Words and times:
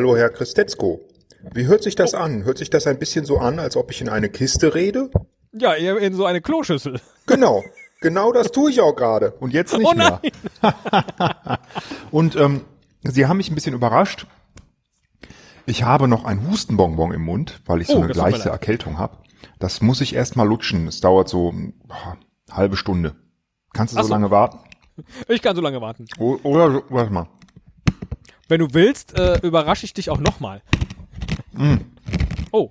Hallo 0.00 0.16
Herr 0.16 0.30
Christetzko. 0.30 1.02
Wie 1.52 1.66
hört 1.66 1.82
sich 1.82 1.94
das 1.94 2.14
an? 2.14 2.44
Hört 2.44 2.56
sich 2.56 2.70
das 2.70 2.86
ein 2.86 2.98
bisschen 2.98 3.26
so 3.26 3.36
an, 3.36 3.58
als 3.58 3.76
ob 3.76 3.90
ich 3.90 4.00
in 4.00 4.08
eine 4.08 4.30
Kiste 4.30 4.74
rede? 4.74 5.10
Ja, 5.52 5.74
eher 5.74 5.98
in 5.98 6.14
so 6.14 6.24
eine 6.24 6.40
Kloschüssel. 6.40 6.98
Genau. 7.26 7.62
Genau 8.00 8.32
das 8.32 8.50
tue 8.50 8.70
ich 8.70 8.80
auch 8.80 8.96
gerade. 8.96 9.32
Und 9.40 9.52
jetzt 9.52 9.76
nicht 9.76 9.86
Oh 9.86 9.92
mehr. 9.92 10.22
Und 12.10 12.34
ähm, 12.36 12.62
Sie 13.02 13.26
haben 13.26 13.36
mich 13.36 13.50
ein 13.50 13.54
bisschen 13.54 13.74
überrascht. 13.74 14.26
Ich 15.66 15.82
habe 15.82 16.08
noch 16.08 16.24
ein 16.24 16.48
Hustenbonbon 16.48 17.12
im 17.12 17.20
Mund, 17.20 17.60
weil 17.66 17.82
ich 17.82 17.88
so 17.88 17.98
Oh, 17.98 18.02
eine 18.02 18.14
leichte. 18.14 18.48
Erkältung 18.48 18.96
habe. 18.96 19.18
Das 19.58 19.82
muss 19.82 20.00
ich 20.00 20.14
erst 20.14 20.34
mal 20.34 20.48
lutschen. 20.48 20.88
Es 20.88 21.02
dauert 21.02 21.28
so 21.28 21.52
boah, 21.84 22.16
halbe 22.50 22.78
Stunde. 22.78 23.16
Kannst 23.74 23.92
du 23.92 23.98
so 23.98 24.04
so. 24.04 24.14
lange 24.14 24.30
warten? 24.30 24.60
Ich 25.28 25.42
kann 25.42 25.54
so 25.54 25.60
lange 25.60 25.82
warten. 25.82 26.06
Oder 26.18 26.72
so- 26.72 26.84
warte 26.88 27.12
mal. 27.12 27.26
Wenn 28.50 28.58
du 28.58 28.74
willst, 28.74 29.16
äh, 29.16 29.38
überrasche 29.46 29.84
ich 29.84 29.94
dich 29.94 30.10
auch 30.10 30.18
nochmal. 30.18 30.60
Mm. 31.52 31.76
Oh. 32.50 32.70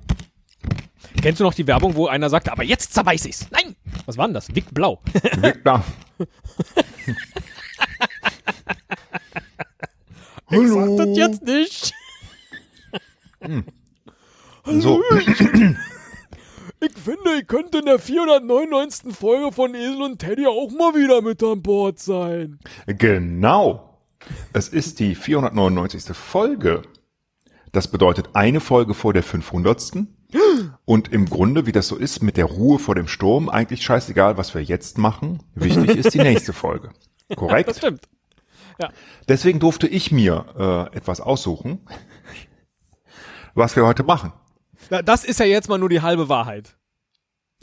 Kennst 1.21 1.39
du 1.39 1.45
noch 1.45 1.53
die 1.53 1.67
Werbung, 1.67 1.95
wo 1.95 2.07
einer 2.07 2.29
sagte, 2.29 2.51
aber 2.51 2.65
jetzt 2.65 2.93
zerbeiß 2.93 3.25
ich's? 3.25 3.47
Nein! 3.49 3.77
Was 4.05 4.17
war 4.17 4.27
denn 4.27 4.33
das? 4.33 4.53
Wick 4.53 4.73
Blau. 4.73 5.01
Victor. 5.41 5.83
Ich 10.51 10.67
sag 10.67 10.97
das 10.97 11.15
jetzt 11.15 11.43
nicht. 11.43 11.93
So, 14.65 14.99
Ich 16.81 16.97
finde, 16.97 17.35
ich 17.39 17.47
könnte 17.47 17.77
in 17.77 17.85
der 17.85 17.99
499. 17.99 19.15
Folge 19.15 19.51
von 19.51 19.75
Esel 19.75 20.01
und 20.01 20.17
Teddy 20.17 20.47
auch 20.47 20.71
mal 20.71 20.95
wieder 20.95 21.21
mit 21.21 21.43
an 21.43 21.61
Bord 21.61 21.99
sein. 21.99 22.57
genau. 22.87 23.88
Es 24.53 24.67
ist 24.67 24.99
die 24.99 25.15
499. 25.15 26.15
Folge. 26.15 26.83
Das 27.71 27.87
bedeutet 27.87 28.29
eine 28.33 28.59
Folge 28.59 28.93
vor 28.93 29.13
der 29.13 29.23
500. 29.23 29.93
Und 30.85 31.11
im 31.11 31.25
Grunde, 31.25 31.65
wie 31.65 31.71
das 31.71 31.87
so 31.87 31.95
ist, 31.95 32.21
mit 32.21 32.37
der 32.37 32.45
Ruhe 32.45 32.79
vor 32.79 32.95
dem 32.95 33.07
Sturm, 33.07 33.49
eigentlich 33.49 33.83
scheißegal, 33.83 34.37
was 34.37 34.53
wir 34.53 34.63
jetzt 34.63 34.97
machen. 34.97 35.43
Wichtig 35.55 35.95
ist 35.95 36.13
die 36.13 36.19
nächste 36.19 36.53
Folge. 36.53 36.89
Das 37.29 37.37
Korrekt? 37.37 37.77
stimmt. 37.77 38.09
Deswegen 39.27 39.59
durfte 39.59 39.87
ich 39.87 40.11
mir 40.11 40.89
äh, 40.91 40.97
etwas 40.97 41.21
aussuchen, 41.21 41.85
was 43.53 43.75
wir 43.75 43.85
heute 43.85 44.01
machen. 44.01 44.33
Na, 44.89 45.03
das 45.03 45.23
ist 45.23 45.39
ja 45.39 45.45
jetzt 45.45 45.69
mal 45.69 45.77
nur 45.77 45.89
die 45.89 46.01
halbe 46.01 46.27
Wahrheit. 46.27 46.75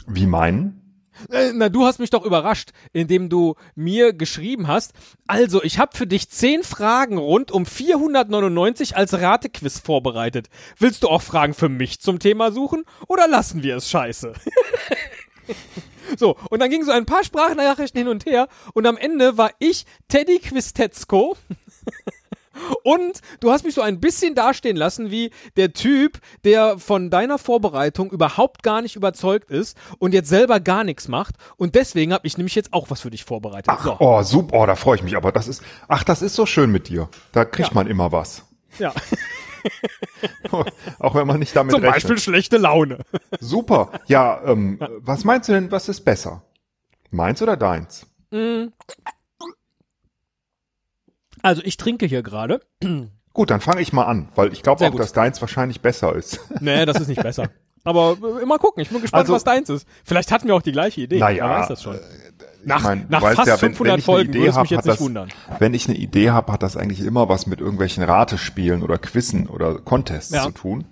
Wie 0.06 0.26
meinen? 0.26 0.85
Äh, 1.30 1.52
Na, 1.54 1.68
du 1.68 1.84
hast 1.84 1.98
mich 1.98 2.10
doch 2.10 2.24
überrascht, 2.24 2.70
indem 2.92 3.28
du 3.28 3.54
mir 3.74 4.12
geschrieben 4.12 4.68
hast. 4.68 4.92
Also, 5.26 5.62
ich 5.62 5.78
habe 5.78 5.96
für 5.96 6.06
dich 6.06 6.30
zehn 6.30 6.62
Fragen 6.62 7.18
rund 7.18 7.50
um 7.50 7.66
499 7.66 8.96
als 8.96 9.14
Ratequiz 9.14 9.80
vorbereitet. 9.80 10.48
Willst 10.78 11.02
du 11.02 11.08
auch 11.08 11.22
Fragen 11.22 11.54
für 11.54 11.68
mich 11.68 12.00
zum 12.00 12.18
Thema 12.18 12.52
suchen 12.52 12.84
oder 13.08 13.28
lassen 13.28 13.62
wir 13.62 13.76
es 13.76 13.90
scheiße? 13.90 14.32
so, 16.18 16.36
und 16.50 16.60
dann 16.60 16.70
ging 16.70 16.84
so 16.84 16.92
ein 16.92 17.06
paar 17.06 17.24
Sprachnachrichten 17.24 17.98
hin 17.98 18.08
und 18.08 18.26
her 18.26 18.48
und 18.74 18.86
am 18.86 18.96
Ende 18.96 19.38
war 19.38 19.50
ich 19.58 19.86
Teddy 20.08 20.38
Quistetzko. 20.38 21.36
Und 22.82 23.20
du 23.40 23.50
hast 23.50 23.64
mich 23.64 23.74
so 23.74 23.82
ein 23.82 24.00
bisschen 24.00 24.34
dastehen 24.34 24.76
lassen 24.76 25.10
wie 25.10 25.30
der 25.56 25.72
Typ, 25.72 26.18
der 26.44 26.78
von 26.78 27.10
deiner 27.10 27.38
Vorbereitung 27.38 28.10
überhaupt 28.10 28.62
gar 28.62 28.82
nicht 28.82 28.96
überzeugt 28.96 29.50
ist 29.50 29.76
und 29.98 30.14
jetzt 30.14 30.28
selber 30.28 30.60
gar 30.60 30.84
nichts 30.84 31.08
macht. 31.08 31.34
Und 31.56 31.74
deswegen 31.74 32.12
habe 32.12 32.26
ich 32.26 32.36
nämlich 32.38 32.54
jetzt 32.54 32.72
auch 32.72 32.90
was 32.90 33.00
für 33.00 33.10
dich 33.10 33.24
vorbereitet. 33.24 33.66
Ach, 33.68 33.84
so. 33.84 33.96
oh, 33.98 34.22
super, 34.22 34.60
oh, 34.60 34.66
da 34.66 34.74
freue 34.76 34.96
ich 34.96 35.02
mich. 35.02 35.16
Aber 35.16 35.32
das 35.32 35.48
ist, 35.48 35.62
ach, 35.88 36.04
das 36.04 36.22
ist 36.22 36.34
so 36.34 36.46
schön 36.46 36.70
mit 36.72 36.88
dir. 36.88 37.08
Da 37.32 37.44
kriegt 37.44 37.68
Ja. 37.70 37.74
man 37.74 37.86
immer 37.86 38.12
was. 38.12 38.44
Ja. 38.78 38.92
Auch 40.98 41.14
wenn 41.14 41.26
man 41.26 41.38
nicht 41.40 41.54
damit 41.56 41.72
Zum 41.72 41.80
rechnet. 41.82 41.94
Beispiel 42.02 42.18
schlechte 42.18 42.56
Laune. 42.58 42.98
Super. 43.40 43.90
Ja, 44.06 44.40
ähm, 44.44 44.78
was 44.98 45.24
meinst 45.24 45.48
du 45.48 45.52
denn, 45.52 45.70
was 45.70 45.88
ist 45.88 46.02
besser? 46.04 46.42
Meins 47.10 47.42
oder 47.42 47.56
deins? 47.56 48.06
Also 51.46 51.62
ich 51.64 51.76
trinke 51.76 52.06
hier 52.06 52.22
gerade. 52.22 52.60
Gut, 53.32 53.50
dann 53.50 53.60
fange 53.60 53.80
ich 53.80 53.92
mal 53.92 54.04
an, 54.04 54.28
weil 54.34 54.52
ich 54.52 54.62
glaube 54.62 54.84
auch, 54.84 54.90
gut. 54.90 55.00
dass 55.00 55.12
deins 55.12 55.40
wahrscheinlich 55.40 55.80
besser 55.80 56.14
ist. 56.14 56.40
Nee, 56.60 56.84
das 56.86 57.00
ist 57.00 57.08
nicht 57.08 57.22
besser. 57.22 57.50
Aber 57.84 58.16
äh, 58.42 58.44
mal 58.46 58.58
gucken, 58.58 58.82
ich 58.82 58.88
bin 58.88 59.00
gespannt, 59.00 59.20
Also- 59.22 59.34
was 59.34 59.44
deins 59.44 59.68
ist. 59.68 59.86
Vielleicht 60.04 60.32
hatten 60.32 60.48
wir 60.48 60.56
auch 60.56 60.62
die 60.62 60.72
gleiche 60.72 61.02
Idee. 61.02 61.20
Naja, 61.20 61.44
Wer 61.48 61.58
weiß 61.60 61.68
das 61.68 61.82
schon. 61.84 61.94
Ich 61.94 62.66
Nach, 62.66 62.82
mein, 62.82 63.06
nach 63.08 63.20
fast 63.22 63.46
ja, 63.46 63.52
wenn- 63.62 63.74
500 63.74 63.92
wenn 63.92 63.98
ich 64.00 64.04
Folgen 64.04 64.34
würde 64.34 64.48
es 64.48 64.56
hab, 64.56 64.62
mich 64.62 64.70
jetzt 64.72 64.86
nicht 64.86 64.94
das- 64.94 65.00
wundern. 65.00 65.28
Wenn 65.60 65.72
ich 65.72 65.88
eine 65.88 65.96
Idee 65.96 66.30
habe, 66.30 66.50
hat 66.52 66.64
das 66.64 66.76
eigentlich 66.76 67.00
immer 67.00 67.28
was 67.28 67.46
mit 67.46 67.60
irgendwelchen 67.60 68.02
Ratespielen 68.02 68.82
oder 68.82 68.98
Quizzen 68.98 69.46
oder 69.46 69.78
Contests 69.78 70.32
Ja. 70.34 70.42
zu 70.42 70.50
tun. 70.50 70.84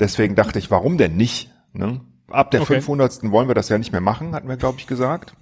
Deswegen 0.00 0.34
dachte 0.36 0.58
ich, 0.58 0.70
warum 0.70 0.96
denn 0.96 1.16
nicht? 1.16 1.50
Ne? 1.74 2.00
Ab 2.30 2.50
der 2.50 2.62
Okay. 2.62 2.76
500. 2.80 3.30
wollen 3.30 3.48
wir 3.48 3.54
das 3.54 3.68
ja 3.68 3.76
nicht 3.76 3.92
mehr 3.92 4.00
machen, 4.00 4.34
hatten 4.34 4.48
wir, 4.48 4.56
glaube 4.56 4.78
ich, 4.78 4.86
gesagt. 4.86 5.34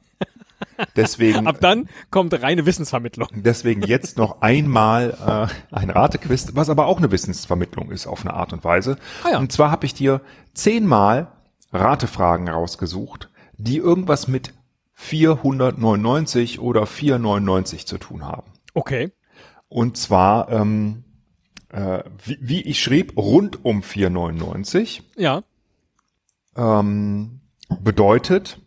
Deswegen, 0.97 1.47
Ab 1.47 1.59
dann 1.61 1.89
kommt 2.11 2.41
reine 2.43 2.67
Wissensvermittlung. 2.67 3.29
deswegen 3.35 3.83
jetzt 3.83 4.17
noch 4.19 4.41
einmal 4.43 5.49
äh, 5.71 5.75
ein 5.75 5.91
Ratequiz, 5.91 6.49
was 6.55 6.71
aber 6.71 6.87
auch 6.87 6.99
eine 6.99 7.11
Wissensvermittlung 7.11 7.91
ist 7.91 8.07
auf 8.07 8.23
eine 8.23 8.35
Art 8.35 8.53
und 8.53 8.65
Weise. 8.65 8.97
Ah 9.25 9.31
ja. 9.33 9.39
Und 9.39 9.53
zwar 9.53 9.71
habe 9.71 9.87
ich 9.87 9.95
dir 9.95 10.21
zehnmal 10.55 11.29
Ratefragen 11.73 12.49
rausgesucht, 12.49 13.29
die 13.57 13.77
irgendwas 13.77 14.27
mit 14.29 14.53
499 14.95 16.61
oder 16.61 16.87
499 16.87 17.87
zu 17.87 17.99
tun 17.99 18.25
haben. 18.27 18.51
Okay. 18.75 19.13
Und 19.69 19.97
zwar, 19.97 20.51
ähm, 20.51 21.05
äh, 21.69 22.03
wie, 22.25 22.39
wie 22.41 22.63
ich 22.63 22.83
schrieb, 22.83 23.17
rund 23.17 23.65
um 23.65 23.83
499 23.83 25.03
Ja. 25.17 25.43
ähm, 26.57 27.41
bedeutet, 27.81 28.61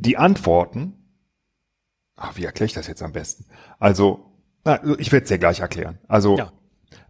die 0.00 0.16
Antworten, 0.16 0.94
ach, 2.16 2.36
wie 2.36 2.44
erkläre 2.44 2.66
ich 2.66 2.72
das 2.74 2.86
jetzt 2.86 3.02
am 3.02 3.12
besten? 3.12 3.44
Also, 3.78 4.20
na, 4.64 4.80
ich 4.98 5.12
werde 5.12 5.24
es 5.24 5.28
dir 5.28 5.38
gleich 5.38 5.60
erklären. 5.60 5.98
Also, 6.08 6.36
Ja. 6.36 6.52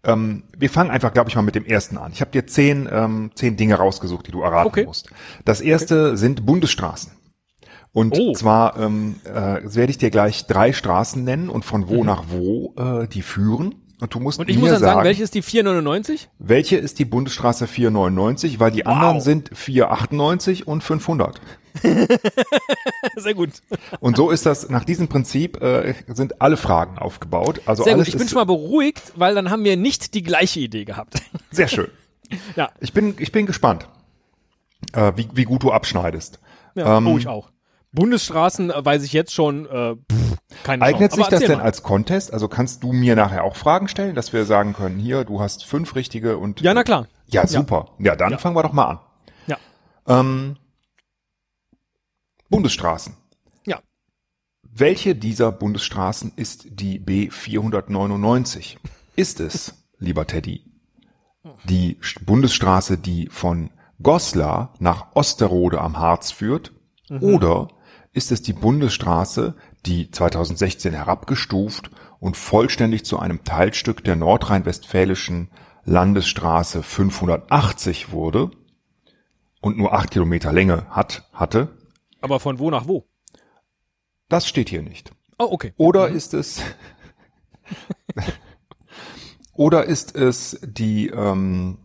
ähm, 0.05 0.45
wir 0.57 0.71
fangen 0.71 0.91
einfach, 0.91 1.13
glaube 1.13 1.29
ich, 1.31 1.37
mal 1.37 1.43
mit 1.43 1.55
dem 1.55 1.65
ersten 1.65 1.99
an. 1.99 2.13
Ich 2.13 2.21
habe 2.21 2.31
dir 2.31 2.47
zehn, 2.47 2.89
ähm, 2.91 3.31
zehn 3.35 3.57
Dinge 3.57 3.75
rausgesucht, 3.77 4.27
die 4.27 4.33
du 4.33 4.43
erraten 4.43 4.69
Okay. 4.69 4.85
musst. 4.85 5.11
Das 5.45 5.61
erste 5.61 6.17
sind 6.17 6.47
Bundesstraßen. 6.47 7.13
Und 7.93 8.15
Oh. 8.17 8.33
zwar 8.35 8.79
ähm, 8.79 9.17
äh, 9.25 9.61
werde 9.65 9.91
ich 9.91 9.99
dir 9.99 10.11
gleich 10.11 10.47
drei 10.47 10.73
Straßen 10.73 11.25
nennen 11.25 11.49
und 11.51 11.65
von 11.65 11.89
wo 11.89 12.05
nach 12.05 12.25
wo 12.29 12.73
äh, 12.77 13.09
die 13.09 13.23
führen. 13.23 13.75
Und 14.01 14.15
du 14.15 14.21
musst. 14.21 14.39
Und 14.39 14.49
ich 14.49 14.57
mir 14.57 14.63
muss 14.63 14.71
dann 14.71 14.81
sagen, 14.81 14.95
sagen, 14.95 15.05
welche 15.05 15.23
ist 15.23 15.35
die 15.35 15.43
499? 15.43 16.29
welche 16.39 16.77
ist 16.77 16.99
die 16.99 17.05
Bundesstraße 17.05 17.67
499, 17.67 18.59
weil 18.59 18.71
die 18.71 18.87
anderen 18.87 19.21
sind 19.21 19.51
498 19.53 20.67
und 20.67 20.83
500. 20.83 21.41
Sehr 23.17 23.35
gut. 23.35 23.51
Und 24.01 24.17
so 24.17 24.31
ist 24.31 24.47
das, 24.47 24.69
nach 24.71 24.85
diesem 24.85 25.09
Prinzip 25.09 25.63
äh, 25.63 25.95
sind 26.09 26.41
alle 26.41 26.57
Fragen 26.57 26.99
aufgebaut. 26.99 27.61
Also 27.67 27.85
Sehr 27.85 27.93
gut. 27.93 28.01
alles 28.01 28.09
Ich 28.09 28.17
bin 28.17 28.29
schon 28.29 28.37
mal 28.37 28.45
beruhigt, 28.45 29.13
weil 29.17 29.35
dann 29.35 29.51
haben 29.51 29.65
wir 29.65 29.77
nicht 29.77 30.15
die 30.15 30.23
gleiche 30.23 30.61
Idee 30.61 30.85
gehabt. 30.85 31.23
sehr 31.51 31.69
schön. 31.69 31.89
ja. 32.57 32.71
Ich 32.81 32.93
bin, 32.93 33.15
ich 33.19 33.33
bin 33.33 33.47
gespannt, 33.47 33.89
äh, 34.93 35.13
wie, 35.17 35.29
wie 35.35 35.45
gut 35.45 35.63
du 35.63 35.73
abschneidest. 35.73 36.41
ja. 36.75 36.99
Ähm, 36.99 37.07
oh, 37.07 37.19
ich 37.19 37.29
auch. 37.29 37.51
Bundesstraßen 37.93 38.71
äh, 38.71 38.85
weiß 38.85 39.03
ich 39.03 39.13
jetzt 39.13 39.35
schon, 39.35 39.67
äh, 39.67 39.95
pff, 39.95 40.30
keine 40.63 40.83
Eignet 40.85 41.13
sich 41.13 41.27
das 41.27 41.41
denn 41.41 41.59
mal. 41.59 41.63
als 41.65 41.83
Contest? 41.83 42.33
Also 42.33 42.49
kannst 42.49 42.83
du 42.83 42.93
mir 42.93 43.17
nachher 43.17 43.45
auch 43.45 43.57
Fragen 43.57 43.89
stellen, 43.89 44.15
dass 44.15 44.33
wir 44.33 44.45
sagen 44.45 44.73
können, 44.73 44.99
hier, 44.99 45.25
du 45.25 45.41
hast 45.41 45.65
fünf 45.65 45.95
richtige 45.95 46.39
und 46.39 46.61
Ja, 46.61 46.75
na 46.75 46.85
klar. 46.85 47.07
ja 47.27 47.47
super. 47.47 47.89
Ja, 47.99 48.17
dann 48.17 48.33
Ja. 48.33 48.39
fangen 48.39 48.57
wir 48.57 48.63
doch 48.63 48.73
mal 48.73 48.85
an. 48.87 48.99
Ja. 49.47 49.57
Ähm, 50.07 50.57
Bundesstraßen. 52.49 53.17
Ja. 53.67 53.81
Welche 54.63 55.15
dieser 55.15 55.53
Bundesstraßen 55.53 56.33
ist 56.37 56.67
die 56.71 56.99
B499? 57.01 58.77
Ist 59.17 59.41
es, 59.41 59.75
lieber 59.99 60.27
Teddy, 60.27 60.65
die 61.65 61.99
Bundesstraße, 62.25 62.99
die 62.99 63.29
von 63.29 63.71
Goslar 64.03 64.75
nach 64.79 65.15
Osterode 65.15 65.81
am 65.81 65.99
Harz 65.99 66.31
führt? 66.33 66.73
Oder 67.21 67.69
ist 68.13 68.31
es 68.33 68.41
die 68.43 68.53
Bundesstraße, 68.53 69.57
die 69.87 70.11
2016 70.11 70.93
herabgestuft 70.93 71.91
und 72.19 72.37
vollständig 72.37 73.05
zu 73.05 73.19
einem 73.19 73.45
Teilstück 73.45 74.05
der 74.05 74.17
nordrhein-westfälischen 74.17 75.51
Landesstraße 75.85 76.83
580 76.83 78.13
wurde 78.13 78.51
und 79.61 79.79
nur 79.79 79.95
acht 79.95 80.11
Kilometer 80.11 80.53
Länge 80.53 80.87
hat, 80.91 81.29
hatte? 81.33 81.77
Aber 82.21 82.41
von 82.41 82.59
wo 82.59 82.71
nach 82.71 82.87
wo? 82.87 83.07
Das 84.29 84.47
steht 84.47 84.69
hier 84.69 84.83
nicht. 84.83 85.13
Oh, 85.39 85.49
okay. 85.51 85.73
Oder 85.77 86.09
ist 86.09 86.35
es 86.35 86.63
oder 89.55 89.85
ist 89.85 90.15
es 90.15 90.59
die 90.63 91.09
ähm, 91.09 91.79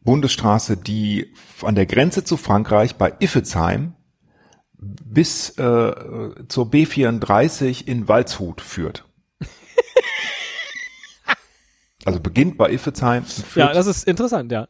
Bundesstraße, 0.00 0.76
die 0.76 1.34
an 1.62 1.74
der 1.74 1.86
Grenze 1.86 2.24
zu 2.24 2.36
Frankreich 2.36 2.96
bei 2.96 3.14
Iffezheim 3.18 3.94
bis 5.04 5.50
äh, 5.50 5.92
zur 6.48 6.66
B34 6.66 7.86
in 7.86 8.08
Waldshut 8.08 8.60
führt? 8.60 9.04
also 12.04 12.20
beginnt 12.20 12.56
bei 12.56 12.70
Iffezheim 12.70 13.24
Ja, 13.54 13.72
das 13.72 13.86
ist 13.86 14.06
interessant, 14.06 14.52
ja. 14.52 14.68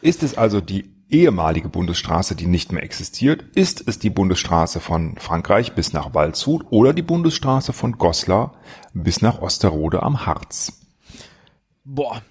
ist 0.00 0.22
es 0.22 0.36
also 0.36 0.60
die 0.60 0.92
ehemalige 1.10 1.68
Bundesstraße, 1.68 2.34
die 2.34 2.46
nicht 2.46 2.72
mehr 2.72 2.82
existiert? 2.82 3.44
Ist 3.54 3.86
es 3.88 3.98
die 3.98 4.10
Bundesstraße 4.10 4.80
von 4.80 5.16
Frankreich 5.16 5.74
bis 5.74 5.92
nach 5.92 6.14
Waldshut 6.14 6.66
oder 6.70 6.92
die 6.92 7.02
Bundesstraße 7.02 7.72
von 7.72 7.92
Goslar 7.92 8.54
bis 8.92 9.22
nach 9.22 9.40
Osterode 9.40 10.02
am 10.02 10.26
Harz? 10.26 10.72
Boah. 11.84 12.22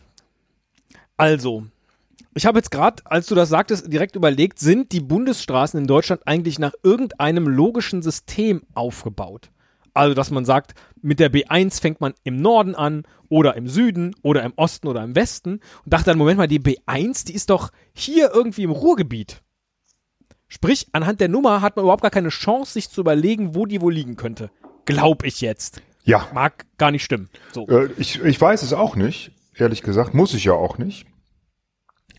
Also, 1.15 1.65
ich 2.37 2.45
habe 2.45 2.59
jetzt 2.59 2.71
gerade, 2.71 3.03
als 3.05 3.27
du 3.27 3.35
das 3.35 3.49
sagtest, 3.49 3.91
direkt 3.91 4.15
überlegt, 4.15 4.59
sind 4.59 4.91
die 4.91 4.99
Bundesstraßen 4.99 5.79
in 5.79 5.87
Deutschland 5.87 6.21
eigentlich 6.25 6.59
nach 6.59 6.73
irgendeinem 6.83 7.47
logischen 7.47 8.01
System 8.01 8.61
aufgebaut? 8.73 9.49
Also, 9.93 10.13
dass 10.13 10.29
man 10.29 10.45
sagt, 10.45 10.75
mit 11.01 11.19
der 11.19 11.31
B1 11.31 11.81
fängt 11.81 11.99
man 11.99 12.13
im 12.23 12.39
Norden 12.39 12.75
an 12.75 13.03
oder 13.29 13.55
im 13.55 13.67
Süden 13.67 14.15
oder 14.21 14.43
im 14.43 14.53
Osten 14.55 14.87
oder 14.87 15.03
im 15.03 15.15
Westen 15.15 15.53
und 15.83 15.93
dachte 15.93 16.05
dann, 16.05 16.19
Moment 16.19 16.37
mal, 16.37 16.47
die 16.47 16.59
B1, 16.59 17.25
die 17.25 17.33
ist 17.33 17.49
doch 17.49 17.71
hier 17.93 18.29
irgendwie 18.31 18.63
im 18.63 18.71
Ruhrgebiet. 18.71 19.41
Sprich, 20.47 20.87
anhand 20.91 21.19
der 21.19 21.29
Nummer 21.29 21.61
hat 21.61 21.75
man 21.75 21.83
überhaupt 21.83 22.03
gar 22.03 22.11
keine 22.11 22.29
Chance, 22.29 22.73
sich 22.73 22.89
zu 22.89 23.01
überlegen, 23.01 23.55
wo 23.55 23.65
die 23.65 23.81
wohl 23.81 23.93
liegen 23.93 24.15
könnte. 24.15 24.51
Glaub 24.85 25.23
ich 25.23 25.41
jetzt. 25.41 25.81
Ja, 26.03 26.27
Mag 26.33 26.65
gar 26.77 26.91
nicht 26.91 27.03
stimmen. 27.03 27.29
So. 27.51 27.67
äh, 27.67 27.89
ich, 27.97 28.21
ich 28.23 28.39
weiß 28.39 28.61
es 28.61 28.73
auch 28.73 28.95
nicht, 28.95 29.31
ehrlich 29.55 29.81
gesagt, 29.81 30.13
muss 30.13 30.33
ich 30.35 30.45
ja 30.45 30.53
auch 30.53 30.77
nicht. 30.77 31.05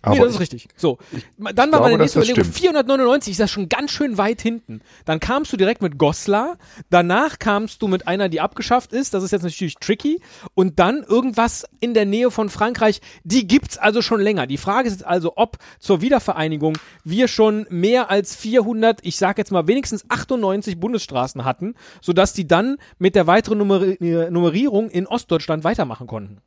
Aber 0.02 0.14
nee, 0.14 0.20
das 0.20 0.28
ist 0.28 0.34
ich- 0.34 0.40
richtig. 0.40 0.68
So. 0.76 0.98
Dann 1.36 1.56
war 1.56 1.66
glaube, 1.66 1.84
meine 1.84 1.98
nächste 1.98 2.18
Überlegung, 2.18 2.44
stimmt. 2.44 2.56
499 2.56 3.32
ist 3.32 3.40
das 3.40 3.50
schon 3.50 3.68
ganz 3.68 3.90
schön 3.90 4.18
weit 4.18 4.40
hinten. 4.40 4.80
Dann 5.04 5.20
kamst 5.20 5.52
du 5.52 5.56
direkt 5.56 5.82
mit 5.82 5.98
Goslar, 5.98 6.58
danach 6.90 7.38
kamst 7.38 7.82
du 7.82 7.88
mit 7.88 8.06
einer, 8.08 8.28
die 8.28 8.40
abgeschafft 8.40 8.92
ist, 8.92 9.14
das 9.14 9.22
ist 9.22 9.32
jetzt 9.32 9.42
natürlich 9.42 9.74
tricky, 9.76 10.20
und 10.54 10.78
dann 10.78 11.02
irgendwas 11.02 11.64
in 11.80 11.94
der 11.94 12.06
Nähe 12.06 12.30
von 12.30 12.48
Frankreich, 12.50 13.00
die 13.24 13.46
gibt's 13.46 13.78
also 13.78 14.02
schon 14.02 14.20
länger. 14.20 14.46
Die 14.46 14.58
Frage 14.58 14.88
ist 14.88 15.04
also, 15.04 15.32
ob 15.36 15.58
zur 15.78 16.00
Wiedervereinigung 16.00 16.76
wir 17.04 17.28
schon 17.28 17.66
mehr 17.70 18.10
als 18.10 18.36
400, 18.36 19.00
ich 19.04 19.16
sag 19.16 19.38
jetzt 19.38 19.52
mal 19.52 19.66
wenigstens 19.66 20.04
98 20.08 20.78
Bundesstraßen 20.78 21.44
hatten, 21.44 21.74
sodass 22.00 22.32
die 22.32 22.46
dann 22.46 22.76
mit 22.98 23.14
der 23.14 23.26
weiteren 23.26 23.58
Nummer 23.58 23.78
Nummerierung 24.00 24.90
in 24.90 25.06
Ostdeutschland 25.06 25.64
weitermachen 25.64 26.06
konnten. 26.06 26.38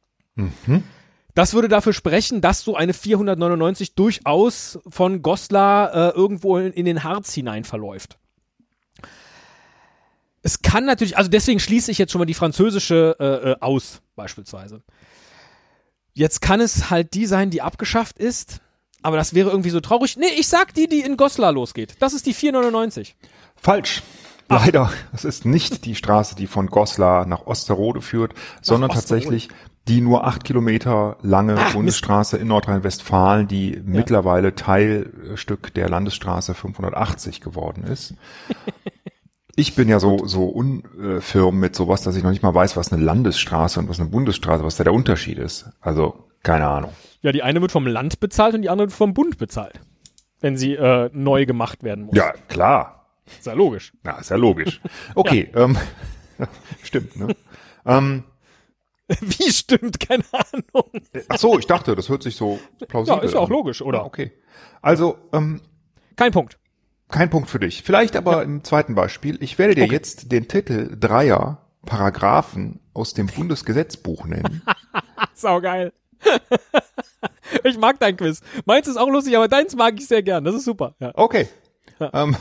Das 1.33 1.53
würde 1.53 1.67
dafür 1.67 1.93
sprechen, 1.93 2.41
dass 2.41 2.61
so 2.61 2.75
eine 2.75 2.93
499 2.93 3.95
durchaus 3.95 4.79
von 4.89 5.21
Goslar 5.21 5.93
äh, 5.93 6.09
irgendwo 6.09 6.57
in, 6.57 6.73
in 6.73 6.85
den 6.85 7.03
Harz 7.03 7.33
hinein 7.33 7.63
verläuft. 7.63 8.17
Es 10.43 10.61
kann 10.61 10.85
natürlich, 10.85 11.17
also 11.17 11.29
deswegen 11.29 11.59
schließe 11.59 11.91
ich 11.91 11.97
jetzt 11.97 12.11
schon 12.11 12.19
mal 12.19 12.25
die 12.25 12.33
französische 12.33 13.15
äh, 13.19 13.51
äh, 13.51 13.55
aus, 13.59 14.01
beispielsweise. 14.15 14.81
Jetzt 16.13 16.41
kann 16.41 16.59
es 16.59 16.89
halt 16.89 17.13
die 17.13 17.25
sein, 17.25 17.51
die 17.51 17.61
abgeschafft 17.61 18.17
ist, 18.17 18.59
aber 19.01 19.17
das 19.17 19.33
wäre 19.33 19.49
irgendwie 19.49 19.69
so 19.69 19.79
traurig. 19.79 20.17
Nee, 20.17 20.25
ich 20.37 20.47
sag 20.47 20.73
die, 20.73 20.87
die 20.87 21.01
in 21.01 21.15
Goslar 21.15 21.51
losgeht. 21.51 21.95
Das 21.99 22.13
ist 22.13 22.25
die 22.25 22.33
499. 22.33 23.15
Falsch. 23.55 24.01
Leider, 24.49 24.91
es 25.13 25.23
ist 25.23 25.45
nicht 25.45 25.85
die 25.85 25.95
Straße, 25.95 26.35
die 26.35 26.45
von 26.45 26.67
Goslar 26.67 27.25
nach 27.25 27.45
Osterode 27.47 28.01
führt, 28.01 28.33
sondern 28.61 28.89
Osterode. 28.89 29.21
tatsächlich 29.21 29.49
die 29.87 30.01
nur 30.01 30.25
acht 30.25 30.43
Kilometer 30.43 31.17
lange 31.21 31.55
Ach, 31.57 31.73
Bundesstraße 31.73 32.37
in 32.37 32.47
Nordrhein-Westfalen, 32.47 33.47
die 33.47 33.81
mittlerweile 33.83 34.53
Teilstück 34.55 35.73
der 35.73 35.89
Landesstraße 35.89 36.53
580 36.53 37.41
geworden 37.41 37.83
ist. 37.83 38.13
Ich 39.55 39.75
bin 39.75 39.89
ja 39.89 39.99
so, 39.99 40.25
so 40.25 40.45
unfirm 40.45 41.59
mit 41.59 41.75
sowas, 41.75 42.03
dass 42.03 42.15
ich 42.15 42.23
noch 42.23 42.29
nicht 42.31 42.43
mal 42.43 42.53
weiß, 42.53 42.77
was 42.77 42.93
eine 42.93 43.03
Landesstraße 43.03 43.79
und 43.79 43.89
was 43.89 43.99
eine 43.99 44.09
Bundesstraße, 44.09 44.63
was 44.63 44.77
da 44.77 44.83
der 44.83 44.93
Unterschied 44.93 45.37
ist. 45.37 45.69
Also, 45.81 46.29
keine 46.43 46.67
Ahnung. 46.67 46.91
Ja, 47.21 47.31
die 47.31 47.43
eine 47.43 47.61
wird 47.61 47.71
vom 47.71 47.85
Land 47.85 48.19
bezahlt 48.19 48.55
und 48.55 48.61
die 48.61 48.69
andere 48.69 48.87
wird 48.87 48.97
vom 48.97 49.13
Bund 49.13 49.37
bezahlt. 49.37 49.81
Wenn 50.39 50.57
sie 50.57 50.73
äh, 50.75 51.09
neu 51.13 51.45
gemacht 51.45 51.83
werden 51.83 52.05
muss. 52.05 52.15
Ja, 52.15 52.33
klar. 52.47 53.09
Ist 53.25 53.45
ja 53.45 53.53
logisch. 53.53 53.93
Na, 54.03 54.19
ist 54.19 54.29
ja 54.29 54.37
logisch. 54.37 54.81
Okay, 55.15 55.51
ähm, 55.53 55.77
stimmt, 56.83 57.15
ne? 57.17 57.35
ähm, 57.85 58.23
Wie 59.21 59.51
stimmt? 59.51 59.99
Keine 59.99 60.23
Ahnung. 60.31 60.89
Ach 61.29 61.37
so, 61.37 61.57
ich 61.59 61.67
dachte, 61.67 61.95
das 61.95 62.09
hört 62.09 62.23
sich 62.23 62.35
so 62.35 62.59
plausibel 62.87 63.19
Ja, 63.19 63.23
ist 63.25 63.33
ja 63.33 63.39
auch 63.39 63.45
an. 63.47 63.51
logisch, 63.51 63.81
oder? 63.81 64.01
Ah, 64.01 64.05
okay. 64.05 64.31
Also, 64.81 65.17
ähm, 65.33 65.61
Kein 66.15 66.31
Punkt. 66.31 66.57
kein 67.09 67.29
Punkt 67.29 67.49
für 67.49 67.59
dich. 67.59 67.83
Vielleicht 67.83 68.15
aber 68.15 68.43
im 68.43 68.63
zweiten 68.63 68.95
Beispiel. 68.95 69.37
Ich 69.41 69.57
werde 69.57 69.75
dir 69.75 69.85
jetzt 69.87 70.31
den 70.31 70.47
Titel 70.47 70.95
dreier 70.99 71.67
Paragraphen 71.85 72.79
aus 72.93 73.13
dem 73.13 73.27
Bundesgesetzbuch 73.35 74.25
nennen. 74.25 74.61
Saugeil. 75.33 75.91
ich 77.63 77.77
mag 77.77 77.99
dein 77.99 78.15
Quiz. 78.17 78.41
Meins 78.65 78.87
ist 78.87 78.97
auch 78.97 79.09
lustig, 79.09 79.35
aber 79.35 79.47
deins 79.47 79.75
mag 79.75 79.95
ich 79.97 80.07
sehr 80.07 80.21
gern. 80.23 80.43
Das 80.43 80.55
ist 80.55 80.65
super. 80.65 80.95
Ja. 80.99 81.11
Okay. 81.15 81.47
Ähm, 82.13 82.35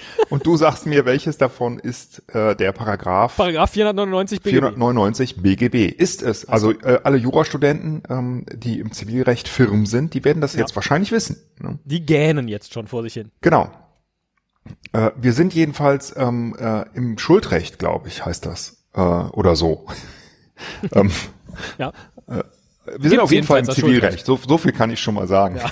und 0.30 0.46
du 0.46 0.56
sagst 0.56 0.86
mir, 0.86 1.04
welches 1.04 1.38
davon 1.38 1.78
ist 1.78 2.22
äh, 2.34 2.54
der 2.56 2.72
Paragraph 2.72 3.36
Paragraph 3.36 3.70
499 3.70 4.40
BGB. 4.40 4.50
499 4.50 5.42
BGB. 5.42 5.74
Ist 5.86 6.22
es. 6.22 6.48
Also 6.48 6.72
äh, 6.72 7.00
alle 7.04 7.16
Jurastudenten, 7.16 8.02
ähm, 8.08 8.46
die 8.52 8.80
im 8.80 8.92
Zivilrecht 8.92 9.48
firm 9.48 9.86
sind, 9.86 10.14
die 10.14 10.24
werden 10.24 10.40
das 10.40 10.54
jetzt 10.54 10.74
wahrscheinlich 10.76 11.12
wissen. 11.12 11.36
Ne? 11.60 11.78
Die 11.84 12.04
gähnen 12.04 12.48
jetzt 12.48 12.72
schon 12.72 12.86
vor 12.86 13.02
sich 13.02 13.14
hin. 13.14 13.30
Genau. 13.40 13.70
Äh, 14.92 15.10
wir 15.16 15.32
sind 15.32 15.54
jedenfalls 15.54 16.14
ähm, 16.16 16.54
äh, 16.58 16.84
im 16.94 17.18
Schuldrecht, 17.18 17.78
glaube 17.78 18.08
ich, 18.08 18.24
heißt 18.24 18.46
das. 18.46 18.84
Äh, 18.94 19.00
oder 19.00 19.56
so. 19.56 19.86
ähm, 20.92 21.10
Ja. 21.78 21.92
Wir 22.98 23.10
sind 23.10 23.10
Gibt's 23.10 23.22
auf 23.24 23.32
jeden 23.32 23.46
Fall 23.46 23.60
im 23.60 23.70
Zivilrecht. 23.70 24.26
So, 24.26 24.36
so 24.36 24.58
viel 24.58 24.72
kann 24.72 24.90
ich 24.90 25.00
schon 25.00 25.14
mal 25.14 25.26
sagen. 25.26 25.60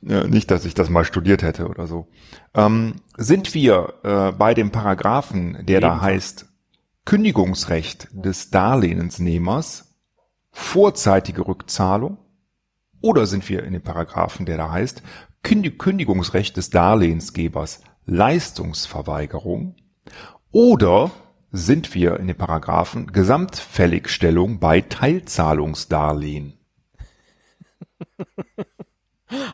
Ja, 0.00 0.26
nicht, 0.26 0.50
dass 0.50 0.64
ich 0.64 0.72
das 0.74 0.88
mal 0.88 1.04
studiert 1.04 1.42
hätte 1.42 1.68
oder 1.68 1.86
so. 1.86 2.06
Ähm, 2.54 2.94
sind 3.18 3.52
wir 3.52 3.94
äh, 4.04 4.32
bei 4.32 4.54
dem 4.54 4.70
Paragraphen, 4.70 5.58
der 5.66 5.80
da 5.80 6.00
heißt 6.00 6.46
Kündigungsrecht 7.04 8.08
des 8.12 8.50
Darlehensnehmers, 8.50 9.94
vorzeitige 10.50 11.46
Rückzahlung? 11.46 12.16
Oder 13.02 13.26
sind 13.26 13.46
wir 13.48 13.64
in 13.64 13.74
dem 13.74 13.82
Paragraphen, 13.82 14.46
der 14.46 14.56
da 14.56 14.70
heißt 14.70 15.02
Kündi- 15.44 15.76
Kündigungsrecht 15.76 16.56
des 16.56 16.70
Darlehensgebers, 16.70 17.82
Leistungsverweigerung? 18.06 19.76
Oder 20.50 21.10
sind 21.50 21.94
wir 21.94 22.18
in 22.18 22.26
dem 22.26 22.36
Paragraphen 22.36 23.12
Gesamtfälligstellung 23.12 24.58
bei 24.58 24.80
Teilzahlungsdarlehen? 24.80 26.58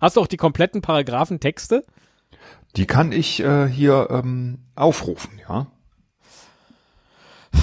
Hast 0.01 0.17
du 0.17 0.21
auch 0.21 0.27
die 0.27 0.37
kompletten 0.37 0.83
Paragraphentexte? 0.83 1.85
Die 2.77 2.87
kann 2.87 3.13
ich 3.13 3.41
äh, 3.41 3.69
hier 3.69 4.09
ähm, 4.11 4.67
aufrufen, 4.75 5.41
ja. 5.49 5.67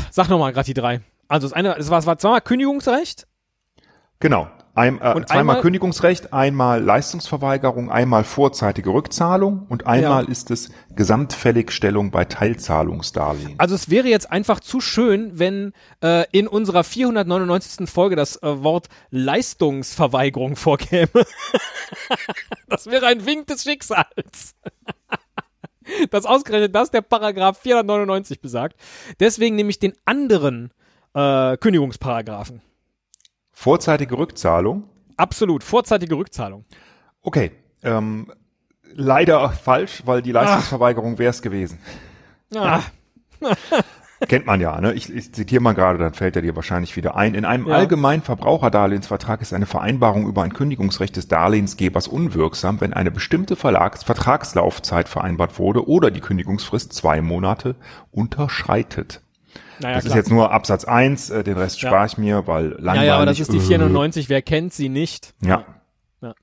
Sag 0.10 0.30
nochmal 0.30 0.54
gerade 0.54 0.66
die 0.66 0.74
drei. 0.74 1.02
Also 1.28 1.48
das 1.48 1.54
eine, 1.54 1.76
das 1.76 1.90
war, 1.90 1.98
das 1.98 2.06
war 2.06 2.18
zweimal 2.18 2.42
Kündigungsrecht. 2.42 3.28
Genau. 4.20 4.50
Ein, 4.74 5.02
äh, 5.02 5.14
Und 5.14 5.28
zweimal 5.28 5.40
einmal- 5.40 5.62
Kündigungsrecht, 5.62 6.32
einmal 6.32 6.82
Leistungsverweigerung, 6.82 7.92
einmal 7.92 8.24
vorzeitige 8.24 8.92
Rückzahlung 8.92 9.66
und 9.68 9.86
einmal 9.86 10.26
ist 10.26 10.50
es 10.50 10.72
Gesamtfälligstellung 10.96 12.12
bei 12.12 12.24
Teilzahlungsdarlehen. 12.24 13.56
Also 13.58 13.76
es 13.76 13.90
wäre 13.90 14.08
jetzt 14.08 14.32
einfach 14.32 14.62
zu 14.62 14.80
schön, 14.80 15.38
wenn 15.38 15.74
äh, 16.02 16.26
in 16.32 16.48
unserer 16.48 16.86
499. 16.86 17.90
Folge 17.90 18.16
das 18.16 18.42
äh, 18.44 18.64
Wort 18.64 18.88
Leistungsverweigerung 19.10 20.56
vorkäme. 20.56 21.10
das 22.70 22.88
wäre 22.88 23.08
ein 23.08 23.26
Wink 23.26 23.48
des 23.48 23.64
Schicksals. 23.64 24.56
das 26.12 26.26
ausgerechnet 26.26 26.74
das 26.74 26.92
der 26.92 27.02
Paragraph 27.02 27.60
499 27.60 28.40
besagt. 28.40 28.78
Deswegen 29.20 29.58
nehme 29.58 29.70
ich 29.70 29.80
den 29.80 29.94
anderen 30.06 30.72
äh, 31.14 31.58
Kündigungsparagraphen. 31.58 32.62
Vorzeitige 33.62 34.18
Rückzahlung. 34.18 34.86
Absolut, 35.18 35.64
vorzeitige 35.64 36.16
Rückzahlung. 36.16 36.66
Okay. 37.22 37.52
Ähm, 37.84 38.32
leider 38.92 39.52
falsch, 39.52 40.02
weil 40.06 40.24
die 40.24 40.32
Leistungsverweigerung 40.32 41.20
wäre 41.20 41.30
es 41.30 41.44
gewesen. 41.44 41.78
Ah, 42.56 42.80
Kennt 44.28 44.48
man 44.48 44.62
ja, 44.62 44.82
ne? 44.82 44.94
Ich, 44.94 45.14
ich 45.14 45.32
zitiere 45.32 45.62
mal 45.62 45.74
gerade, 45.74 46.00
dann 46.00 46.16
fällt 46.16 46.36
er 46.36 46.42
dir 46.42 46.56
wahrscheinlich 46.56 46.96
wieder 46.96 47.16
ein. 47.16 47.36
In 47.36 47.46
einem 47.46 47.68
Ja. 47.68 47.76
allgemeinen 47.76 48.24
Verbraucherdarlehensvertrag 48.24 49.44
ist 49.44 49.54
eine 49.54 49.68
Vereinbarung 49.68 50.26
über 50.28 50.42
ein 50.42 50.54
Kündigungsrecht 50.54 51.16
des 51.16 51.28
Darlehensgebers 51.28 52.08
unwirksam, 52.08 52.82
wenn 52.82 52.94
eine 52.94 53.12
bestimmte 53.12 53.56
Verlags 53.56 54.04
Vertragslaufzeit 54.04 55.08
vereinbart 55.08 55.60
wurde 55.60 55.88
oder 55.88 56.10
die 56.10 56.22
Kündigungsfrist 56.22 56.94
zwei 56.94 57.22
Monate 57.22 57.76
unterschreitet. 58.10 59.22
Naja, 59.82 59.96
das 59.96 60.06
ist 60.06 60.12
klar. 60.12 60.18
jetzt 60.18 60.30
nur 60.32 60.52
Absatz 60.52 60.86
eins, 60.86 61.30
äh, 61.30 61.44
den 61.44 61.58
Rest 61.58 61.82
Ja. 61.82 61.90
spare 61.90 62.06
ich 62.06 62.18
mir, 62.18 62.48
weil 62.48 62.70
langweilig. 62.70 62.96
ja, 62.96 63.04
ja, 63.04 63.16
aber 63.16 63.26
das 63.26 63.40
ist 63.40 63.52
die 63.52 63.58
äh, 63.58 63.62
499. 63.62 64.30
Wer 64.30 64.42
kennt 64.42 64.74
sie 64.74 64.90
nicht? 64.90 65.34
Ja. 65.42 65.66
Ja. 66.22 66.34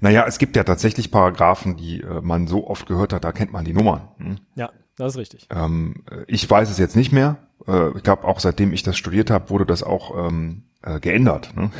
Naja, 0.00 0.24
es 0.26 0.38
gibt 0.38 0.56
ja 0.56 0.64
tatsächlich 0.64 1.10
Paragraphen, 1.10 1.76
die 1.76 2.00
äh, 2.02 2.20
man 2.20 2.46
so 2.46 2.66
oft 2.66 2.86
gehört 2.86 3.12
hat, 3.12 3.24
da 3.24 3.32
kennt 3.32 3.52
man 3.52 3.64
die 3.64 3.72
Nummern. 3.72 4.08
Hm? 4.18 4.36
Ja, 4.54 4.70
das 4.96 5.12
ist 5.14 5.18
richtig. 5.18 5.48
Ähm, 5.50 6.04
äh, 6.10 6.24
ich 6.26 6.48
weiß 6.48 6.70
es 6.70 6.78
jetzt 6.78 6.96
nicht 6.96 7.12
mehr, 7.12 7.38
äh, 7.66 7.96
ich 7.96 8.02
glaube 8.02 8.24
auch 8.24 8.40
seitdem 8.40 8.72
ich 8.72 8.82
das 8.82 8.96
studiert 8.96 9.30
habe, 9.30 9.50
wurde 9.50 9.64
das 9.66 9.82
auch 9.82 10.28
ähm, 10.28 10.64
äh, 10.82 11.00
geändert. 11.00 11.56
Ne? 11.56 11.70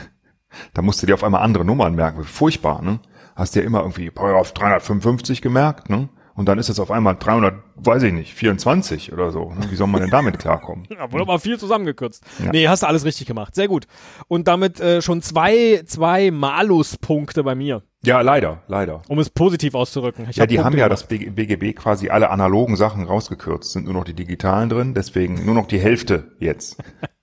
Da 0.74 0.82
musst 0.82 1.02
du 1.02 1.06
dir 1.06 1.14
auf 1.14 1.24
einmal 1.24 1.42
andere 1.42 1.64
Nummern 1.64 1.94
merken. 1.94 2.24
Furchtbar, 2.24 2.82
ne? 2.82 3.00
Hast 3.34 3.54
dir 3.54 3.62
immer 3.62 3.80
irgendwie 3.80 4.10
Paragraph 4.10 4.52
355 4.52 5.40
gemerkt, 5.40 5.88
ne? 5.88 6.08
Und 6.42 6.46
dann 6.46 6.58
ist 6.58 6.68
es 6.68 6.80
auf 6.80 6.90
einmal 6.90 7.14
300, 7.14 7.54
weiß 7.76 8.02
ich 8.02 8.12
nicht, 8.12 8.34
24 8.34 9.12
oder 9.12 9.30
so. 9.30 9.52
Ne? 9.54 9.70
Wie 9.70 9.76
soll 9.76 9.86
man 9.86 10.00
denn 10.00 10.10
damit 10.10 10.40
klarkommen? 10.40 10.88
Ja, 10.98 11.12
wurde 11.12 11.24
mal 11.24 11.38
viel 11.38 11.56
zusammengekürzt. 11.56 12.24
Ja. 12.44 12.50
Nee, 12.50 12.66
hast 12.66 12.82
du 12.82 12.88
alles 12.88 13.04
richtig 13.04 13.28
gemacht. 13.28 13.54
Sehr 13.54 13.68
gut. 13.68 13.86
Und 14.26 14.48
damit 14.48 14.80
äh, 14.80 15.02
schon 15.02 15.22
zwei, 15.22 15.84
zwei 15.86 16.32
Maluspunkte 16.32 17.44
bei 17.44 17.54
mir. 17.54 17.84
Ja, 18.04 18.22
leider, 18.22 18.62
leider. 18.66 19.02
Um 19.06 19.20
es 19.20 19.30
positiv 19.30 19.76
auszudrücken. 19.76 20.26
Ich 20.28 20.36
ja, 20.36 20.42
hab 20.42 20.48
die 20.48 20.56
Punkte 20.56 20.64
haben 20.64 20.78
ja 20.78 20.88
gemacht. 20.88 21.08
das 21.08 21.34
BGB 21.36 21.76
quasi 21.76 22.08
alle 22.08 22.30
analogen 22.30 22.74
Sachen 22.74 23.04
rausgekürzt, 23.04 23.70
sind 23.70 23.84
nur 23.84 23.94
noch 23.94 24.04
die 24.04 24.14
digitalen 24.14 24.68
drin, 24.68 24.94
deswegen 24.94 25.44
nur 25.46 25.54
noch 25.54 25.68
die 25.68 25.78
Hälfte 25.78 26.32
jetzt. 26.40 26.82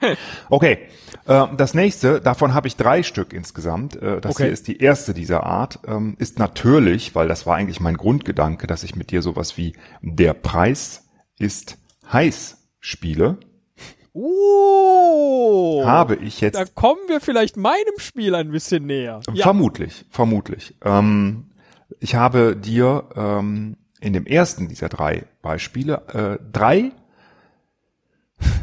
Okay, 0.50 0.78
äh, 1.26 1.46
das 1.56 1.74
nächste, 1.74 2.20
davon 2.20 2.54
habe 2.54 2.68
ich 2.68 2.76
drei 2.76 3.02
Stück 3.02 3.32
insgesamt. 3.32 3.96
Äh, 3.96 4.20
das 4.20 4.32
okay. 4.32 4.44
hier 4.44 4.52
ist 4.52 4.68
die 4.68 4.78
erste 4.78 5.14
dieser 5.14 5.44
Art. 5.44 5.80
Ähm, 5.86 6.16
ist 6.18 6.38
natürlich, 6.38 7.14
weil 7.14 7.28
das 7.28 7.46
war 7.46 7.56
eigentlich 7.56 7.80
mein 7.80 7.96
Grundgedanke, 7.96 8.66
dass 8.66 8.82
ich 8.82 8.96
mit 8.96 9.10
dir 9.10 9.22
sowas 9.22 9.56
wie 9.56 9.74
der 10.02 10.34
Preis 10.34 11.08
ist 11.38 11.78
heiß 12.12 12.68
spiele. 12.80 13.38
Oh, 14.12 15.82
habe 15.84 16.16
ich 16.16 16.40
jetzt. 16.40 16.56
Da 16.56 16.64
kommen 16.64 17.02
wir 17.08 17.20
vielleicht 17.20 17.58
meinem 17.58 17.98
Spiel 17.98 18.34
ein 18.34 18.50
bisschen 18.50 18.86
näher. 18.86 19.20
Vermutlich, 19.36 20.00
ja. 20.00 20.06
vermutlich. 20.10 20.74
Ähm, 20.82 21.50
ich 22.00 22.14
habe 22.14 22.56
dir 22.56 23.04
ähm, 23.14 23.76
in 24.00 24.14
dem 24.14 24.24
ersten 24.24 24.68
dieser 24.68 24.88
drei 24.88 25.24
Beispiele 25.42 26.38
äh, 26.40 26.50
drei 26.50 26.92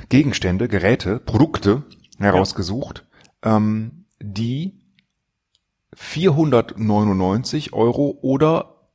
Gegenstände, 0.09 0.67
Geräte, 0.67 1.19
Produkte 1.19 1.83
herausgesucht, 2.19 3.05
ja. 3.43 3.57
ähm, 3.57 4.05
die 4.21 4.79
499 5.95 7.73
Euro 7.73 8.17
oder 8.21 8.89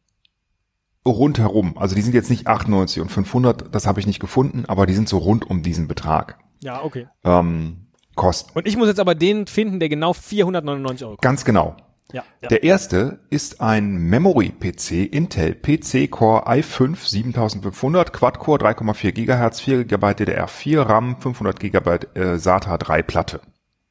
rundherum, 1.07 1.79
also 1.79 1.95
die 1.95 2.03
sind 2.03 2.15
jetzt 2.15 2.31
nicht 2.31 2.47
98 2.47 3.01
und 3.01 3.11
500, 3.11 3.75
das 3.75 3.87
habe 3.87 4.01
ich 4.01 4.07
nicht 4.07 4.21
gefunden, 4.21 4.65
aber 4.67 4.87
die 4.87 4.95
sind 4.95 5.09
so 5.09 5.19
rund 5.19 5.49
um 5.49 5.63
diesen 5.63 5.89
Betrag. 5.89 6.39
Ja, 6.61 6.83
okay. 6.83 7.09
Ähm, 7.25 7.89
kosten. 8.15 8.51
Und 8.55 8.67
ich 8.67 8.77
muss 8.77 8.89
jetzt 8.89 9.01
aber 9.01 9.15
den 9.15 9.47
finden, 9.47 9.81
der 9.81 9.89
genau 9.89 10.13
499 10.13 11.05
Euro 11.05 11.17
kostet. 11.17 11.23
Ganz 11.23 11.45
genau. 11.45 11.77
Ja, 12.13 12.25
ja. 12.41 12.49
Der 12.49 12.63
erste 12.63 13.21
ist 13.29 13.61
ein 13.61 13.99
Memory-PC 13.99 15.13
Intel 15.13 15.55
PC 15.55 16.11
Core 16.11 16.47
i5 16.47 17.07
7500 17.07 18.13
Quad-Core 18.15 18.59
3,4 18.59 19.13
GHz 19.13 19.61
4 19.61 19.85
GB 19.85 20.07
DDR4 20.07 20.81
RAM 20.81 21.21
500 21.21 21.61
GB 21.61 21.91
äh, 22.15 22.39
SATA 22.39 22.79
3 22.79 23.03
Platte. 23.03 23.41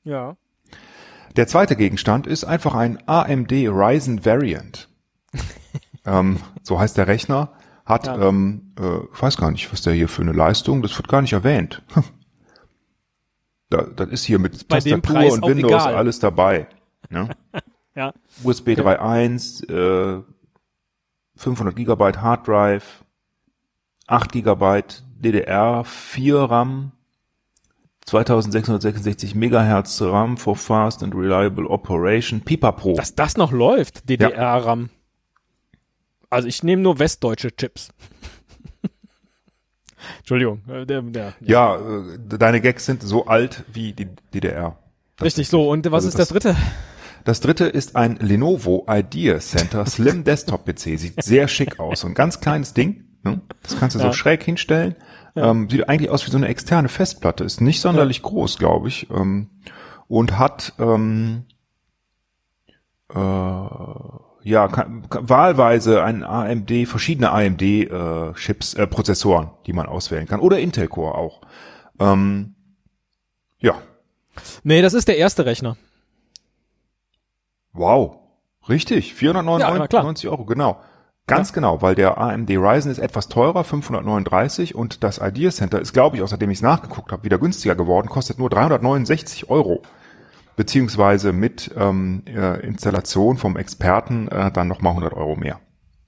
Ja. 0.04 0.36
Der 1.36 1.46
zweite 1.46 1.76
Gegenstand 1.76 2.26
ist 2.26 2.44
einfach 2.44 2.74
ein 2.74 2.98
AMD 3.08 3.52
Ryzen 3.52 4.26
Variant. 4.26 4.90
ähm, 6.06 6.40
so 6.64 6.80
heißt 6.80 6.98
der 6.98 7.08
Rechner. 7.08 7.52
Hat, 7.86 8.08
ja. 8.08 8.20
ähm, 8.20 8.74
äh, 8.80 9.06
ich 9.14 9.22
weiß 9.22 9.38
gar 9.38 9.52
nicht, 9.52 9.72
was 9.72 9.84
der 9.84 9.94
hier 9.94 10.10
für 10.10 10.24
eine 10.24 10.34
Leistung, 10.34 10.82
das 10.82 10.98
wird 10.98 11.08
gar 11.08 11.22
nicht 11.22 11.34
erwähnt. 11.34 11.84
da, 13.70 13.84
das 13.84 14.10
ist 14.10 14.24
hier 14.24 14.40
mit 14.40 14.68
Bei 14.68 14.80
Tastatur 14.80 15.34
und 15.34 15.46
Windows 15.46 15.84
egal. 15.84 15.96
alles 15.96 16.20
dabei. 16.20 16.68
Ne? 17.10 17.30
Ja. 17.98 18.14
USB 18.44 18.76
3.1, 18.76 19.68
äh, 19.72 20.22
500 21.36 21.76
Gigabyte 21.76 22.22
Hard 22.22 22.48
Drive, 22.48 23.04
8 24.06 24.32
Gigabyte 24.32 25.04
DDR, 25.18 25.84
4 25.84 26.38
RAM, 26.38 26.92
2666 28.06 29.34
Megahertz 29.34 30.00
RAM 30.04 30.38
for 30.38 30.56
fast 30.56 31.02
and 31.02 31.16
reliable 31.16 31.66
operation. 31.66 32.42
Pipapo. 32.42 32.94
Dass 32.94 33.16
das 33.16 33.36
noch 33.36 33.52
läuft, 33.52 34.08
DDR-RAM. 34.08 34.90
Also 36.30 36.48
ich 36.48 36.62
nehme 36.62 36.84
nur 36.84 37.00
westdeutsche 37.00 37.56
Chips. 37.56 37.90
Entschuldigung. 40.20 40.62
Äh, 40.70 40.86
der, 40.86 41.02
der, 41.02 41.34
ja, 41.42 41.76
ja 41.76 42.04
äh, 42.14 42.20
deine 42.20 42.62
Gags 42.62 42.86
sind 42.86 43.02
so 43.02 43.26
alt 43.26 43.66
wie 43.74 43.92
die 43.92 44.08
DDR. 44.36 44.78
Richtig, 45.20 45.50
so. 45.50 45.68
Und 45.68 45.84
was 45.88 46.06
also 46.06 46.10
ist 46.10 46.20
das 46.20 46.30
dritte? 46.30 46.56
Das 47.28 47.42
dritte 47.42 47.66
ist 47.66 47.98
ein 47.98 48.16
Lenovo 48.22 48.86
Idea 48.90 49.38
Center 49.40 49.86
Slim 49.86 50.24
Desktop 50.24 50.64
PC. 50.64 50.98
Sieht 50.98 51.22
sehr 51.22 51.50
schick 51.50 51.78
aus. 51.78 52.00
So 52.00 52.08
ein 52.08 52.14
ganz 52.14 52.40
kleines 52.40 52.74
Ding. 52.74 53.04
Ne? 53.22 53.42
Das 53.64 53.78
kannst 53.78 53.98
du 53.98 54.00
ja. 54.00 54.06
so 54.06 54.14
schräg 54.14 54.42
hinstellen. 54.44 54.96
Ja. 55.36 55.52
Ähm, 55.52 55.70
sieht 55.70 55.90
eigentlich 55.90 56.10
aus 56.10 56.26
wie 56.26 56.32
so 56.32 56.38
eine 56.38 56.48
externe 56.48 56.88
Festplatte. 56.88 57.44
Ist 57.44 57.60
nicht 57.60 57.82
sonderlich 57.82 58.20
ja. 58.20 58.24
groß, 58.24 58.58
glaube 58.58 58.88
ich. 58.88 59.10
Ähm, 59.10 59.50
und 60.08 60.40
hat 60.40 60.72
ähm, 60.80 61.44
äh, 63.14 63.18
ja 63.18 64.70
kann, 64.70 65.10
kann, 65.10 65.28
wahlweise 65.28 66.06
ein 66.06 66.24
AMD, 66.24 66.88
verschiedene 66.88 67.34
AMD 67.34 67.62
äh, 67.62 68.34
Chips, 68.36 68.74
äh, 68.76 68.88
Prozessoren, 68.88 69.50
die 69.66 69.74
man 69.74 69.88
auswählen 69.88 70.28
kann. 70.28 70.40
Oder 70.40 70.60
Intel 70.60 70.88
Core 70.88 71.16
auch. 71.16 71.42
Ähm, 72.00 72.56
ja. 73.60 73.74
Nee, 74.64 74.82
das 74.82 74.94
ist 74.94 75.10
der 75.10 75.18
erste 75.18 75.46
Rechner. 75.46 75.76
Wow. 77.78 78.18
Richtig, 78.70 79.14
499 79.14 80.24
ja, 80.24 80.32
Euro, 80.32 80.46
genau. 80.46 80.78
Ganz 81.26 81.50
ja. 81.50 81.56
genau, 81.56 81.82
weil 81.82 81.96
der 81.96 82.18
AMD 82.18 82.50
Ryzen 82.52 82.90
ist 82.90 83.00
etwas 83.00 83.28
teurer, 83.28 83.64
539 83.64 84.76
und 84.76 85.04
das 85.04 85.20
Idea 85.20 85.52
Center 85.52 85.80
ist, 85.80 85.94
glaube 85.94 86.16
ich, 86.16 86.24
außerdem 86.24 86.50
ich 86.50 86.60
es 86.60 86.62
nachgeguckt 86.62 87.12
habe, 87.12 87.24
wieder 87.24 87.38
günstiger 87.38 87.76
geworden, 87.76 88.08
kostet 88.08 88.40
nur 88.40 88.50
369 88.50 89.50
Euro. 89.50 89.82
Beziehungsweise 90.56 91.34
mit 91.34 91.72
ähm, 91.78 92.24
äh, 92.26 92.66
Installation 92.66 93.38
vom 93.38 93.58
Experten 93.58 94.28
äh, 94.30 94.52
dann 94.52 94.68
nochmal 94.68 94.92
100 94.92 95.14
Euro 95.14 95.36
mehr. 95.36 95.60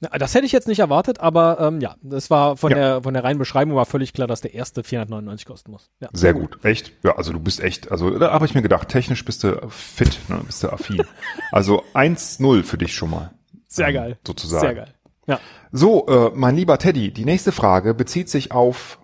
Das 0.01 0.33
hätte 0.33 0.45
ich 0.45 0.53
jetzt 0.53 0.67
nicht 0.67 0.79
erwartet, 0.79 1.19
aber 1.19 1.59
ähm, 1.59 1.81
ja, 1.81 1.95
das 2.01 2.29
war 2.29 2.55
von 2.55 2.71
ja. 2.71 2.77
der 2.77 3.03
von 3.03 3.13
der 3.13 3.25
reinen 3.25 3.37
Beschreibung 3.37 3.75
war 3.75 3.85
völlig 3.85 4.13
klar, 4.13 4.27
dass 4.27 4.39
der 4.39 4.53
erste 4.53 4.83
499 4.83 5.45
kosten 5.45 5.71
muss. 5.71 5.89
Ja. 5.99 6.07
Sehr 6.13 6.33
gut, 6.33 6.63
echt. 6.63 6.93
Ja, 7.03 7.17
also 7.17 7.33
du 7.33 7.39
bist 7.39 7.59
echt, 7.59 7.91
also 7.91 8.17
da 8.17 8.31
habe 8.31 8.45
ich 8.45 8.55
mir 8.55 8.61
gedacht, 8.61 8.87
technisch 8.87 9.25
bist 9.25 9.43
du 9.43 9.59
fit, 9.69 10.17
ne, 10.29 10.39
bist 10.45 10.63
du 10.63 10.69
affin. 10.69 11.03
also 11.51 11.83
1-0 11.93 12.63
für 12.63 12.77
dich 12.77 12.95
schon 12.95 13.09
mal. 13.09 13.31
Sehr 13.67 13.89
ähm, 13.89 13.93
geil. 13.93 14.19
Sozusagen. 14.25 14.61
Sehr 14.61 14.75
geil. 14.75 14.93
Ja. 15.27 15.39
So, 15.73 16.07
äh, 16.07 16.31
mein 16.33 16.55
lieber 16.55 16.77
Teddy, 16.77 17.11
die 17.11 17.25
nächste 17.25 17.51
Frage 17.51 17.93
bezieht 17.93 18.29
sich 18.29 18.53
auf, 18.53 18.99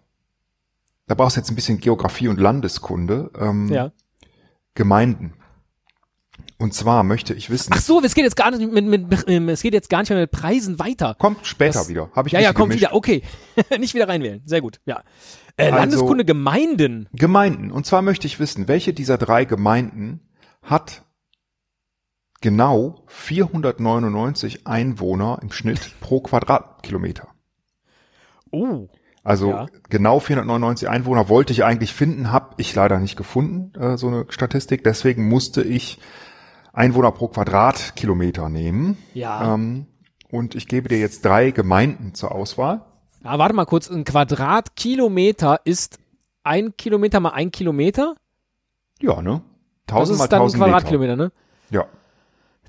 da 1.07 1.15
brauchst 1.15 1.35
du 1.35 1.41
jetzt 1.41 1.51
ein 1.51 1.55
bisschen 1.55 1.79
Geografie 1.79 2.29
und 2.29 2.39
Landeskunde. 2.39 3.31
Ähm, 3.37 3.67
ja. 3.67 3.91
Gemeinden. 4.75 5.33
Und 6.57 6.73
zwar 6.73 7.03
möchte 7.03 7.33
ich 7.33 7.49
wissen. 7.49 7.73
Ach 7.75 7.81
so, 7.81 8.01
es 8.01 8.15
geht 8.15 8.23
jetzt 8.23 8.37
gar 8.37 8.49
nicht 8.51 8.71
mit, 8.71 8.85
mit, 8.85 9.29
mit 9.29 9.49
es 9.49 9.61
geht 9.61 9.73
jetzt 9.73 9.89
gar 9.89 9.99
nicht 9.99 10.09
mehr 10.09 10.19
mit 10.19 10.31
Preisen 10.31 10.79
weiter. 10.79 11.15
Kommt 11.19 11.45
später 11.45 11.79
das, 11.79 11.89
wieder. 11.89 12.09
Habe 12.15 12.29
ich 12.29 12.33
Ja, 12.33 12.39
ja, 12.39 12.53
kommt 12.53 12.69
gemischt. 12.71 12.87
wieder. 12.87 12.95
Okay, 12.95 13.23
nicht 13.79 13.93
wieder 13.93 14.07
reinwählen. 14.07 14.41
Sehr 14.45 14.61
gut. 14.61 14.79
Ja. 14.85 15.03
Äh, 15.57 15.65
also, 15.65 15.77
Landeskunde 15.77 16.25
Gemeinden. 16.25 17.09
Gemeinden. 17.13 17.71
Und 17.71 17.85
zwar 17.85 18.01
möchte 18.01 18.27
ich 18.27 18.39
wissen, 18.39 18.67
welche 18.67 18.93
dieser 18.93 19.17
drei 19.17 19.43
Gemeinden 19.43 20.21
hat 20.61 21.03
genau 22.39 23.03
499 23.07 24.65
Einwohner 24.65 25.39
im 25.41 25.51
Schnitt 25.51 25.99
pro 25.99 26.21
Quadratkilometer. 26.21 27.27
Oh. 28.51 28.87
Also 29.23 29.49
ja. 29.49 29.65
genau 29.89 30.19
499 30.19 30.87
Einwohner 30.87 31.27
wollte 31.27 31.51
ich 31.51 31.63
eigentlich 31.63 31.93
finden, 31.93 32.31
habe 32.31 32.53
ich 32.57 32.75
leider 32.75 32.99
nicht 32.99 33.15
gefunden, 33.15 33.73
äh, 33.79 33.97
so 33.97 34.07
eine 34.07 34.25
Statistik. 34.29 34.83
Deswegen 34.83 35.27
musste 35.27 35.63
ich 35.63 35.99
Einwohner 36.75 37.11
pro 37.11 37.29
Quadratkilometer 37.29 38.49
nehmen. 38.49 38.97
Ja. 39.13 39.53
Ähm, 39.53 39.87
und 40.29 40.55
ich 40.55 40.67
gebe 40.67 40.89
dir 40.89 40.99
jetzt 40.99 41.23
drei 41.23 41.51
Gemeinden 41.51 42.13
zur 42.13 42.33
Auswahl. 42.33 42.81
Ja, 43.23 43.39
warte 43.39 43.55
mal 43.55 43.65
kurz. 43.65 43.89
Ein 43.89 44.03
Quadratkilometer 44.03 45.61
ist 45.63 45.99
ein 46.43 46.75
Kilometer 46.77 47.19
mal 47.19 47.31
ein 47.31 47.51
Kilometer? 47.51 48.15
Ja, 49.01 49.21
ne? 49.21 49.41
Tausend 49.87 50.19
das 50.19 50.25
ist 50.25 50.31
dann 50.31 50.41
ein 50.41 50.51
Quadratkilometer, 50.51 51.15
ne? 51.15 51.31
Ja. 51.69 51.85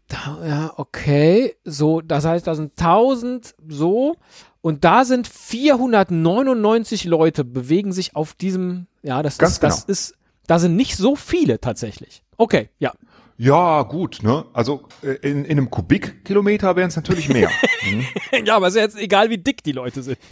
Da, 0.08 0.46
ja, 0.46 0.72
okay. 0.76 1.56
So, 1.64 2.00
das 2.00 2.24
heißt, 2.24 2.46
da 2.46 2.54
sind 2.54 2.72
1000 2.78 3.54
so 3.68 4.16
und 4.60 4.84
da 4.84 5.04
sind 5.04 5.26
499 5.26 7.04
Leute 7.04 7.44
bewegen 7.44 7.92
sich 7.92 8.14
auf 8.14 8.34
diesem, 8.34 8.86
ja, 9.02 9.22
das 9.22 9.38
Ganz 9.38 9.54
ist, 9.54 9.62
das 9.62 9.74
genau. 9.82 9.92
ist, 9.92 10.14
da 10.46 10.58
sind 10.58 10.76
nicht 10.76 10.96
so 10.96 11.16
viele 11.16 11.60
tatsächlich. 11.60 12.22
Okay, 12.36 12.70
ja. 12.78 12.92
Ja, 13.38 13.82
gut, 13.82 14.22
ne? 14.22 14.44
Also 14.52 14.88
äh, 15.02 15.12
in, 15.28 15.44
in 15.44 15.58
einem 15.58 15.70
Kubikkilometer 15.70 16.76
wären 16.76 16.88
es 16.88 16.96
natürlich 16.96 17.28
mehr. 17.28 17.50
mhm. 17.82 18.06
Ja, 18.44 18.56
aber 18.56 18.68
es 18.68 18.74
ist 18.74 18.80
jetzt 18.80 18.98
egal, 18.98 19.30
wie 19.30 19.38
dick 19.38 19.62
die 19.62 19.72
Leute 19.72 20.02
sind. 20.02 20.18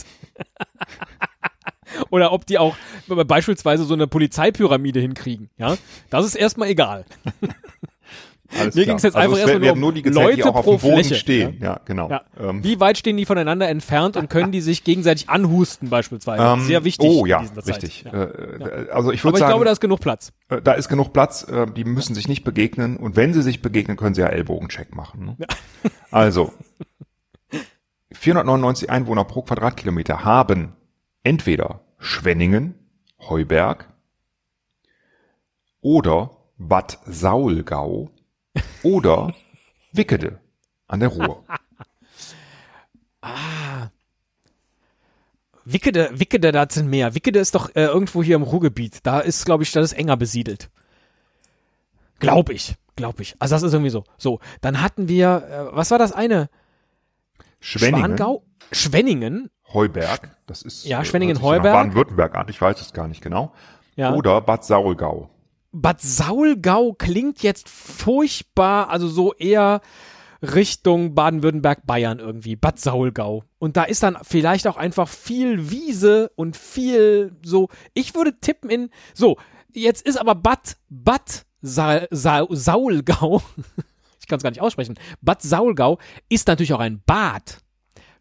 Oder 2.11 2.33
ob 2.33 2.47
die 2.47 2.59
auch 2.59 2.77
beispielsweise 3.09 3.85
so 3.85 3.95
eine 3.95 4.07
Polizeipyramide 4.07 5.01
hinkriegen, 5.01 5.51
ja? 5.59 5.77
Das 6.11 6.25
ist 6.25 6.35
erstmal 6.35 6.69
egal. 6.69 7.05
Alles 8.59 8.75
Mir 8.75 8.85
klar. 8.85 8.95
ging's 8.95 9.03
jetzt 9.03 9.17
also 9.17 9.35
einfach 9.35 9.45
es 9.45 9.51
erstmal 9.51 9.77
nur 9.77 9.89
um 9.89 9.95
die 9.95 10.03
Leute 10.03 10.43
pro 10.53 10.79
Fläche, 10.79 11.15
stehen. 11.15 11.59
Ja, 11.61 11.81
genau. 11.85 12.09
Ja. 12.11 12.23
Ähm, 12.39 12.63
Wie 12.63 12.79
weit 12.81 12.99
stehen 12.99 13.17
die 13.17 13.25
voneinander 13.27 13.69
entfernt 13.69 14.17
und 14.17 14.31
können 14.31 14.53
die 14.53 14.61
sich 14.61 14.85
gegenseitig 14.85 15.29
anhusten 15.29 15.91
beispielsweise? 15.91 16.43
ähm, 16.43 16.61
Sehr 16.67 16.85
wichtig. 16.85 17.09
Oh 17.11 17.27
ja, 17.27 17.45
richtig. 17.67 18.05
Ja. 18.05 18.13
Äh, 18.25 18.89
also 18.93 19.11
ich 19.13 19.21
Aber 19.21 19.25
würde 19.25 19.37
ich 19.37 19.41
sagen, 19.41 19.51
glaube, 19.51 19.65
da 19.65 19.73
ist 19.73 19.81
genug 19.81 20.01
Platz. 20.01 20.33
äh, 20.49 20.63
da 20.63 20.73
ist 20.73 20.89
genug 20.89 21.13
Platz. 21.13 21.43
Äh, 21.49 21.67
die 21.67 21.85
müssen 21.85 22.15
sich 22.15 22.29
nicht 22.29 22.45
begegnen 22.45 22.97
und 22.97 23.17
wenn 23.17 23.33
sie 23.35 23.43
sich 23.43 23.63
begegnen, 23.63 23.97
können 23.97 24.15
sie 24.15 24.21
ja 24.23 24.29
Ellbogencheck 24.29 24.95
machen. 24.95 25.25
Ne? 25.25 25.37
Also 26.11 26.53
499 28.13 28.91
Einwohner 28.91 29.25
pro 29.25 29.43
Quadratkilometer 29.43 30.25
haben 30.25 30.73
entweder 31.25 31.81
Schwenningen, 31.99 32.75
Heuberg 33.29 33.89
oder 35.81 36.31
Bad 36.59 36.99
Saulgau 37.07 38.11
oder 38.83 39.35
Wickede 39.93 40.41
an 40.89 41.01
der 41.01 41.09
Ruhr. 41.09 41.45
Wickede, 45.65 46.11
Wickede, 46.13 46.53
da 46.53 46.67
sind 46.69 46.89
mehr. 46.91 47.15
Wickede 47.15 47.39
ist 47.39 47.55
doch 47.55 47.71
äh, 47.75 47.85
irgendwo 47.85 48.23
hier 48.23 48.37
im 48.37 48.43
Ruhrgebiet. 48.43 48.99
Da 49.03 49.21
ist, 49.21 49.47
glaube 49.47 49.63
ich, 49.63 49.73
das 49.73 49.93
ist 49.93 49.99
enger 49.99 50.17
besiedelt. 50.17 50.71
Glaub 52.19 52.51
ich. 52.51 52.75
Glaub 52.97 53.19
ich. 53.21 53.35
Also 53.39 53.55
das 53.55 53.63
ist 53.63 53.73
irgendwie 53.73 53.91
so. 53.91 54.05
So, 54.19 54.41
dann 54.61 54.83
hatten 54.83 55.09
wir, 55.09 55.71
äh, 55.73 55.77
was 55.77 55.91
war 55.91 55.99
das 55.99 56.13
eine? 56.13 56.51
Schwenningen, 57.61 58.17
Schwangau? 58.19 58.45
Schwenningen. 58.73 59.51
Heuberg, 59.73 60.37
das 60.47 60.63
ist 60.63 60.85
Ja, 60.85 61.01
äh, 61.01 61.05
Schwenningen, 61.05 61.37
hört 61.37 61.43
sich 61.43 61.45
so 61.45 61.51
nach 61.51 61.59
Heuberg. 61.59 61.73
Baden-Württemberg 61.75 62.35
an, 62.35 62.47
ich 62.49 62.61
weiß 62.61 62.81
es 62.81 62.93
gar 62.93 63.09
nicht 63.09 63.23
genau. 63.23 63.53
Ja. 63.97 64.13
Oder 64.13 64.41
Bad 64.43 64.65
Saulgau. 64.65 65.31
Bad 65.75 66.01
Saulgau 66.01 66.93
klingt 66.93 67.43
jetzt 67.43 67.69
furchtbar, 67.69 68.89
also 68.91 69.09
so 69.09 69.35
eher 69.35 69.81
Richtung 70.41 71.15
Baden-Württemberg, 71.15 71.85
Bayern 71.85 72.21
irgendwie. 72.21 72.55
Bad 72.55 72.79
Saulgau. 72.79 73.45
Und 73.59 73.77
da 73.77 73.83
ist 73.83 74.03
dann 74.03 74.17
vielleicht 74.23 74.67
auch 74.69 74.77
einfach 74.77 75.09
viel 75.09 75.71
Wiese 75.71 76.31
und 76.37 76.57
viel 76.57 77.35
so. 77.43 77.69
Ich 77.93 78.15
würde 78.15 78.39
tippen 78.39 78.71
in, 78.71 78.91
so, 79.15 79.37
jetzt 79.73 80.07
ist 80.07 80.17
aber 80.17 80.37
Bad, 80.37 80.77
Bad 80.89 81.45
Sa 81.61 82.07
Sa 82.11 82.47
Saulgau. 82.51 83.43
ich 84.21 84.29
kann 84.29 84.37
es 84.37 84.43
gar 84.43 84.51
nicht 84.51 84.61
aussprechen. 84.61 84.99
Bad 85.23 85.43
Saulgau 85.43 85.99
ist 86.29 86.47
natürlich 86.47 86.73
auch 86.73 86.81
ein 86.81 87.03
Bad. 87.05 87.59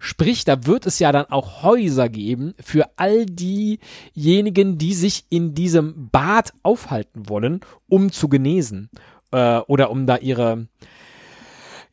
Sprich, 0.05 0.43
da 0.43 0.65
wird 0.65 0.86
es 0.86 1.00
ja 1.00 1.13
dann 1.13 1.27
auch 1.27 1.63
Häuser 1.63 2.10
geben 2.10 2.55
für 2.60 2.89
all 2.98 3.25
diejenigen, 3.25 4.77
die 4.77 4.93
sich 4.93 5.24
in 5.29 5.53
diesem 5.55 6.10
Bad 6.12 6.51
aufhalten 6.62 7.29
wollen, 7.29 7.62
um 7.88 8.12
zu 8.12 8.27
genesen 8.27 8.89
äh, 9.31 9.60
oder 9.60 9.89
um 9.91 10.05
da 10.05 10.17
ihre 10.17 10.67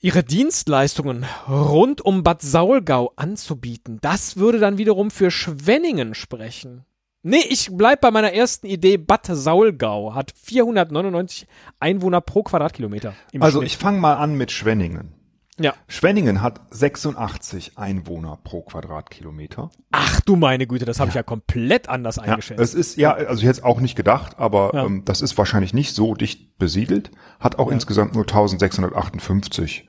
ihre 0.00 0.24
Dienstleistungen 0.24 1.24
rund 1.48 2.00
um 2.00 2.24
Bad 2.24 2.42
Saulgau 2.42 3.12
anzubieten. 3.14 3.98
Das 4.00 4.36
würde 4.38 4.58
dann 4.58 4.76
wiederum 4.76 5.12
für 5.12 5.30
Schwenningen 5.30 6.14
sprechen. 6.14 6.84
Nee, 7.22 7.44
ich 7.48 7.68
bleib 7.70 8.00
bei 8.00 8.10
meiner 8.10 8.32
ersten 8.32 8.66
Idee. 8.66 8.96
Bad 8.96 9.26
Saulgau 9.26 10.14
hat 10.16 10.32
499 10.42 11.46
Einwohner 11.78 12.22
pro 12.22 12.42
Quadratkilometer. 12.42 13.14
Im 13.30 13.42
Also 13.42 13.58
Schnitt. 13.60 13.70
ich 13.72 13.76
fange 13.76 14.00
mal 14.00 14.14
an 14.14 14.34
mit 14.36 14.50
Schwenningen. 14.50 15.12
Ja. 15.60 15.74
Schwenningen 15.88 16.42
hat 16.42 16.60
86 16.70 17.76
Einwohner 17.78 18.38
pro 18.42 18.62
Quadratkilometer. 18.62 19.70
Ach 19.92 20.20
du 20.22 20.36
meine 20.36 20.66
Güte, 20.66 20.84
das 20.84 20.98
habe 21.00 21.08
ich 21.10 21.14
ja 21.14 21.22
komplett 21.22 21.88
anders 21.88 22.16
Ja, 22.16 22.22
eingeschätzt. 22.22 22.60
es 22.60 22.74
ist 22.74 22.96
ja, 22.96 23.12
also 23.12 23.34
ich 23.42 23.48
hätte 23.48 23.58
es 23.60 23.62
auch 23.64 23.80
nicht 23.80 23.94
gedacht, 23.96 24.38
aber 24.38 24.70
Ja. 24.74 24.84
ähm, 24.86 25.04
das 25.04 25.20
ist 25.22 25.36
wahrscheinlich 25.38 25.74
nicht 25.74 25.94
so 25.94 26.14
dicht 26.14 26.58
besiedelt, 26.58 27.10
hat 27.38 27.58
auch 27.58 27.70
insgesamt 27.70 28.14
nur 28.14 28.24
1658 28.24 29.86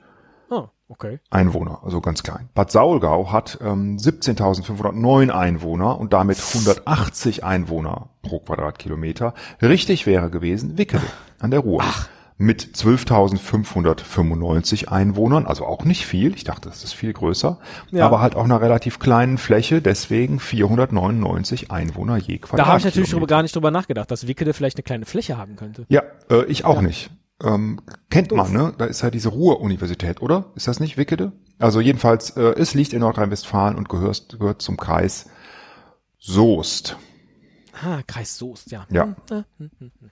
Ah, 0.50 0.68
okay. 0.88 1.18
Einwohner, 1.30 1.80
also 1.82 2.02
ganz 2.02 2.22
klein. 2.22 2.50
Bad 2.54 2.70
Saulgau 2.70 3.32
hat 3.32 3.58
ähm, 3.62 3.96
17.509 3.96 5.30
Einwohner 5.30 5.98
und 5.98 6.12
damit 6.12 6.38
180 6.38 7.42
Einwohner 7.42 8.10
pro 8.20 8.40
Quadratkilometer. 8.40 9.32
Richtig 9.62 10.04
wäre 10.06 10.28
gewesen 10.28 10.76
Wickede 10.76 11.06
an 11.38 11.50
der 11.50 11.60
Ruhr. 11.60 11.82
Mit 12.38 12.62
12.595 12.62 14.88
Einwohnern, 14.88 15.46
also 15.46 15.66
auch 15.66 15.84
nicht 15.84 16.06
viel. 16.06 16.34
Ich 16.34 16.44
dachte, 16.44 16.68
das 16.68 16.82
ist 16.82 16.92
viel 16.92 17.12
größer. 17.12 17.58
Ja. 17.90 18.06
Aber 18.06 18.20
halt 18.20 18.34
auch 18.34 18.44
einer 18.44 18.60
relativ 18.60 18.98
kleinen 18.98 19.38
Fläche, 19.38 19.80
deswegen 19.80 20.40
499 20.40 21.70
Einwohner 21.70 22.16
je 22.16 22.38
Quadratkilometer. 22.38 22.56
Da 22.56 22.66
habe 22.66 22.78
ich 22.78 22.84
natürlich 22.84 23.10
drüber, 23.10 23.26
gar 23.26 23.42
nicht 23.42 23.54
drüber 23.54 23.70
nachgedacht, 23.70 24.10
dass 24.10 24.26
Wickede 24.26 24.54
vielleicht 24.54 24.76
eine 24.76 24.82
kleine 24.82 25.04
Fläche 25.04 25.36
haben 25.36 25.56
könnte. 25.56 25.84
Ja, 25.88 26.02
äh, 26.30 26.44
ich 26.46 26.64
auch 26.64 26.80
nicht. 26.80 27.10
Ähm, 27.42 27.80
kennt 28.10 28.32
man, 28.32 28.52
ne? 28.52 28.72
Da 28.78 28.84
ist 28.84 29.02
ja 29.02 29.10
diese 29.10 29.28
Ruhr-Universität, 29.28 30.22
oder? 30.22 30.46
Ist 30.54 30.68
das 30.68 30.80
nicht 30.80 30.96
Wickede? 30.96 31.32
Also 31.58 31.80
jedenfalls, 31.80 32.30
äh, 32.30 32.54
es 32.56 32.74
liegt 32.74 32.92
in 32.92 33.00
Nordrhein-Westfalen 33.00 33.76
und 33.76 33.88
gehört, 33.88 34.36
gehört 34.38 34.62
zum 34.62 34.76
Kreis 34.76 35.28
Soest. 36.18 36.96
Ah, 37.82 38.02
Kreis 38.06 38.38
Soest, 38.38 38.70
ja. 38.70 38.86
Ja. 38.90 39.04
Hm, 39.04 39.16
hm, 39.28 39.44
hm, 39.58 39.70
hm, 39.78 39.90
hm. 40.00 40.10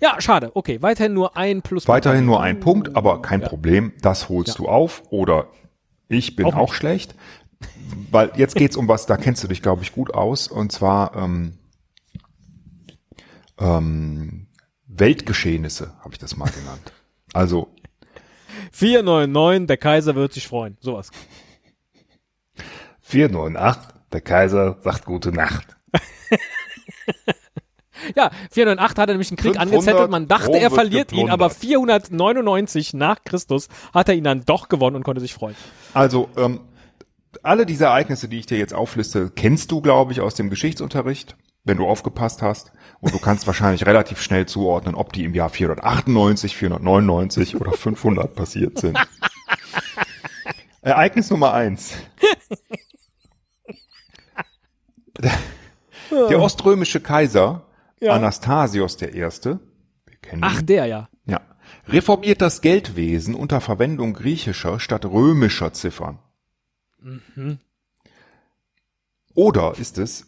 Ja, 0.00 0.20
schade. 0.20 0.50
Okay, 0.54 0.82
weiterhin 0.82 1.14
nur 1.14 1.36
ein 1.36 1.62
Plus. 1.62 1.88
Weiterhin 1.88 2.26
nur 2.26 2.42
ein 2.42 2.60
Punkt, 2.60 2.96
aber 2.96 3.22
kein 3.22 3.40
Problem. 3.40 3.92
Das 4.00 4.28
holst 4.28 4.58
du 4.58 4.68
auf. 4.68 5.02
Oder 5.10 5.48
ich 6.08 6.36
bin 6.36 6.46
Auch 6.46 6.56
auch, 6.56 6.74
schlecht. 6.74 7.14
Weil 8.10 8.32
jetzt 8.36 8.54
geht's 8.54 8.76
um 8.76 8.88
was, 8.88 9.06
da 9.06 9.16
kennst 9.16 9.42
du 9.42 9.48
dich, 9.48 9.62
glaube 9.62 9.82
ich, 9.82 9.92
gut 9.92 10.12
aus. 10.12 10.48
Und 10.48 10.72
zwar 10.72 11.16
ähm, 11.16 11.58
ähm, 13.58 14.46
Weltgeschehnisse, 14.86 15.94
habe 16.00 16.10
ich 16.12 16.18
das 16.18 16.36
mal 16.36 16.50
genannt. 16.50 16.92
Also 17.32 17.68
499, 18.72 19.66
der 19.66 19.76
Kaiser 19.76 20.14
wird 20.14 20.32
sich 20.32 20.46
freuen. 20.46 20.76
Sowas. 20.80 21.10
498, 23.02 23.94
der 24.12 24.20
Kaiser 24.20 24.78
sagt 24.82 25.04
gute 25.04 25.32
Nacht. 25.32 25.76
Ja, 28.14 28.30
408 28.50 28.98
hat 28.98 29.08
er 29.08 29.14
nämlich 29.14 29.30
einen 29.30 29.36
Krieg 29.36 29.54
500 29.54 29.74
angezettelt. 29.74 30.10
Man 30.10 30.28
dachte, 30.28 30.48
Rom 30.48 30.56
er 30.56 30.70
verliert 30.70 31.12
ihn, 31.12 31.30
aber 31.30 31.48
geplündert. 31.48 32.08
499 32.08 32.94
nach 32.94 33.22
Christus 33.24 33.68
hat 33.92 34.08
er 34.08 34.14
ihn 34.14 34.24
dann 34.24 34.44
doch 34.44 34.68
gewonnen 34.68 34.96
und 34.96 35.02
konnte 35.02 35.20
sich 35.20 35.34
freuen. 35.34 35.56
Also, 35.94 36.28
ähm, 36.36 36.60
alle 37.42 37.66
diese 37.66 37.84
Ereignisse, 37.86 38.28
die 38.28 38.38
ich 38.38 38.46
dir 38.46 38.58
jetzt 38.58 38.74
aufliste, 38.74 39.30
kennst 39.30 39.70
du, 39.70 39.80
glaube 39.80 40.12
ich, 40.12 40.20
aus 40.20 40.34
dem 40.34 40.50
Geschichtsunterricht, 40.50 41.36
wenn 41.64 41.76
du 41.76 41.86
aufgepasst 41.86 42.42
hast. 42.42 42.72
Und 43.00 43.14
du 43.14 43.18
kannst 43.18 43.46
wahrscheinlich 43.46 43.86
relativ 43.86 44.20
schnell 44.20 44.46
zuordnen, 44.46 44.94
ob 44.94 45.12
die 45.12 45.24
im 45.24 45.34
Jahr 45.34 45.50
498, 45.50 46.56
499 46.56 47.56
oder 47.60 47.72
500 47.72 48.34
passiert 48.34 48.78
sind. 48.78 48.98
Ereignis 50.82 51.30
Nummer 51.30 51.52
eins. 51.52 51.94
Der 56.10 56.40
oströmische 56.40 57.00
Kaiser 57.00 57.65
Ja. 58.06 58.14
Anastasios 58.14 59.00
I., 59.02 59.10
wir 59.10 60.16
kennen 60.22 60.42
Ach, 60.44 60.60
ihn, 60.60 60.66
der 60.66 60.86
ja. 60.86 61.08
ja, 61.26 61.40
reformiert 61.88 62.40
das 62.40 62.60
Geldwesen 62.60 63.34
unter 63.34 63.60
Verwendung 63.60 64.14
griechischer 64.14 64.80
statt 64.80 65.04
römischer 65.04 65.72
Ziffern. 65.72 66.18
Oder 69.34 69.74
ist 69.78 69.98
es 69.98 70.26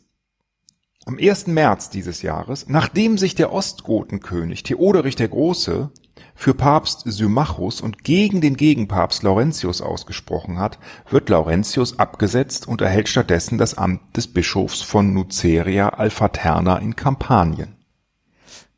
am 1.06 1.18
1. 1.18 1.46
März 1.46 1.88
dieses 1.88 2.22
Jahres, 2.22 2.68
nachdem 2.68 3.16
sich 3.16 3.34
der 3.34 3.52
Ostgotenkönig 3.52 4.62
Theoderich 4.62 5.16
der 5.16 5.28
Große 5.28 5.90
für 6.38 6.54
Papst 6.54 7.02
Symmachus 7.04 7.80
und 7.80 8.04
gegen 8.04 8.40
den 8.40 8.56
Gegenpapst 8.56 9.24
Laurentius 9.24 9.80
ausgesprochen 9.80 10.60
hat, 10.60 10.78
wird 11.10 11.28
Laurentius 11.28 11.98
abgesetzt 11.98 12.68
und 12.68 12.80
erhält 12.80 13.08
stattdessen 13.08 13.58
das 13.58 13.76
Amt 13.76 14.16
des 14.16 14.28
Bischofs 14.28 14.80
von 14.80 15.12
Nuceria 15.12 15.88
Alfaterna 15.88 16.78
in 16.78 16.94
Kampanien. 16.94 17.74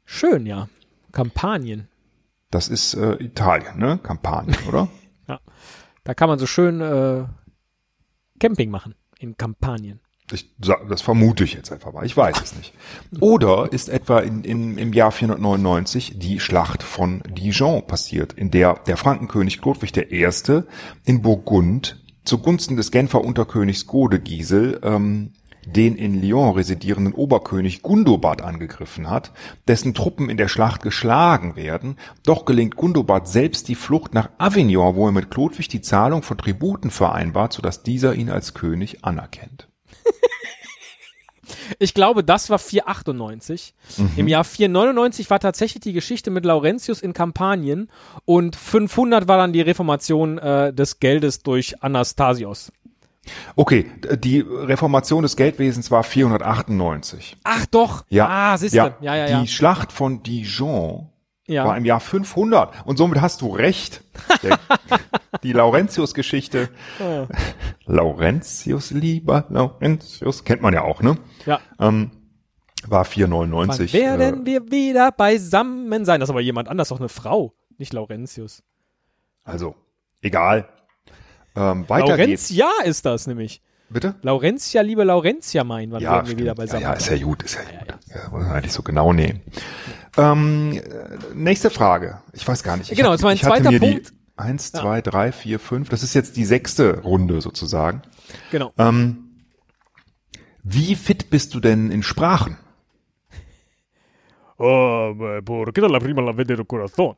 Schön, 0.06 0.46
ja. 0.46 0.70
Kampagnen. 1.12 1.88
Das 2.50 2.66
ist 2.68 2.94
äh, 2.94 3.22
Italien, 3.22 3.78
ne? 3.78 4.00
Kampanien, 4.02 4.56
oder? 4.66 4.88
Ja. 5.28 5.38
Da 6.02 6.14
kann 6.14 6.30
man 6.30 6.38
so 6.38 6.46
schön 6.46 6.80
äh, 6.80 7.26
Camping 8.40 8.70
machen 8.70 8.94
in 9.18 9.36
Kampagnen. 9.36 10.00
Ich, 10.32 10.50
das 10.58 11.02
vermute 11.02 11.44
ich 11.44 11.54
jetzt 11.54 11.72
einfach 11.72 11.92
mal. 11.92 12.04
Ich 12.04 12.16
weiß 12.16 12.40
es 12.42 12.56
nicht. 12.56 12.72
Oder 13.20 13.72
ist 13.72 13.88
etwa 13.88 14.20
in, 14.20 14.44
in, 14.44 14.78
im 14.78 14.92
Jahr 14.92 15.12
499 15.12 16.18
die 16.18 16.40
Schlacht 16.40 16.82
von 16.82 17.22
Dijon 17.28 17.86
passiert, 17.86 18.32
in 18.32 18.50
der 18.50 18.74
der 18.86 18.96
Frankenkönig 18.96 19.62
Ludwig 19.64 19.96
I. 19.96 20.28
in 21.04 21.22
Burgund 21.22 22.02
zugunsten 22.24 22.76
des 22.76 22.90
Genfer 22.90 23.24
Unterkönigs 23.24 23.86
Godegisel 23.86 24.80
ähm, 24.82 25.32
den 25.66 25.96
in 25.96 26.20
Lyon 26.20 26.54
residierenden 26.54 27.14
Oberkönig 27.14 27.82
Gundobad 27.82 28.42
angegriffen 28.42 29.10
hat, 29.10 29.32
dessen 29.68 29.94
Truppen 29.94 30.30
in 30.30 30.36
der 30.36 30.48
Schlacht 30.48 30.82
geschlagen 30.82 31.56
werden, 31.56 31.96
doch 32.24 32.44
gelingt 32.44 32.76
Gundobad 32.76 33.28
selbst 33.28 33.68
die 33.68 33.74
Flucht 33.74 34.14
nach 34.14 34.30
Avignon, 34.38 34.96
wo 34.96 35.06
er 35.06 35.12
mit 35.12 35.30
Chlodwig 35.30 35.68
die 35.68 35.82
Zahlung 35.82 36.22
von 36.22 36.38
Tributen 36.38 36.90
vereinbart, 36.90 37.52
sodass 37.52 37.82
dieser 37.82 38.14
ihn 38.14 38.30
als 38.30 38.54
König 38.54 39.04
anerkennt. 39.04 39.69
Ich 41.78 41.94
glaube, 41.94 42.22
das 42.24 42.50
war 42.50 42.58
498. 42.58 43.74
Im 44.16 44.28
Jahr 44.28 44.44
499 44.44 45.30
war 45.30 45.40
tatsächlich 45.40 45.80
die 45.80 45.92
Geschichte 45.92 46.30
mit 46.30 46.44
Laurentius 46.44 47.00
in 47.00 47.12
Kampanien 47.12 47.90
und 48.24 48.56
500 48.56 49.28
war 49.28 49.38
dann 49.38 49.52
die 49.52 49.60
Reformation 49.60 50.38
äh, 50.38 50.72
des 50.72 51.00
Geldes 51.00 51.42
durch 51.42 51.82
Anastasios. 51.82 52.72
Okay, 53.54 53.86
die 54.16 54.40
Reformation 54.40 55.22
des 55.22 55.36
Geldwesens 55.36 55.90
war 55.90 56.02
498. 56.02 57.36
Ach 57.44 57.66
doch. 57.66 58.04
Ja. 58.08 58.28
Ah, 58.28 58.58
siehst 58.58 58.74
du. 58.74 58.78
ja. 58.78 58.96
Ja, 59.00 59.14
ja, 59.14 59.28
ja. 59.28 59.40
Die 59.42 59.48
Schlacht 59.48 59.92
von 59.92 60.22
Dijon 60.22 61.09
ja. 61.50 61.64
war 61.64 61.76
im 61.76 61.84
Jahr 61.84 62.00
500 62.00 62.86
und 62.86 62.96
somit 62.96 63.20
hast 63.20 63.42
du 63.42 63.48
recht. 63.48 64.02
Der, 64.42 64.58
die 65.42 65.52
Laurentius-Geschichte. 65.52 66.68
Laurentius, 67.86 68.90
lieber 68.90 69.46
Laurentius, 69.48 70.44
kennt 70.44 70.62
man 70.62 70.74
ja 70.74 70.82
auch, 70.82 71.02
ne? 71.02 71.18
ja. 71.46 71.60
Ähm, 71.78 72.12
war 72.86 73.04
Wann 73.04 73.12
499. 73.12 73.92
werden 73.92 74.42
äh, 74.42 74.46
wir 74.46 74.70
wieder 74.70 75.12
beisammen 75.12 76.04
sein? 76.04 76.20
Das 76.20 76.28
ist 76.28 76.30
aber 76.30 76.40
jemand 76.40 76.68
anders, 76.68 76.88
doch 76.88 76.98
eine 76.98 77.10
Frau, 77.10 77.52
nicht 77.76 77.92
Laurentius. 77.92 78.62
also, 79.44 79.74
egal. 80.22 80.68
Ähm, 81.56 81.88
weiter 81.88 82.16
geht's. 82.16 82.50
Laurentia 82.50 82.88
ist 82.88 83.04
das 83.04 83.26
nämlich. 83.26 83.60
Bitte? 83.90 84.14
Laurentia, 84.22 84.82
liebe 84.82 85.02
Laurentia 85.02 85.64
mein, 85.64 85.90
wann 85.90 86.00
werden 86.02 86.14
wir 86.14 86.26
stimmt. 86.26 86.40
wieder 86.40 86.54
beisammen 86.54 86.82
ja, 86.82 86.90
ja, 86.90 86.94
ist 86.94 87.10
ja 87.10 87.18
gut, 87.18 87.42
ist 87.42 87.56
ja, 87.56 87.62
gut. 87.62 87.98
Ja, 88.06 88.30
wollen 88.30 88.46
wir 88.46 88.54
eigentlich 88.54 88.72
so 88.72 88.82
genau 88.82 89.12
nehmen. 89.12 89.40
Ähm, 90.16 90.72
äh, 90.72 91.18
nächste 91.34 91.70
Frage. 91.70 92.20
Ich 92.32 92.46
weiß 92.46 92.62
gar 92.62 92.76
nicht. 92.76 92.90
Ich 92.90 92.96
Genau, 92.98 93.12
das 93.12 93.22
war 93.22 93.30
ein 93.30 93.36
ich 93.36 93.44
hatte 93.44 93.62
zweiter 93.62 93.70
mir 93.70 93.80
Punkt. 93.80 94.10
Die 94.10 94.14
eins, 94.36 94.72
zwei, 94.72 95.00
drei, 95.00 95.32
vier, 95.32 95.58
fünf. 95.58 95.88
Das 95.88 96.02
ist 96.02 96.14
jetzt 96.14 96.36
die 96.36 96.44
sechste 96.44 97.00
Runde 97.00 97.40
sozusagen. 97.40 98.02
Genau. 98.50 98.72
Ähm, 98.78 99.44
wie 100.62 100.94
fit 100.94 101.30
bist 101.30 101.54
du 101.54 101.60
denn 101.60 101.90
in 101.90 102.02
Sprachen? 102.02 102.56
Oh, 104.58 105.14
¿por 105.42 105.72
qué 105.72 105.80
no 105.80 105.88
la 105.88 105.98
prima 105.98 106.20
la 106.20 106.36
vende 106.36 106.54
del 106.54 106.66
corazón? 106.66 107.16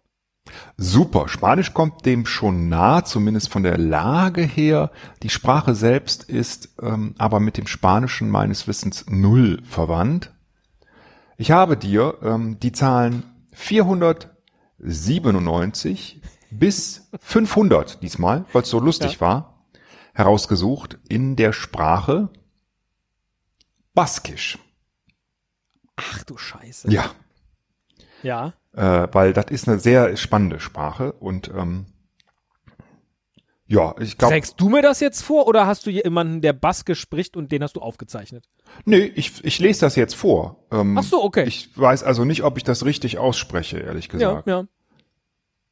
Super. 0.77 1.29
Spanisch 1.29 1.73
kommt 1.73 2.05
dem 2.07 2.27
schon 2.27 2.69
nah, 2.69 3.05
zumindest 3.05 3.49
von 3.49 3.63
der 3.63 3.79
Lage 3.79 4.43
her. 4.43 4.91
Die 5.23 5.29
Sprache 5.29 5.75
selbst 5.75 6.25
ist 6.25 6.75
ähm, 6.81 7.15
aber 7.19 7.41
mit 7.41 7.57
dem 7.59 7.67
Spanischen 7.67 8.29
meines 8.31 8.67
Wissens 8.69 9.07
null 9.09 9.61
verwandt. 9.69 10.33
Ich 11.39 11.51
habe 11.51 11.77
dir 11.77 12.19
ähm, 12.23 12.59
die 12.61 12.73
Zahlen 12.73 13.25
497 13.53 16.21
bis 16.51 17.09
500 17.21 18.03
diesmal, 18.03 18.45
weil 18.53 18.63
es 18.63 18.71
so 18.71 18.79
lustig 18.79 19.21
war, 19.21 19.67
herausgesucht 20.15 20.99
in 21.09 21.37
der 21.37 21.53
Sprache 21.53 22.31
Baskisch. 23.95 24.59
Ach 25.97 26.23
du 26.25 26.37
Scheiße. 26.39 26.91
Ja, 26.91 27.11
Ja. 28.23 28.55
äh, 28.73 29.09
weil 29.13 29.33
das 29.33 29.47
ist 29.51 29.69
eine 29.69 29.79
sehr 29.79 30.17
spannende 30.17 30.61
Sprache 30.61 31.13
und 31.13 31.49
ähm, 31.55 31.87
ja, 33.73 33.95
ich 34.01 34.19
glaube, 34.19 34.35
Trägst 34.35 34.61
du 34.61 34.69
mir 34.69 34.83
das 34.83 35.01
jetzt 35.01 35.23
vor 35.23 35.47
oder 35.47 35.67
hast 35.67 35.87
du 35.87 35.91
hier 35.91 36.03
jemanden, 36.05 36.43
der 36.43 36.53
Baskisch 36.53 37.01
spricht 37.01 37.39
und 37.39 37.51
den 37.53 37.63
hast 37.63 37.75
du 37.77 37.81
aufgezeichnet? 37.81 38.45
nee, 38.85 38.99
ich, 39.15 39.43
ich 39.45 39.59
lese 39.61 39.81
das 39.81 39.97
jetzt 39.97 40.15
vor. 40.15 40.67
Ähm, 40.71 40.99
Ach 40.99 41.03
so, 41.03 41.25
okay. 41.25 41.45
Ich 41.45 41.71
weiß 41.75 42.03
also 42.03 42.27
nicht, 42.27 42.43
ob 42.43 42.59
ich 42.59 42.65
das 42.65 42.85
richtig 42.85 43.17
ausspreche, 43.17 43.79
ehrlich 43.79 44.09
Ja, 44.09 44.13
gesagt. 44.13 44.47
ja. 44.47 44.65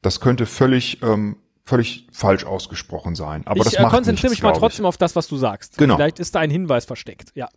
Das 0.01 0.21
könnte 0.21 0.47
völlig, 0.47 1.03
ähm, 1.03 1.37
völlig 1.67 2.07
falsch 2.11 2.45
ausgesprochen 2.45 3.15
sein. 3.15 3.47
Aber 3.47 3.63
das 3.65 3.75
ich 3.75 3.79
äh, 3.79 3.83
macht 3.83 3.93
konzentriere 3.93 4.31
nichts, 4.31 4.43
mich 4.43 4.51
mal 4.51 4.59
trotzdem 4.59 4.87
auf 4.87 4.97
das, 4.97 5.15
was 5.15 5.29
du 5.29 5.37
sagst. 5.37 5.77
Genau. 5.77 5.97
Vielleicht 5.97 6.21
ist 6.21 6.35
da 6.35 6.41
ein 6.41 6.51
Hinweis 6.51 6.87
versteckt. 6.87 7.33
Ja. 7.35 7.51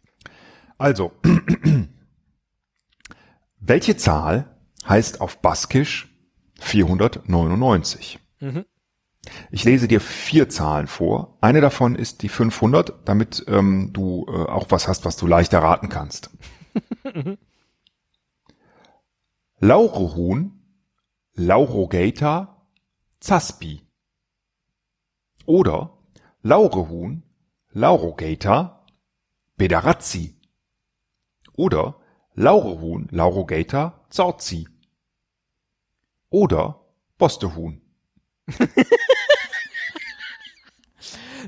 Also, 0.78 1.14
welche 3.62 3.96
Zahl 3.96 4.58
heißt 4.90 5.22
auf 5.22 5.38
Baskisch 5.38 6.14
499? 6.60 8.20
Mhm. 8.42 8.66
Ich 9.52 9.64
lese 9.64 9.88
dir 9.88 10.02
vier 10.02 10.50
Zahlen 10.50 10.88
vor. 10.88 11.38
Eine 11.42 11.62
davon 11.62 11.96
ist 11.96 12.24
die 12.24 12.30
500, 12.30 13.08
damit 13.08 13.46
ähm, 13.48 13.92
du 13.94 14.26
äh, 14.28 14.32
auch 14.32 14.68
was 14.70 14.88
hast, 14.88 15.06
was 15.06 15.16
du 15.16 15.28
leicht 15.28 15.54
erraten 15.54 15.90
kannst. 15.90 16.30
Laurohuhn, 19.60 20.60
Laurogata, 21.36 22.68
Zaspi. 23.20 23.82
Oder 25.46 25.98
Laurehuhn, 26.42 27.24
Laurogata, 27.72 28.86
Bederazzi. 29.56 30.36
Oder 31.54 31.96
Laurehuhn, 32.34 33.08
Laurogata, 33.12 34.06
Zorzi. 34.10 34.68
Oder 36.30 36.82
Bostehuhn. 37.18 37.82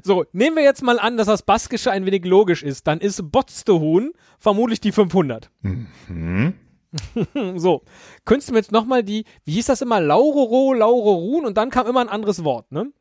So, 0.03 0.25
nehmen 0.33 0.55
wir 0.55 0.63
jetzt 0.63 0.81
mal 0.83 0.99
an, 0.99 1.17
dass 1.17 1.27
das 1.27 1.43
Baskische 1.43 1.91
ein 1.91 2.05
wenig 2.05 2.25
logisch 2.25 2.63
ist. 2.63 2.87
Dann 2.87 2.99
ist 2.99 3.31
Botstehuhn 3.31 4.11
vermutlich 4.39 4.79
die 4.81 4.91
500. 4.91 5.49
Mhm. 5.61 6.53
so, 7.55 7.81
könntest 8.23 8.49
du 8.49 8.53
mir 8.53 8.59
jetzt 8.59 8.71
nochmal 8.71 9.03
die, 9.03 9.25
wie 9.43 9.53
hieß 9.53 9.65
das 9.65 9.81
immer, 9.81 9.99
Lauroro, 9.99 10.73
Laurorun 10.73 11.45
und 11.45 11.57
dann 11.57 11.69
kam 11.69 11.87
immer 11.87 11.99
ein 12.01 12.09
anderes 12.09 12.43
Wort, 12.43 12.71
ne? 12.71 12.91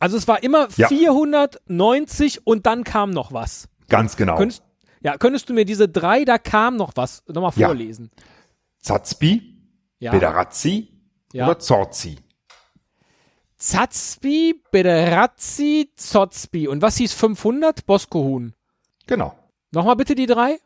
Also 0.00 0.16
es 0.16 0.26
war 0.26 0.42
immer 0.42 0.68
Ja. 0.76 0.88
490 0.88 2.46
und 2.46 2.66
dann 2.66 2.84
kam 2.84 3.10
noch 3.10 3.32
was. 3.32 3.68
Ganz 3.88 4.16
genau. 4.16 4.36
Könntest, 4.36 4.62
ja, 5.02 5.16
könntest 5.18 5.48
du 5.48 5.52
mir 5.54 5.64
diese 5.64 5.88
drei, 5.88 6.24
da 6.24 6.38
kam 6.38 6.76
noch 6.76 6.92
was, 6.96 7.22
nochmal 7.28 7.52
Ja. 7.56 7.68
vorlesen? 7.68 8.10
Zazpi, 8.78 9.56
Ja. 9.98 10.10
Bederazzi 10.10 10.88
Ja. 11.32 11.46
oder 11.46 11.58
Zorzi. 11.58 12.16
Zatzpi, 13.60 14.64
Bederazzi, 14.70 15.92
Zotzpi. 15.94 16.66
Und 16.66 16.80
was 16.80 16.96
hieß 16.96 17.12
500? 17.12 17.84
Boskohuhn. 17.84 18.54
Genau. 19.06 19.38
Nochmal 19.70 19.96
bitte 19.96 20.14
die 20.14 20.26
drei. 20.26 20.58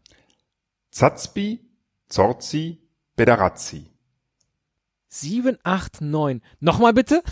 Zazpi, 0.93 1.59
Zorzi, 2.09 2.79
Bederazzi. 3.17 3.91
7, 5.09 5.59
8, 5.65 6.03
9. 6.03 6.41
Nochmal 6.61 6.93
bitte. 6.93 7.23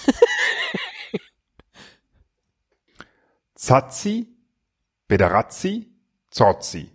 Zazzi, 3.54 4.26
Bederazzi, 5.06 5.92
Zorzi. 6.30 6.90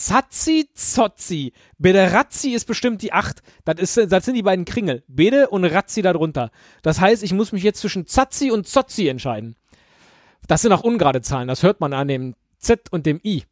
Zazzi, 0.00 0.70
Zozzi. 0.72 1.52
Bederazzi 1.76 2.52
ist 2.52 2.64
bestimmt 2.64 3.02
die 3.02 3.12
8. 3.12 3.42
Das, 3.66 3.78
ist, 3.78 4.10
das 4.10 4.24
sind 4.24 4.34
die 4.34 4.42
beiden 4.42 4.64
Kringel. 4.64 5.04
Bede 5.08 5.50
und 5.50 5.66
Razzi 5.66 6.00
darunter. 6.00 6.50
Das 6.80 7.02
heißt, 7.02 7.22
ich 7.22 7.34
muss 7.34 7.52
mich 7.52 7.62
jetzt 7.62 7.82
zwischen 7.82 8.06
Zazzi 8.06 8.50
und 8.50 8.66
Zozzi 8.66 9.08
entscheiden. 9.08 9.56
Das 10.48 10.62
sind 10.62 10.72
auch 10.72 10.82
ungerade 10.82 11.20
Zahlen. 11.20 11.48
Das 11.48 11.62
hört 11.62 11.80
man 11.80 11.92
an 11.92 12.08
dem 12.08 12.34
Z 12.56 12.90
und 12.90 13.04
dem 13.04 13.20
I. 13.22 13.44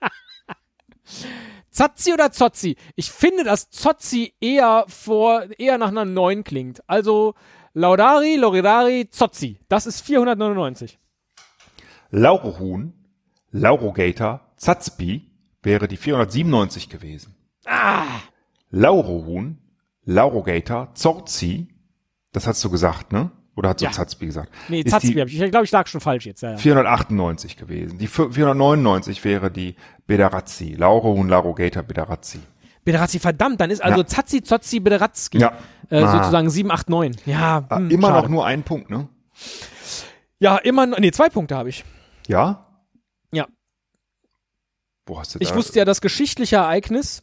Zazzi 1.70 2.14
oder 2.14 2.32
Zozzi? 2.32 2.76
Ich 2.96 3.10
finde, 3.10 3.44
dass 3.44 3.68
Zozzi 3.68 4.32
eher 4.40 4.86
vor, 4.88 5.44
eher 5.58 5.76
nach 5.76 5.88
einer 5.88 6.06
9 6.06 6.42
klingt. 6.42 6.82
Also 6.88 7.34
Laudari, 7.74 8.36
Loridari, 8.36 9.10
Zozzi. 9.10 9.60
Das 9.68 9.86
ist 9.86 10.00
499. 10.00 10.98
Laurohuhn, 12.10 12.94
Laurogata, 13.50 14.40
Zazpi 14.56 15.30
wäre 15.62 15.88
die 15.88 15.96
497 15.96 16.88
gewesen. 16.88 17.34
Ah! 17.66 18.04
Laurohuhn, 18.70 19.58
Laurogata, 20.04 20.92
Zorzi, 20.94 21.68
das 22.32 22.46
hast 22.46 22.62
du 22.64 22.70
gesagt, 22.70 23.12
ne? 23.12 23.30
Oder 23.56 23.68
hast 23.70 23.80
du 23.80 23.84
Ja. 23.84 23.92
Zazpi 23.92 24.26
gesagt? 24.26 24.50
Nee, 24.68 24.80
Ist 24.80 24.92
hab 24.92 25.04
ich. 25.04 25.14
Ich 25.16 25.50
glaube, 25.50 25.64
ich 25.64 25.70
lag 25.70 25.86
schon 25.86 26.00
falsch 26.00 26.26
jetzt. 26.26 26.42
Ja, 26.42 26.52
ja. 26.52 26.56
498 26.56 27.56
gewesen. 27.56 27.98
Die 27.98 28.08
499 28.08 29.24
wäre 29.24 29.50
die 29.50 29.76
Bederazzi. 30.08 30.74
Laurohuhn, 30.74 31.28
Laurogata, 31.28 31.82
Bederazzi. 31.82 32.40
Bederazzi, 32.84 33.18
verdammt, 33.20 33.60
dann 33.60 33.70
ist 33.70 33.82
also 33.82 34.00
Ja. 34.00 34.06
Zazzi, 34.06 34.42
Zozzi, 34.42 34.80
Bederazzi. 34.80 35.38
Ja. 35.38 35.52
Äh, 35.88 36.02
Ah. 36.02 36.18
sozusagen 36.18 36.50
7, 36.50 36.70
8, 36.72 36.90
9. 36.90 37.14
Ja, 37.26 37.64
Ah, 37.68 37.76
hm, 37.76 37.90
Immer 37.90 38.08
schade. 38.08 38.22
noch 38.22 38.28
nur 38.28 38.44
ein 38.44 38.62
Punkt, 38.64 38.90
ne? 38.90 39.08
Ja, 40.40 40.56
immer 40.58 40.86
noch. 40.86 40.98
Nee, 40.98 41.12
zwei 41.12 41.28
Punkte 41.28 41.56
habe 41.56 41.68
ich. 41.68 41.84
Ja? 42.26 42.66
Ja. 43.32 43.46
Wo 45.06 45.18
hast 45.18 45.34
du 45.34 45.38
Ich 45.40 45.50
da? 45.50 45.56
wusste 45.56 45.78
ja 45.78 45.84
das 45.84 46.00
geschichtliche 46.00 46.56
Ereignis. 46.56 47.22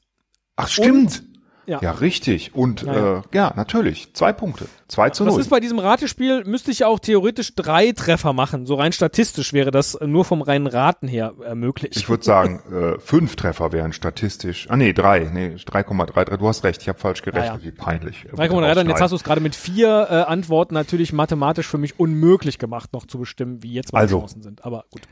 Ach, 0.55 0.67
stimmt. 0.67 1.23
Ja. 1.67 1.79
Ja, 1.81 1.91
richtig. 1.91 2.53
Und 2.55 2.81
Ja. 2.81 3.19
Äh, 3.19 3.21
ja 3.33 3.53
natürlich. 3.55 4.13
Zwei 4.15 4.33
Punkte. 4.33 4.65
Zwei 4.87 5.11
zu 5.11 5.23
Das 5.23 5.33
null. 5.35 5.41
ist 5.41 5.49
bei 5.49 5.59
diesem 5.59 5.77
Ratespiel, 5.79 6.43
müsste 6.43 6.71
ich 6.71 6.79
ja 6.79 6.87
auch 6.87 6.99
theoretisch 6.99 7.53
drei 7.55 7.91
Treffer 7.91 8.33
machen. 8.33 8.65
So 8.65 8.75
rein 8.75 8.91
statistisch 8.91 9.53
wäre 9.53 9.69
das 9.71 9.97
nur 10.03 10.25
vom 10.25 10.41
reinen 10.41 10.65
Raten 10.67 11.07
her 11.07 11.33
äh, 11.45 11.53
möglich. 11.55 11.91
Ich 11.95 12.09
würde 12.09 12.23
sagen, 12.25 12.61
äh, 12.73 12.99
fünf 12.99 13.35
Treffer 13.35 13.71
wären 13.71 13.93
statistisch. 13.93 14.65
Ah 14.69 14.75
nee, 14.75 14.91
drei. 14.91 15.19
Nee, 15.31 15.55
3,33. 15.55 16.37
Du 16.37 16.47
hast 16.47 16.63
recht, 16.63 16.81
ich 16.81 16.89
habe 16.89 16.99
falsch 16.99 17.21
gerechnet. 17.21 17.61
Ja, 17.61 17.63
Wie 17.63 17.71
peinlich. 17.71 18.25
3,3 18.35 18.79
und 18.81 18.89
jetzt 18.89 18.99
hast 19.01 19.11
du 19.11 19.15
es 19.15 19.23
gerade 19.23 19.39
mit 19.39 19.55
vier 19.55 20.07
äh, 20.09 20.13
Antworten 20.23 20.73
natürlich 20.73 21.13
mathematisch 21.13 21.67
für 21.67 21.77
mich 21.77 21.99
unmöglich 21.99 22.57
gemacht, 22.57 22.91
noch 22.91 23.05
zu 23.05 23.19
bestimmen, 23.19 23.61
wie 23.63 23.71
jetzt 23.73 23.93
meine 23.93 24.01
Also. 24.01 24.19
Chancen 24.19 24.41
sind. 24.41 24.65
Aber 24.65 24.85
gut. 24.89 25.03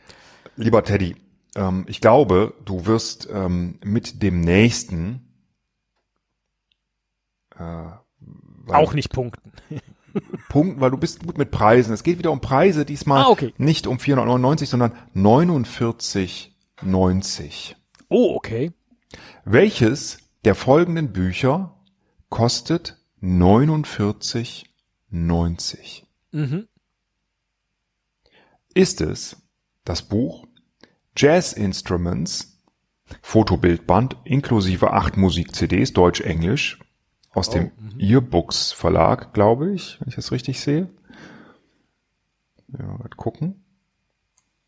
Lieber 0.57 0.83
Teddy, 0.83 1.15
ähm, 1.55 1.85
ich 1.87 2.01
glaube, 2.01 2.53
du 2.65 2.85
wirst 2.85 3.27
ähm, 3.31 3.79
mit 3.83 4.21
dem 4.23 4.41
nächsten 4.41 5.21
äh, 7.57 7.85
Auch 8.67 8.93
nicht 8.93 9.11
punkten. 9.11 9.51
Punkt, 10.49 10.79
weil 10.81 10.89
du 10.91 10.97
bist 10.97 11.23
gut 11.25 11.37
mit 11.37 11.51
Preisen. 11.51 11.93
Es 11.93 12.01
geht 12.03 12.17
wieder 12.17 12.31
um 12.31 12.41
Preise, 12.41 12.83
diesmal 12.85 13.25
Ah, 13.25 13.29
okay. 13.29 13.53
nicht 13.57 13.85
um 13.85 13.99
499, 13.99 14.67
sondern 14.67 14.93
49,90. 15.15 17.75
Oh, 18.09 18.33
okay. 18.35 18.71
Welches 19.45 20.17
der 20.45 20.55
folgenden 20.55 21.13
Bücher 21.13 21.75
kostet 22.29 22.97
49,90? 23.21 26.03
Mhm. 26.31 26.67
Ist 28.73 29.01
es 29.01 29.37
das 29.83 30.01
Buch 30.03 30.45
Jazz 31.15 31.53
Instruments, 31.53 32.61
Fotobildband 33.21 34.17
inklusive 34.23 34.91
acht 34.91 35.17
Musik-CDs, 35.17 35.93
Deutsch-Englisch, 35.93 36.79
aus 37.31 37.49
dem 37.49 37.71
Earbooks 37.99 38.71
Verlag, 38.71 39.33
glaube 39.33 39.73
ich, 39.73 39.99
wenn 39.99 40.09
ich 40.09 40.15
das 40.15 40.31
richtig 40.31 40.59
sehe. 40.59 40.89
Ja, 42.77 42.85
mal 42.85 43.09
gucken. 43.15 43.63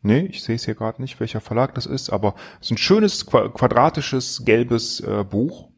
Nee, 0.04 0.20
ich 0.26 0.42
sehe 0.42 0.56
es 0.56 0.64
hier 0.64 0.74
gerade 0.74 1.00
nicht, 1.00 1.20
welcher 1.20 1.40
Verlag 1.40 1.74
das 1.74 1.86
ist, 1.86 2.10
aber 2.10 2.34
es 2.60 2.66
ist 2.66 2.70
ein 2.72 2.78
schönes 2.78 3.24
qua- 3.26 3.48
quadratisches 3.48 4.44
gelbes 4.44 4.98
äh, 5.00 5.24
Buch 5.24 5.68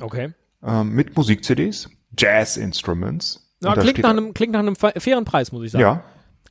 Okay. 0.00 0.32
ähm, 0.62 0.90
mit 0.94 1.14
Musik-CDs, 1.16 1.90
Jazz 2.16 2.56
Instruments. 2.56 3.54
Ja, 3.62 3.74
da 3.74 3.82
klingt, 3.82 3.98
nach 3.98 4.10
einem, 4.10 4.32
klingt 4.32 4.52
nach 4.52 4.60
einem 4.60 4.76
fa- 4.76 4.92
fairen 4.98 5.24
Preis, 5.26 5.52
muss 5.52 5.64
ich 5.64 5.72
sagen. 5.72 5.82
Ja, 5.82 6.04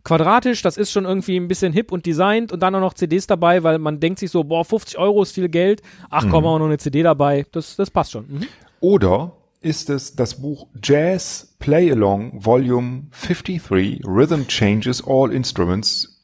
Quadratisch, 0.04 0.62
das 0.62 0.76
ist 0.78 0.92
schon 0.92 1.06
irgendwie 1.06 1.38
ein 1.38 1.48
bisschen 1.48 1.72
hip 1.72 1.92
und 1.92 2.06
designt 2.06 2.52
und 2.52 2.62
dann 2.62 2.76
auch 2.76 2.82
noch 2.82 2.94
CDs 2.94 3.26
dabei, 3.26 3.64
weil 3.64 3.80
man 3.80 4.00
denkt 4.02 4.20
sich 4.20 4.32
so, 4.32 4.44
boah, 4.44 4.66
50 4.66 4.98
Euro 4.98 5.22
ist 5.24 5.32
viel 5.34 5.48
Geld. 5.50 5.82
Ach 6.10 6.26
komm, 6.30 6.46
auch 6.46 6.60
noch 6.60 6.66
eine 6.66 6.78
CD 6.78 7.04
dabei. 7.04 7.46
Das, 7.54 7.76
das 7.78 7.90
passt 7.90 8.12
schon. 8.12 8.26
Mhm. 8.28 8.48
Oder 8.82 9.32
ist 9.62 9.90
es 9.90 10.16
das 10.16 10.42
Buch 10.42 10.68
Jazz 10.84 11.56
Play 11.60 11.90
Along 11.92 12.44
Volume 12.44 13.04
53 13.26 14.02
Rhythm 14.06 14.46
Changes 14.48 15.02
All 15.08 15.32
Instruments 15.32 16.22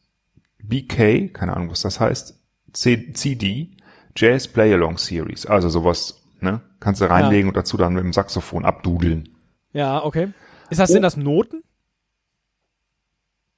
BK, 0.62 1.30
keine 1.34 1.56
Ahnung, 1.56 1.72
was 1.72 1.82
das 1.82 2.00
heißt, 2.02 2.38
C 2.74 3.14
CD 3.14 3.70
Jazz 4.16 4.48
Play 4.50 4.74
Along 4.74 4.98
Series. 4.98 5.46
Also 5.46 5.70
sowas, 5.70 6.22
ne? 6.42 6.60
Kannst 6.82 7.00
du 7.02 7.10
reinlegen 7.10 7.48
und 7.48 7.56
dazu 7.56 7.78
dann 7.78 7.94
mit 7.94 8.04
dem 8.04 8.12
Saxophon 8.14 8.66
abdudeln. 8.66 9.30
Ja, 9.72 10.04
okay. 10.04 10.30
Ist 10.70 10.80
das, 10.80 10.90
Oh. 10.90 10.94
sind 10.94 11.04
das 11.04 11.16
Noten? 11.16 11.64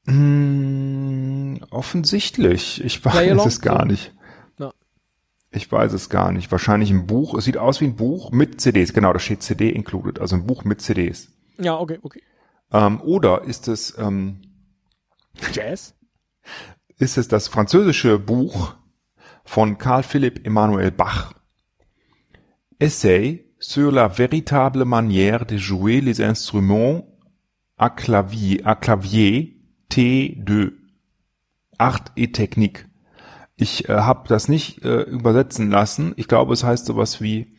Hm, 0.08 1.60
offensichtlich. 1.70 2.84
Ich 2.84 3.04
weiß 3.04 3.14
Play-along? 3.14 3.48
es 3.48 3.62
gar 3.62 3.82
So. 3.82 3.86
nicht. 3.86 4.14
Ja. 4.60 4.74
Ich 5.52 5.72
weiß 5.72 5.94
es 5.94 6.10
gar 6.10 6.32
nicht. 6.32 6.52
Wahrscheinlich 6.52 6.90
ein 6.92 7.08
Buch. 7.08 7.36
Es 7.38 7.46
sieht 7.46 7.58
aus 7.58 7.82
wie 7.82 7.86
ein 7.86 7.96
Buch 7.96 8.32
mit 8.32 8.62
CDs. 8.62 8.94
Genau, 8.94 9.14
da 9.14 9.20
steht 9.20 9.44
CD 9.44 9.70
included. 9.70 10.20
Also 10.20 10.36
ein 10.36 10.46
Buch 10.46 10.64
mit 10.64 10.82
CDs. 10.82 11.30
Ja, 11.60 11.78
okay, 11.78 12.00
okay. 12.02 12.22
Ähm, 12.72 13.02
oder 13.02 13.44
ist 13.44 13.68
es, 13.68 13.96
ähm, 13.98 14.42
Jazz? 15.54 15.96
ist 16.98 17.18
es 17.18 17.28
das 17.28 17.48
französische 17.48 18.18
Buch 18.20 18.76
von 19.44 19.78
Karl 19.78 20.04
Philipp 20.04 20.46
Emmanuel 20.46 20.92
Bach. 20.92 21.34
Essay 22.80 23.46
sur 23.60 23.92
la 23.92 24.08
véritable 24.08 24.86
manière 24.86 25.46
de 25.46 25.58
jouer 25.58 26.02
les 26.02 26.20
instruments 26.22 27.04
à 27.78 27.90
clavier, 27.90 28.62
à 28.66 28.76
clavier 28.76 29.61
T2. 29.92 30.72
Art 31.78 32.12
et 32.16 32.34
Technique. 32.34 32.88
Ich 33.56 33.90
äh, 33.90 33.94
habe 33.94 34.28
das 34.28 34.48
nicht 34.48 34.84
äh, 34.86 35.02
übersetzen 35.02 35.70
lassen. 35.72 36.14
Ich 36.16 36.28
glaube, 36.28 36.54
es 36.54 36.64
heißt 36.64 36.86
sowas 36.86 37.22
wie 37.22 37.54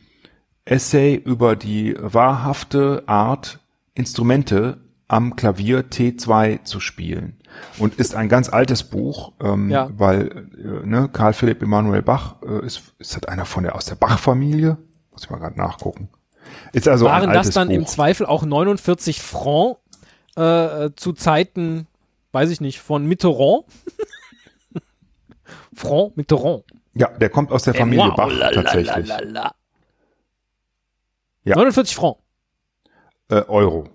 Essay 0.65 1.15
über 1.15 1.55
die 1.55 1.95
wahrhafte 1.99 3.03
Art, 3.07 3.59
Instrumente 3.93 4.79
am 5.09 5.35
Klavier 5.35 5.89
T2 5.89 6.63
zu 6.63 6.79
spielen. 6.79 7.37
Und 7.77 7.95
ist 7.95 8.15
ein 8.15 8.29
ganz 8.29 8.49
altes 8.49 8.83
Buch, 8.83 9.33
ähm, 9.41 9.69
Ja. 9.69 9.89
weil 9.95 10.47
äh, 10.57 10.87
ne, 10.87 11.09
Karl 11.11 11.33
Philipp 11.33 11.61
Emanuel 11.61 12.01
Bach 12.01 12.37
äh, 12.41 12.65
ist, 12.65 12.81
ist 12.97 13.15
das 13.15 13.25
einer 13.25 13.45
von 13.45 13.63
der 13.63 13.75
aus 13.75 13.85
der 13.85 13.95
Bach-Familie? 13.95 14.77
Muss 15.11 15.25
ich 15.25 15.29
mal 15.29 15.37
gerade 15.37 15.57
nachgucken. 15.57 16.09
Ist 16.71 16.87
also 16.87 17.05
Waren 17.05 17.23
ein 17.23 17.29
das 17.29 17.37
altes 17.47 17.53
dann 17.53 17.67
Buch. 17.67 17.75
im 17.75 17.85
Zweifel 17.85 18.25
auch 18.25 18.43
49 18.43 19.21
Franc 19.21 19.77
äh, 20.35 20.89
zu 20.95 21.13
Zeiten, 21.13 21.87
weiß 22.33 22.49
ich 22.49 22.59
nicht, 22.59 22.79
von 22.79 23.05
Mitterrand? 23.05 23.65
Franc 25.73 26.17
Mitterrand. 26.17 26.63
Ja, 26.95 27.09
der 27.17 27.29
kommt 27.29 27.51
aus 27.51 27.63
der 27.63 27.73
Familie 27.73 28.05
wow, 28.05 28.15
Bach 28.15 28.31
la, 28.31 28.49
la, 28.49 28.61
tatsächlich. 28.61 29.07
la, 29.07 29.19
la, 29.19 29.29
la. 29.29 29.55
Ja. 31.45 31.55
49 31.55 31.95
Franc. 31.95 32.17
Äh, 33.29 33.41
Euro. 33.47 33.89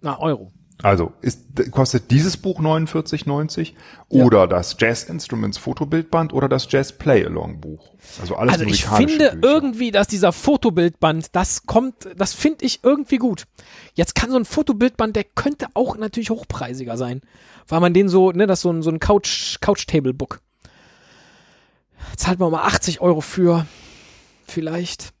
Na, 0.00 0.18
Euro. 0.18 0.50
Also 0.82 1.12
ist, 1.20 1.70
kostet 1.70 2.10
dieses 2.10 2.36
Buch 2.36 2.60
49,90 2.60 3.72
oder 4.08 4.48
das 4.48 4.76
Jazz 4.78 5.04
Instruments 5.04 5.56
Fotobildband 5.56 6.32
oder 6.32 6.48
das 6.48 6.66
Jazz 6.70 6.92
Play 6.92 7.24
Along 7.24 7.60
Buch. 7.60 7.92
Also 8.20 8.34
alles 8.34 8.54
Also 8.54 8.64
ich 8.64 8.84
finde 8.84 9.30
Bücher. 9.30 9.38
irgendwie, 9.42 9.92
dass 9.92 10.08
dieser 10.08 10.32
Fotobildband, 10.32 11.36
das 11.36 11.66
kommt, 11.66 12.08
das 12.16 12.34
finde 12.34 12.64
ich 12.64 12.80
irgendwie 12.82 13.18
gut. 13.18 13.44
Jetzt 13.94 14.16
kann 14.16 14.30
so 14.30 14.36
ein 14.36 14.44
Fotobildband, 14.44 15.14
der 15.14 15.24
könnte 15.24 15.68
auch 15.74 15.96
natürlich 15.96 16.30
hochpreisiger 16.30 16.96
sein, 16.96 17.22
weil 17.68 17.80
man 17.80 17.94
den 17.94 18.08
so, 18.08 18.32
ne, 18.32 18.48
das 18.48 18.58
ist 18.58 18.62
so 18.62 18.70
ein, 18.72 18.82
so 18.82 18.90
ein 18.90 18.98
Couch, 18.98 19.60
Couch-Table-Book. 19.60 20.40
Zahlt 22.16 22.40
man 22.40 22.50
mal 22.50 22.64
80 22.64 23.00
Euro 23.00 23.20
für, 23.20 23.66
vielleicht. 24.46 25.12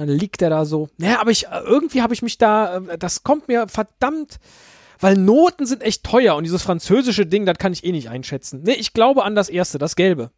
Dann 0.00 0.08
liegt 0.08 0.40
der 0.40 0.48
da 0.48 0.64
so. 0.64 0.88
Naja, 0.96 1.20
aber 1.20 1.30
ich, 1.30 1.48
äh, 1.48 1.60
irgendwie 1.62 2.00
habe 2.00 2.14
ich 2.14 2.22
mich 2.22 2.38
da, 2.38 2.78
äh, 2.78 2.96
das 2.96 3.22
kommt 3.22 3.48
mir 3.48 3.68
verdammt, 3.68 4.38
weil 4.98 5.14
Noten 5.14 5.66
sind 5.66 5.82
echt 5.82 6.04
teuer 6.04 6.36
und 6.36 6.44
dieses 6.44 6.62
französische 6.62 7.26
Ding, 7.26 7.44
das 7.44 7.58
kann 7.58 7.74
ich 7.74 7.84
eh 7.84 7.92
nicht 7.92 8.08
einschätzen. 8.08 8.62
Nee, 8.64 8.72
ich 8.72 8.94
glaube 8.94 9.24
an 9.24 9.34
das 9.34 9.50
erste, 9.50 9.76
das 9.76 9.96
gelbe. 9.96 10.30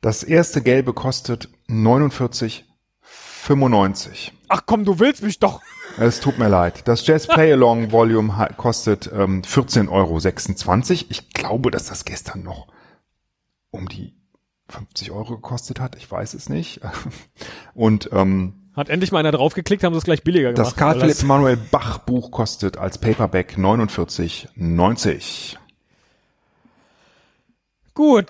Das 0.00 0.22
erste 0.22 0.62
gelbe 0.62 0.94
kostet 0.94 1.50
49,95. 1.68 4.30
Ach 4.48 4.62
komm, 4.64 4.86
du 4.86 4.98
willst 4.98 5.22
mich 5.22 5.38
doch. 5.38 5.60
Es 5.98 6.20
tut 6.20 6.38
mir 6.38 6.48
leid. 6.48 6.88
Das 6.88 7.06
Jazz 7.06 7.26
Play 7.26 7.52
Along 7.52 7.92
Volume 7.92 8.48
kostet 8.56 9.10
ähm, 9.12 9.42
14,26 9.42 9.90
Euro. 9.90 10.18
Ich 11.10 11.28
glaube, 11.34 11.70
dass 11.70 11.84
das 11.84 12.06
gestern 12.06 12.42
noch 12.42 12.68
um 13.70 13.86
die 13.86 14.18
50 14.70 15.10
Euro 15.10 15.36
gekostet 15.36 15.80
hat. 15.80 15.96
Ich 15.96 16.10
weiß 16.10 16.34
es 16.34 16.48
nicht. 16.48 16.80
Und 17.74 18.08
ähm, 18.12 18.54
Hat 18.74 18.88
endlich 18.88 19.12
mal 19.12 19.18
einer 19.18 19.32
draufgeklickt, 19.32 19.84
haben 19.84 19.94
sie 19.94 19.98
es 19.98 20.04
gleich 20.04 20.22
billiger 20.22 20.52
gemacht. 20.52 20.66
das 20.66 20.76
Karl 20.76 21.00
Philipp 21.00 21.22
Emanuel 21.22 21.56
Bach 21.56 21.98
Buch 21.98 22.30
kostet 22.30 22.78
als 22.78 22.98
Paperback 22.98 23.56
49,90. 23.56 25.56
Gut, 27.94 28.28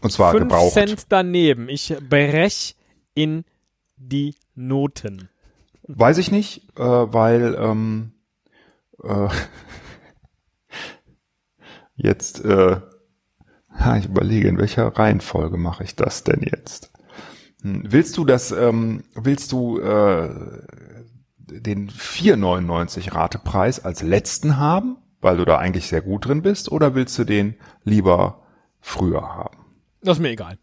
Und 0.00 0.10
zwar 0.10 0.32
5 0.32 0.42
gebraucht. 0.42 0.72
Cent 0.72 1.04
daneben. 1.08 1.68
Ich 1.68 1.94
brech 2.08 2.74
in 3.14 3.44
die 3.96 4.34
Noten. 4.54 5.28
Weiß 5.84 6.18
ich 6.18 6.30
nicht, 6.32 6.62
äh, 6.78 6.82
weil 6.82 7.56
ähm, 7.58 8.12
äh, 9.02 9.28
jetzt 11.96 12.44
äh, 12.44 12.80
ha, 13.78 13.96
ich 13.96 14.06
überlege, 14.06 14.48
in 14.48 14.58
welcher 14.58 14.86
Reihenfolge 14.96 15.56
mache 15.56 15.84
ich 15.84 15.96
das 15.96 16.24
denn 16.24 16.40
jetzt? 16.42 16.90
Hm, 17.62 17.82
willst 17.86 18.16
du 18.16 18.24
das, 18.24 18.52
ähm, 18.52 19.04
willst 19.14 19.52
du 19.52 19.78
äh, 19.80 20.28
den 21.38 21.90
4,99 21.90 23.14
Ratepreis 23.14 23.84
als 23.84 24.02
letzten 24.02 24.56
haben, 24.58 24.96
weil 25.20 25.36
du 25.36 25.44
da 25.44 25.58
eigentlich 25.58 25.88
sehr 25.88 26.00
gut 26.02 26.26
drin 26.26 26.42
bist, 26.42 26.70
oder 26.72 26.94
willst 26.94 27.18
du 27.18 27.24
den 27.24 27.54
lieber 27.84 28.42
früher 28.80 29.22
haben? 29.22 29.58
Das 30.02 30.16
ist 30.18 30.22
mir 30.22 30.30
egal. 30.30 30.58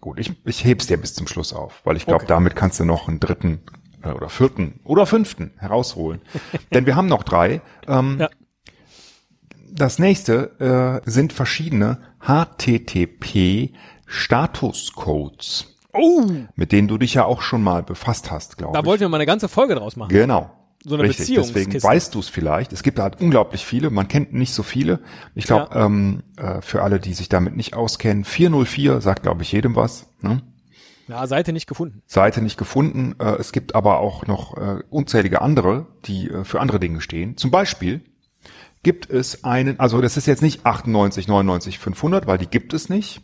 Gut, 0.00 0.18
ich, 0.18 0.32
ich 0.44 0.64
heb's 0.64 0.86
dir 0.86 0.98
bis 0.98 1.14
zum 1.14 1.26
Schluss 1.26 1.52
auf, 1.52 1.80
weil 1.84 1.96
ich 1.96 2.04
glaube, 2.04 2.24
Okay. 2.24 2.28
damit 2.28 2.54
kannst 2.54 2.78
du 2.80 2.84
noch 2.84 3.08
einen 3.08 3.18
dritten 3.20 3.60
äh, 4.02 4.10
oder 4.10 4.28
vierten 4.28 4.80
oder 4.84 5.06
fünften 5.06 5.52
herausholen. 5.56 6.20
Denn 6.74 6.84
wir 6.86 6.96
haben 6.96 7.06
noch 7.08 7.22
drei. 7.22 7.62
Ähm, 7.88 8.18
Ja. 8.20 8.28
Das 9.72 9.98
nächste 9.98 11.02
äh, 11.04 11.10
sind 11.10 11.32
verschiedene 11.32 11.98
HTTP 12.26 13.70
Statuscodes, 14.06 15.66
Oh, 15.92 16.26
mit 16.56 16.72
denen 16.72 16.88
du 16.88 16.98
dich 16.98 17.14
ja 17.14 17.24
auch 17.24 17.40
schon 17.40 17.62
mal 17.62 17.82
befasst 17.82 18.30
hast, 18.30 18.58
glaube 18.58 18.74
da 18.74 18.80
ich. 18.80 18.86
wollten 18.86 19.00
wir 19.02 19.08
mal 19.08 19.16
eine 19.16 19.26
ganze 19.26 19.48
Folge 19.48 19.74
draus 19.74 19.96
machen. 19.96 20.10
Genau. 20.10 20.50
So 20.84 20.94
eine 20.94 21.04
Richtig, 21.04 21.34
deswegen 21.34 21.82
weißt 21.82 22.14
du 22.14 22.20
es 22.20 22.28
vielleicht. 22.28 22.72
Es 22.72 22.82
gibt 22.82 22.98
halt 23.00 23.20
unglaublich 23.20 23.64
viele, 23.64 23.90
man 23.90 24.06
kennt 24.06 24.32
nicht 24.34 24.52
so 24.52 24.62
viele. 24.62 25.00
Ich 25.34 25.46
glaube, 25.46 25.74
Ja. 25.74 25.86
ähm, 25.86 26.22
äh, 26.36 26.60
für 26.60 26.82
alle, 26.82 27.00
die 27.00 27.14
sich 27.14 27.28
damit 27.28 27.56
nicht 27.56 27.74
auskennen, 27.74 28.24
404 28.24 29.00
sagt, 29.00 29.22
glaube 29.24 29.42
ich, 29.42 29.50
jedem 29.52 29.74
was. 29.74 30.06
Ne? 30.20 30.42
Ja, 31.08 31.26
Seite 31.26 31.52
nicht 31.52 31.66
gefunden. 31.66 32.02
Seite 32.06 32.42
nicht 32.42 32.56
gefunden. 32.58 33.14
Äh, 33.18 33.36
es 33.36 33.52
gibt 33.52 33.74
aber 33.74 33.98
auch 34.00 34.26
noch 34.26 34.56
äh, 34.56 34.82
unzählige 34.90 35.40
andere, 35.40 35.86
die 36.04 36.28
äh, 36.28 36.44
für 36.44 36.60
andere 36.60 36.78
Dinge 36.78 37.00
stehen. 37.00 37.36
Zum 37.36 37.50
Beispiel 37.50 38.02
gibt 38.86 39.10
es 39.10 39.42
einen, 39.42 39.80
also 39.80 40.00
das 40.00 40.16
ist 40.16 40.26
jetzt 40.26 40.42
nicht 40.42 40.64
98, 40.64 41.26
99, 41.26 41.80
500, 41.80 42.28
weil 42.28 42.38
die 42.38 42.46
gibt 42.46 42.72
es 42.72 42.88
nicht. 42.88 43.20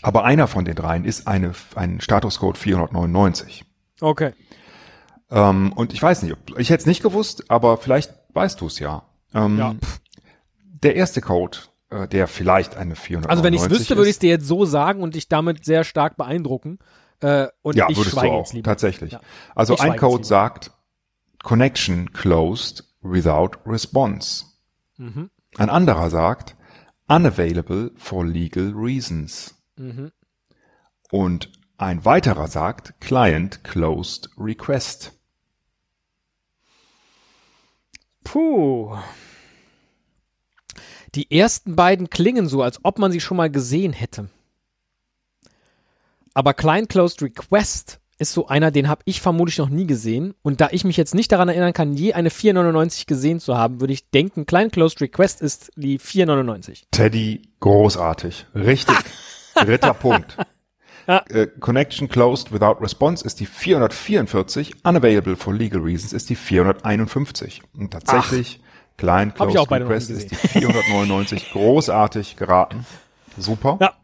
Aber 0.00 0.24
einer 0.24 0.46
von 0.46 0.64
den 0.64 0.74
dreien 0.74 1.04
ist 1.04 1.28
eine, 1.28 1.52
ein 1.74 2.00
Statuscode 2.00 2.56
499. 2.56 3.66
Okay. 4.00 4.32
Ähm, 5.30 5.74
und 5.74 5.92
ich 5.92 6.02
weiß 6.02 6.22
nicht, 6.22 6.34
ich 6.56 6.70
hätte 6.70 6.80
es 6.80 6.86
nicht 6.86 7.02
gewusst, 7.02 7.50
aber 7.50 7.76
vielleicht 7.76 8.14
weißt 8.32 8.62
du 8.62 8.66
es 8.66 8.78
ja. 8.78 9.02
Ähm, 9.34 9.58
Ja. 9.58 9.74
Der 10.62 10.96
erste 10.96 11.20
Code, 11.20 11.58
äh, 11.90 12.08
der 12.08 12.26
vielleicht 12.26 12.78
eine 12.78 12.96
499 12.96 13.28
Also 13.30 13.44
wenn 13.44 13.52
ich 13.52 13.60
es 13.60 13.68
wüsste, 13.68 13.98
würde 13.98 14.08
ich 14.08 14.16
es 14.16 14.20
dir 14.20 14.30
jetzt 14.30 14.46
so 14.46 14.64
sagen 14.64 15.02
und 15.02 15.16
dich 15.16 15.28
damit 15.28 15.66
sehr 15.66 15.84
stark 15.84 16.16
beeindrucken. 16.16 16.78
Äh, 17.20 17.48
und 17.60 17.76
Ja, 17.76 17.90
ich 17.90 17.98
würdest 17.98 18.16
du 18.16 18.20
schweige 18.20 18.32
auch, 18.32 18.50
tatsächlich. 18.62 19.12
Ja. 19.12 19.20
Also 19.54 19.74
Ich 19.74 19.82
ein 19.82 19.98
Code 19.98 20.24
sagt 20.24 20.70
Connection 21.42 22.14
closed 22.14 22.84
without 23.02 23.58
response. 23.66 24.46
Mhm. 25.02 25.30
Ein 25.56 25.68
anderer 25.68 26.10
sagt 26.10 26.56
unavailable 27.08 27.90
for 27.96 28.24
legal 28.24 28.72
reasons. 28.72 29.60
Mhm. 29.76 30.12
Und 31.10 31.50
ein 31.76 32.04
weiterer 32.04 32.46
sagt 32.46 33.00
Client 33.00 33.64
closed 33.64 34.30
request. 34.38 35.12
Puh. 38.22 38.96
Die 41.16 41.30
ersten 41.36 41.74
beiden 41.74 42.08
klingen 42.08 42.48
so, 42.48 42.62
als 42.62 42.84
ob 42.84 43.00
man 43.00 43.10
sie 43.10 43.20
schon 43.20 43.36
mal 43.36 43.50
gesehen 43.50 43.92
hätte. 43.92 44.30
Aber 46.32 46.54
Client 46.54 46.88
Closed 46.88 47.20
Request 47.20 48.00
ist 48.22 48.32
so 48.32 48.46
einer, 48.46 48.70
den 48.70 48.88
habe 48.88 49.02
ich 49.04 49.20
vermutlich 49.20 49.58
noch 49.58 49.68
nie 49.68 49.86
gesehen. 49.86 50.34
Und 50.42 50.60
da 50.60 50.68
ich 50.70 50.84
mich 50.84 50.96
jetzt 50.96 51.14
nicht 51.14 51.30
daran 51.30 51.48
erinnern 51.48 51.72
kann, 51.74 51.92
je 51.92 52.14
eine 52.14 52.30
499 52.30 53.06
gesehen 53.06 53.40
zu 53.40 53.56
haben, 53.58 53.80
würde 53.80 53.92
ich 53.92 54.10
denken, 54.10 54.46
Client 54.46 54.72
Closed 54.72 55.00
Request 55.00 55.42
ist 55.42 55.70
die 55.76 55.98
499. 55.98 56.86
Teddy, 56.90 57.42
großartig. 57.60 58.46
Richtig. 58.54 58.96
Dritter 59.54 59.92
Punkt. 59.92 60.36
Äh, 61.06 61.48
Connection 61.58 62.08
closed 62.08 62.52
without 62.52 62.80
response 62.80 63.24
ist 63.24 63.40
die 63.40 63.46
444. 63.46 64.84
Unavailable 64.84 65.36
for 65.36 65.52
legal 65.52 65.80
reasons 65.80 66.12
ist 66.12 66.30
die 66.30 66.36
451. 66.36 67.62
Und 67.76 67.90
tatsächlich, 67.92 68.60
Client 68.96 69.38
Hab 69.38 69.48
ich 69.48 69.54
closed 69.54 69.70
request 69.72 70.10
ist 70.10 70.30
die 70.30 70.36
499. 70.36 71.50
Großartig 71.52 72.36
geraten. 72.36 72.86
Super. 73.36 73.78
Ja, 73.80 73.86
ja. 73.86 74.01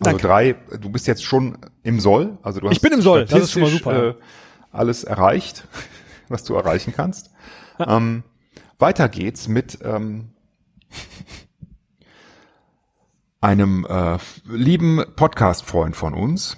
Also 0.00 0.16
Danke. 0.16 0.26
drei, 0.26 0.52
du 0.78 0.90
bist 0.90 1.06
jetzt 1.06 1.24
schon 1.24 1.58
im 1.82 2.00
Soll. 2.00 2.38
Also 2.42 2.60
du 2.60 2.68
hast 2.68 2.76
Ich 2.76 2.80
bin 2.80 2.92
im 2.92 3.02
Soll, 3.02 3.26
das 3.26 3.42
ist 3.42 3.52
schon 3.52 3.62
mal 3.62 3.70
super, 3.70 3.92
ja. 3.92 4.10
Äh, 4.10 4.14
alles 4.72 5.04
erreicht, 5.04 5.66
was 6.28 6.42
du 6.44 6.54
erreichen 6.54 6.94
kannst. 6.96 7.30
Ähm, 7.78 8.22
weiter 8.78 9.10
geht's 9.10 9.46
mit 9.46 9.78
ähm, 9.82 10.30
einem 13.42 13.86
äh, 13.88 14.16
lieben 14.48 15.04
Podcast-Freund 15.16 15.94
von 15.94 16.14
uns. 16.14 16.56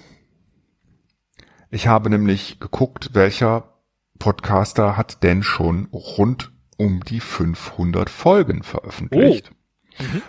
Ich 1.69 1.87
habe 1.87 2.09
nämlich 2.09 2.61
geguckt, 2.61 3.09
welcher 3.13 3.73
Podcaster 4.19 4.95
hat 4.95 5.21
denn 5.23 5.43
schon 5.43 5.87
rund 5.91 6.51
um 6.77 7.03
die 7.03 7.19
500 7.19 8.09
Folgen 8.09 8.63
veröffentlicht. 8.63 9.51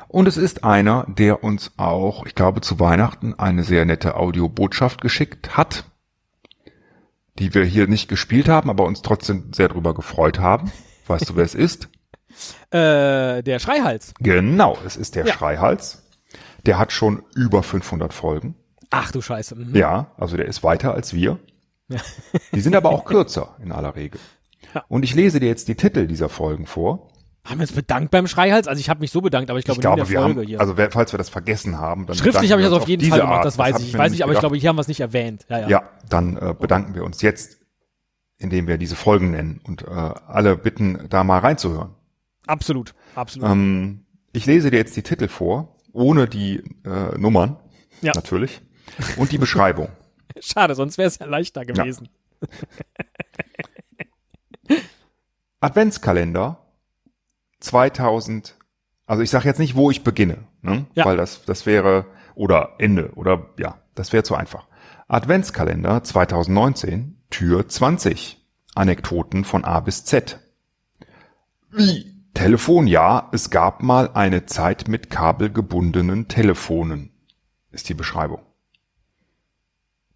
Und 0.08 0.28
es 0.28 0.36
ist 0.36 0.64
einer, 0.64 1.06
der 1.08 1.42
uns 1.42 1.72
auch, 1.76 2.26
ich 2.26 2.34
glaube, 2.34 2.60
zu 2.60 2.78
Weihnachten 2.80 3.34
eine 3.34 3.64
sehr 3.64 3.84
nette 3.84 4.16
Audiobotschaft 4.16 5.00
geschickt 5.00 5.56
hat, 5.56 5.84
die 7.38 7.54
wir 7.54 7.64
hier 7.64 7.86
nicht 7.88 8.08
gespielt 8.08 8.48
haben, 8.48 8.70
aber 8.70 8.84
uns 8.84 9.02
trotzdem 9.02 9.52
sehr 9.52 9.68
drüber 9.68 9.94
gefreut 9.94 10.38
haben. 10.38 10.70
Weißt 11.06 11.28
du, 11.30 11.36
wer 11.36 11.44
es 11.44 11.54
ist? 11.54 11.88
Äh, 12.72 13.42
der 13.44 13.60
Schreihals. 13.60 14.12
Genau, 14.18 14.76
es 14.84 14.96
ist 14.96 15.14
der 15.14 15.24
Ja. 15.24 15.34
Schreihals. 15.34 16.02
Der 16.66 16.78
hat 16.80 16.90
schon 16.90 17.22
über 17.36 17.62
500 17.62 18.12
Folgen. 18.12 18.56
Ach 18.90 19.12
du 19.12 19.22
Scheiße. 19.22 19.54
Mhm. 19.54 19.76
Ja, 19.76 20.10
also 20.16 20.36
der 20.36 20.46
ist 20.46 20.64
weiter 20.64 20.92
als 20.94 21.14
wir. 21.14 21.38
Die 22.52 22.60
sind 22.60 22.74
aber 22.74 22.90
auch 22.90 23.04
kürzer 23.04 23.56
in 23.62 23.70
aller 23.70 23.94
Regel. 23.94 24.18
Ja. 24.74 24.84
Und 24.88 25.04
ich 25.04 25.14
lese 25.14 25.38
dir 25.38 25.46
jetzt 25.46 25.68
die 25.68 25.76
Titel 25.76 26.08
dieser 26.08 26.28
Folgen 26.28 26.66
vor. 26.66 27.12
Haben 27.44 27.58
wir 27.58 27.64
uns 27.64 27.72
bedankt 27.72 28.10
beim 28.10 28.26
Schreihals? 28.26 28.66
Also 28.66 28.80
ich 28.80 28.88
habe 28.88 29.00
mich 29.00 29.10
so 29.10 29.20
bedankt, 29.20 29.50
aber 29.50 29.58
ich 29.58 29.66
glaube, 29.66 29.76
ich 29.76 29.82
glaube, 29.82 30.00
in 30.00 30.08
wir 30.08 30.14
der 30.14 30.22
Folge 30.22 30.40
haben, 30.40 30.46
hier. 30.46 30.60
also 30.60 30.74
falls 30.90 31.12
wir 31.12 31.18
das 31.18 31.28
vergessen 31.28 31.78
haben, 31.78 32.06
dann 32.06 32.16
Schriftlich 32.16 32.50
habe 32.50 32.62
ich 32.62 32.68
das 32.68 32.74
auf 32.74 32.88
jeden 32.88 33.06
Fall 33.06 33.20
gemacht, 33.20 33.36
Art. 33.36 33.44
das 33.44 33.58
weiß 33.58 33.80
ich. 33.80 33.88
Ich 33.88 33.98
weiß 33.98 34.12
nicht, 34.12 34.24
aber 34.24 34.32
ich 34.32 34.38
glaube, 34.38 34.56
hier 34.56 34.70
haben 34.70 34.76
wir 34.76 34.80
es 34.80 34.88
nicht 34.88 35.00
erwähnt. 35.00 35.44
Ja, 35.50 35.60
ja. 35.60 35.68
Ja, 35.68 35.90
dann 36.08 36.38
äh, 36.38 36.54
bedanken 36.58 36.94
wir 36.94 37.04
uns 37.04 37.20
jetzt, 37.20 37.58
indem 38.38 38.66
wir 38.66 38.78
diese 38.78 38.96
Folgen 38.96 39.32
nennen 39.32 39.60
und 39.64 39.82
äh, 39.82 39.90
alle 39.90 40.56
bitten, 40.56 41.06
da 41.10 41.22
mal 41.22 41.38
reinzuhören. 41.40 41.90
Absolut, 42.46 42.94
absolut. 43.14 43.50
Ähm, 43.50 44.06
ich 44.32 44.46
lese 44.46 44.70
dir 44.70 44.78
jetzt 44.78 44.96
die 44.96 45.02
Titel 45.02 45.28
vor, 45.28 45.76
ohne 45.92 46.26
die 46.26 46.62
äh, 46.86 47.18
Nummern, 47.18 47.58
Ja. 48.00 48.12
natürlich, 48.14 48.62
und 49.18 49.32
die 49.32 49.38
Beschreibung. 49.38 49.88
Schade, 50.40 50.74
sonst 50.74 50.96
wäre 50.96 51.08
es 51.08 51.18
ja 51.18 51.26
leichter 51.26 51.66
gewesen. 51.66 52.08
Adventskalender 55.60 56.63
2000, 57.64 58.56
also 59.06 59.22
ich 59.22 59.30
sage 59.30 59.48
jetzt 59.48 59.58
nicht, 59.58 59.74
wo 59.74 59.90
ich 59.90 60.04
beginne, 60.04 60.46
ne? 60.62 60.86
Ja. 60.94 61.04
weil 61.04 61.16
das, 61.16 61.44
das 61.44 61.66
wäre, 61.66 62.06
oder 62.34 62.74
Ende, 62.78 63.12
oder 63.14 63.50
ja, 63.58 63.78
das 63.94 64.12
wäre 64.12 64.22
zu 64.22 64.34
einfach. 64.34 64.66
Adventskalender 65.08 66.02
2019, 66.02 67.22
Tür 67.30 67.68
20. 67.68 68.40
Anekdoten 68.74 69.44
von 69.44 69.64
A 69.64 69.80
bis 69.80 70.04
Z. 70.04 70.40
Wie? 71.70 72.12
Telefon, 72.34 72.88
ja, 72.88 73.28
es 73.32 73.50
gab 73.50 73.82
mal 73.82 74.10
eine 74.12 74.46
Zeit 74.46 74.88
mit 74.88 75.08
kabelgebundenen 75.10 76.26
Telefonen, 76.26 77.12
ist 77.70 77.88
die 77.88 77.94
Beschreibung. 77.94 78.40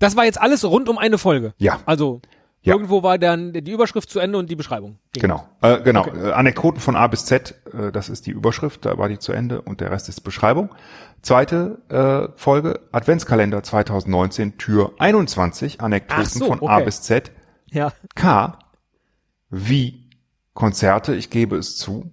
Das 0.00 0.16
war 0.16 0.24
jetzt 0.24 0.40
alles 0.40 0.64
rund 0.64 0.88
um 0.88 0.98
eine 0.98 1.18
Folge. 1.18 1.54
Ja. 1.58 1.80
Also 1.87 2.20
Ja. 2.62 2.74
irgendwo 2.74 3.02
war 3.02 3.18
dann 3.18 3.52
die 3.52 3.70
Überschrift 3.70 4.10
zu 4.10 4.18
Ende 4.18 4.36
und 4.36 4.50
die 4.50 4.56
Beschreibung. 4.56 4.98
Genau, 5.12 5.48
äh, 5.62 5.80
genau. 5.80 6.00
Okay. 6.00 6.28
Äh, 6.28 6.32
Anekdoten 6.32 6.80
von 6.80 6.96
A 6.96 7.06
bis 7.06 7.24
Z, 7.24 7.54
äh, 7.72 7.92
das 7.92 8.08
ist 8.08 8.26
die 8.26 8.32
Überschrift, 8.32 8.84
da 8.84 8.98
war 8.98 9.08
die 9.08 9.18
zu 9.18 9.32
Ende 9.32 9.62
und 9.62 9.80
der 9.80 9.90
Rest 9.90 10.08
ist 10.08 10.20
Beschreibung. 10.22 10.74
Zweite 11.22 11.78
äh, 11.88 12.36
Folge, 12.36 12.80
Adventskalender 12.92 13.62
2019, 13.62 14.58
Tür 14.58 14.92
21, 14.98 15.80
Anekdoten 15.80 16.24
so, 16.24 16.46
von 16.46 16.60
A 16.68 16.76
okay. 16.76 16.84
bis 16.84 17.02
Z. 17.02 17.30
Ja. 17.70 17.92
K, 18.14 18.58
wie 19.50 20.10
Konzerte, 20.52 21.14
ich 21.14 21.30
gebe 21.30 21.56
es 21.56 21.76
zu. 21.76 22.12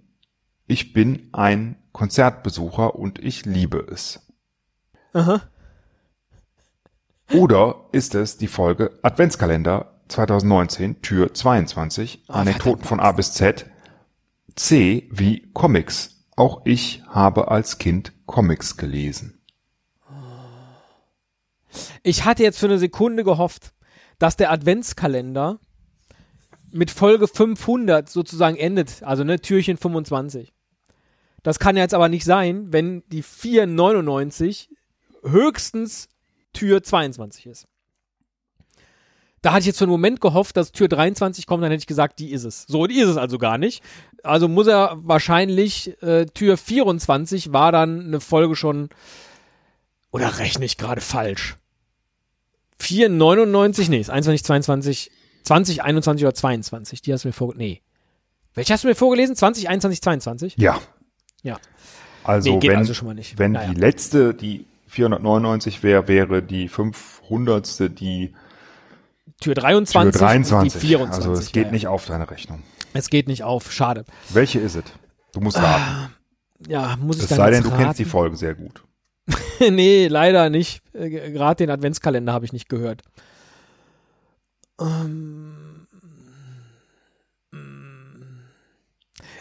Ich 0.67 0.93
bin 0.93 1.29
ein 1.33 1.77
Konzertbesucher 1.91 2.95
und 2.95 3.19
ich 3.19 3.45
liebe 3.45 3.79
es. 3.91 4.21
Aha. 5.13 5.41
Oder 7.33 7.85
ist 7.91 8.13
es 8.15 8.37
die 8.37 8.47
Folge 8.47 8.99
Adventskalender 9.01 9.94
2019, 10.07 11.01
Tür 11.01 11.33
22, 11.33 12.23
Oh, 12.27 12.33
Anekdoten 12.33 12.85
von 12.85 12.99
A 12.99 13.11
bis 13.11 13.33
Z, 13.33 13.65
C 14.55 15.09
wie 15.11 15.51
Comics. 15.53 16.25
Auch 16.35 16.61
ich 16.65 17.03
habe 17.07 17.49
als 17.49 17.77
Kind 17.77 18.13
Comics 18.25 18.77
gelesen. 18.77 19.41
Ich 22.03 22.25
hatte 22.25 22.43
jetzt 22.43 22.59
für 22.59 22.67
eine 22.67 22.79
Sekunde 22.79 23.23
gehofft, 23.23 23.73
dass 24.19 24.37
der 24.37 24.51
Adventskalender 24.51 25.59
mit 26.71 26.91
Folge 26.91 27.27
500 27.27 28.09
sozusagen 28.09 28.57
endet, 28.57 29.03
also 29.03 29.23
ne, 29.23 29.39
Türchen 29.39 29.77
25. 29.77 30.53
Das 31.43 31.59
kann 31.59 31.77
jetzt 31.77 31.93
aber 31.93 32.09
nicht 32.09 32.25
sein, 32.25 32.73
wenn 32.73 33.03
die 33.07 33.21
499 33.21 34.69
höchstens 35.23 36.09
Tür 36.53 36.83
22 36.83 37.45
ist. 37.47 37.67
Da 39.45 39.51
hatte 39.51 39.59
ich 39.59 39.67
jetzt 39.67 39.77
für 39.77 39.83
einen 39.83 39.91
Moment 39.91 40.21
gehofft, 40.21 40.57
dass 40.57 40.71
Tür 40.71 40.87
23 40.87 41.45
kommt, 41.45 41.61
dann 41.61 41.69
hätte 41.69 41.81
ich 41.81 41.85
gesagt, 41.85 42.17
die 42.17 42.31
ist 42.31 42.45
es. 42.45 42.63
So, 42.63 42.87
die 42.87 42.99
ist 42.99 43.09
es 43.09 43.17
also 43.17 43.37
gar 43.37 43.59
nicht. 43.59 43.83
Also 44.23 44.47
muss 44.47 44.65
er 44.65 44.97
wahrscheinlich, 45.03 46.01
äh, 46.01 46.25
Tür 46.25 46.57
24 46.57 47.53
war 47.53 47.71
dann 47.71 48.07
eine 48.07 48.19
Folge 48.21 48.55
schon, 48.55 48.89
oder 50.09 50.39
rechne 50.39 50.65
ich 50.65 50.77
gerade 50.77 50.99
falsch? 50.99 51.57
4,99, 52.81 53.91
nee, 53.91 53.99
ist 53.99 54.09
21, 54.09 54.43
22, 54.43 55.11
20, 55.43 55.83
21 55.83 56.25
oder 56.25 56.33
22. 56.33 57.03
Die 57.03 57.13
hast 57.13 57.25
du 57.25 57.27
mir 57.27 57.33
vorgelesen. 57.33 57.67
Nee. 57.67 57.81
Welche 58.55 58.73
hast 58.73 58.83
du 58.83 58.87
mir 58.87 58.95
vorgelesen? 58.95 59.35
20, 59.35 59.69
21, 59.69 60.01
22? 60.01 60.55
Ja. 60.57 60.81
Ja. 61.43 61.59
Also 62.23 62.51
Nee, 62.51 62.59
geht 62.61 62.71
wenn, 62.71 62.79
also 62.79 62.95
schon 62.95 63.09
mal 63.09 63.13
nicht. 63.13 63.37
wenn 63.37 63.51
Naja. 63.51 63.71
die 63.71 63.79
letzte, 63.79 64.33
die 64.33 64.65
499 64.87 65.83
wäre, 65.83 66.07
wäre 66.07 66.41
die 66.41 66.67
500. 66.67 67.99
die 67.99 68.33
Tür 69.41 69.53
Tür 69.53 69.55
23, 69.55 70.13
und 70.13 70.21
23. 70.21 70.73
die 70.73 70.87
24. 70.87 71.25
also 71.25 71.39
es 71.39 71.51
geht 71.51 71.65
ja, 71.65 71.71
nicht 71.71 71.87
auf 71.87 72.05
deine 72.05 72.29
Rechnung. 72.29 72.63
Es 72.93 73.09
geht 73.09 73.27
nicht 73.27 73.43
auf. 73.43 73.71
Schade. 73.71 74.05
Welche 74.29 74.59
ist 74.59 74.75
es? 74.75 74.83
Du 75.33 75.41
musst 75.41 75.57
raten. 75.57 76.13
Ja, 76.67 76.95
muss 76.99 77.17
ich 77.17 77.23
es 77.23 77.29
dann 77.29 77.37
sei 77.37 77.51
denn, 77.51 77.63
du 77.63 77.69
kennst 77.69 77.99
die 77.99 78.03
raten? 78.03 78.11
Folge 78.11 78.37
sehr 78.37 78.55
gut. 78.55 78.83
nee, 79.59 80.07
leider 80.07 80.49
nicht. 80.49 80.81
Äh, 80.93 81.09
Gerade 81.09 81.57
den 81.57 81.69
Adventskalender 81.69 82.31
habe 82.31 82.45
ich 82.45 82.53
nicht 82.53 82.69
gehört. 82.69 83.01
Ähm, 84.79 85.54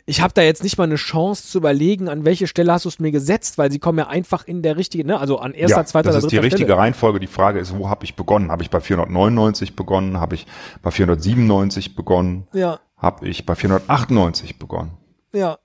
ich 0.07 0.20
habe 0.20 0.34
da 0.34 0.42
jetzt 0.42 0.62
nicht 0.62 0.76
mal 0.76 0.84
eine 0.84 0.96
Chance 0.96 1.48
zu 1.48 1.59
überlegen, 1.59 2.09
an 2.09 2.24
welche 2.24 2.46
Stelle 2.46 2.72
hast 2.72 2.84
du 2.84 2.90
es 2.90 2.98
mir 2.98 3.11
gesetzt, 3.11 3.57
weil 3.57 3.72
sie 3.72 3.78
kommen 3.78 3.98
ja 3.98 4.09
einfach 4.09 4.46
in 4.46 4.62
der 4.62 4.76
richtigen, 4.76 5.09
ne? 5.09 5.18
also 5.18 5.38
an 5.38 5.55
erster, 5.55 5.78
ja, 5.78 5.84
zweiter, 5.86 6.12
das 6.12 6.24
ist 6.24 6.30
die 6.30 6.36
richtige 6.36 6.64
Stelle. 6.64 6.78
Reihenfolge. 6.78 7.20
Die 7.20 7.26
Frage 7.26 7.59
ist, 7.59 7.76
wo 7.76 7.88
habe 7.88 8.05
ich 8.05 8.14
begonnen? 8.14 8.50
Habe 8.50 8.62
ich 8.62 8.70
bei 8.70 8.80
499 8.80 9.76
begonnen? 9.76 10.20
Habe 10.20 10.34
ich 10.34 10.46
bei 10.82 10.90
497 10.90 11.94
begonnen? 11.94 12.46
Ja, 12.52 12.80
Habe 12.98 13.28
ich 13.28 13.46
bei 13.46 13.55
498 13.55 14.59
begonnen? 14.59 14.92
ja. 15.32 15.59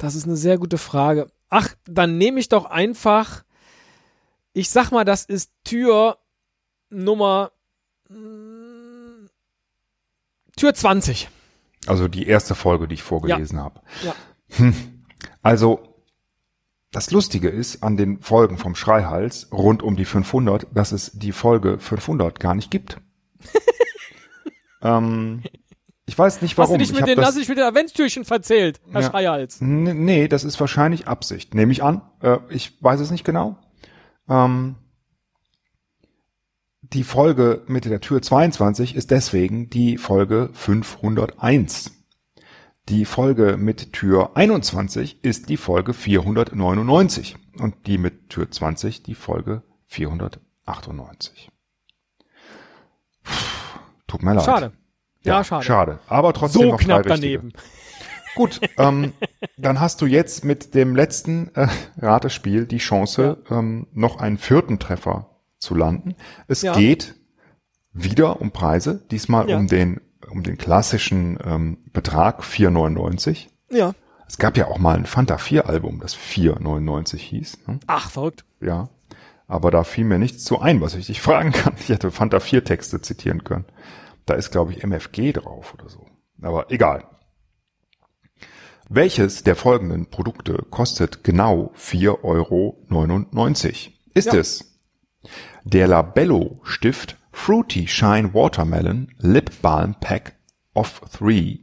Das 0.00 0.14
ist 0.14 0.26
eine 0.26 0.36
sehr 0.36 0.58
gute 0.58 0.78
Frage. 0.78 1.26
Ach, 1.48 1.74
dann 1.84 2.18
nehme 2.18 2.38
ich 2.38 2.48
doch 2.48 2.66
einfach, 2.66 3.42
ich 4.52 4.70
sag 4.70 4.92
mal, 4.92 5.04
das 5.04 5.24
ist 5.24 5.50
Tür 5.64 6.18
Nummer 6.88 7.50
mm, 8.08 9.26
Tür 10.56 10.72
20. 10.72 11.28
Also 11.86 12.08
die 12.08 12.26
erste 12.26 12.54
Folge, 12.54 12.88
die 12.88 12.94
ich 12.94 13.02
vorgelesen 13.02 13.60
habe. 13.60 13.80
Ja. 14.04 14.14
Hm. 14.56 14.74
Also 15.42 15.80
das 16.90 17.10
Lustige 17.10 17.48
ist 17.48 17.82
an 17.82 17.96
den 17.96 18.20
Folgen 18.20 18.56
vom 18.58 18.74
Schreihals 18.74 19.48
rund 19.52 19.82
um 19.82 19.96
die 19.96 20.04
500, 20.04 20.66
dass 20.72 20.92
es 20.92 21.12
die 21.12 21.32
Folge 21.32 21.78
500 21.78 22.40
gar 22.40 22.54
nicht 22.54 22.70
gibt. 22.70 22.98
ähm, 24.82 25.42
ich 26.06 26.18
weiß 26.18 26.40
nicht 26.42 26.56
warum. 26.56 26.70
Hast 26.72 26.74
du 26.74 26.78
dich 26.78 26.90
Ich 26.92 26.98
mit 26.98 27.08
den, 27.08 27.16
das- 27.16 27.26
hast 27.28 27.38
dich 27.38 27.48
mit 27.48 27.58
den 27.58 27.64
Adventstürchen 27.64 28.24
verzählt, 28.24 28.80
Herr 28.90 29.02
Ja. 29.02 29.10
Schreihals? 29.10 29.60
Nee, 29.60 30.28
das 30.28 30.44
ist 30.44 30.58
wahrscheinlich 30.60 31.06
Absicht. 31.06 31.54
Nehme 31.54 31.72
ich 31.72 31.82
an. 31.82 32.00
Äh, 32.22 32.38
ich 32.48 32.82
weiß 32.82 33.00
es 33.00 33.10
nicht 33.10 33.24
genau. 33.24 33.58
Ähm, 34.28 34.76
die 36.92 37.04
Folge 37.04 37.62
mit 37.66 37.84
der 37.84 38.00
Tür 38.00 38.22
22 38.22 38.94
ist 38.94 39.10
deswegen 39.10 39.68
die 39.68 39.98
Folge 39.98 40.50
501. 40.54 41.92
Die 42.88 43.04
Folge 43.04 43.58
mit 43.58 43.92
Tür 43.92 44.36
21 44.36 45.22
ist 45.22 45.50
die 45.50 45.58
Folge 45.58 45.92
499 45.92 47.36
und 47.58 47.86
die 47.86 47.98
mit 47.98 48.30
Tür 48.30 48.50
20 48.50 49.02
die 49.02 49.14
Folge 49.14 49.62
498. 49.86 51.50
Puh, 53.22 53.32
Tut 54.06 54.22
mir 54.22 54.34
leid. 54.34 54.44
Schade. 54.44 54.72
Ja, 55.22 55.44
schade. 55.44 55.64
Schade. 55.64 55.98
Aber 56.08 56.32
trotzdem 56.32 56.62
So 56.62 56.68
noch 56.70 56.78
drei 56.78 56.84
knapp 56.84 57.06
richtige. 57.06 57.38
daneben. 57.38 57.52
Gut, 58.34 58.60
ähm, 58.78 59.12
dann 59.58 59.80
hast 59.80 60.00
du 60.00 60.06
jetzt 60.06 60.44
mit 60.44 60.74
dem 60.74 60.94
letzten 60.96 61.54
äh, 61.54 61.66
Ratespiel 61.98 62.66
die 62.66 62.78
Chance, 62.78 63.42
ähm, 63.50 63.88
noch 63.92 64.18
einen 64.20 64.38
vierten 64.38 64.78
Treffer 64.78 65.37
zu 65.58 65.74
landen. 65.74 66.14
Es 66.46 66.62
Ja. 66.62 66.74
geht 66.74 67.14
wieder 67.92 68.40
um 68.40 68.50
Preise, 68.52 69.04
diesmal 69.10 69.48
Ja. 69.48 69.56
um 69.56 69.66
den 69.66 70.00
um 70.30 70.42
den 70.42 70.58
klassischen 70.58 71.38
ähm, 71.42 71.78
Betrag 71.92 72.42
4,99. 72.42 73.48
Ja. 73.70 73.94
Es 74.26 74.36
gab 74.36 74.58
ja 74.58 74.66
auch 74.66 74.76
mal 74.78 74.94
ein 74.96 75.06
Fanta 75.06 75.38
4 75.38 75.68
Album, 75.68 76.00
das 76.00 76.14
4,99 76.14 77.16
hieß. 77.16 77.58
Ne? 77.66 77.80
Ach, 77.86 78.10
verrückt. 78.10 78.44
Ja, 78.60 78.90
aber 79.46 79.70
da 79.70 79.84
fiel 79.84 80.04
mir 80.04 80.18
nichts 80.18 80.44
zu 80.44 80.58
ein, 80.60 80.82
was 80.82 80.94
ich 80.96 81.06
dich 81.06 81.20
fragen 81.22 81.52
kann. 81.52 81.74
Ich 81.78 81.88
hätte 81.88 82.10
Fanta 82.10 82.40
4 82.40 82.62
Texte 82.64 83.00
zitieren 83.00 83.42
können. 83.44 83.64
Da 84.26 84.34
ist, 84.34 84.50
glaube 84.50 84.72
ich, 84.72 84.82
MFG 84.84 85.32
drauf 85.32 85.72
oder 85.72 85.88
so. 85.88 86.04
Aber 86.42 86.70
egal. 86.70 87.04
Welches 88.90 89.44
der 89.44 89.56
folgenden 89.56 90.06
Produkte 90.10 90.64
kostet 90.70 91.24
genau 91.24 91.72
4,99 91.76 92.16
Euro? 92.24 92.78
Ist 94.14 94.26
Ja. 94.32 94.34
es 94.34 94.77
der 95.72 95.86
Labello 95.86 96.60
Stift 96.64 97.16
Fruity 97.30 97.86
Shine 97.86 98.32
Watermelon 98.34 99.12
Lip 99.18 99.60
Balm 99.62 99.94
Pack 100.00 100.34
of 100.74 101.00
3 101.18 101.60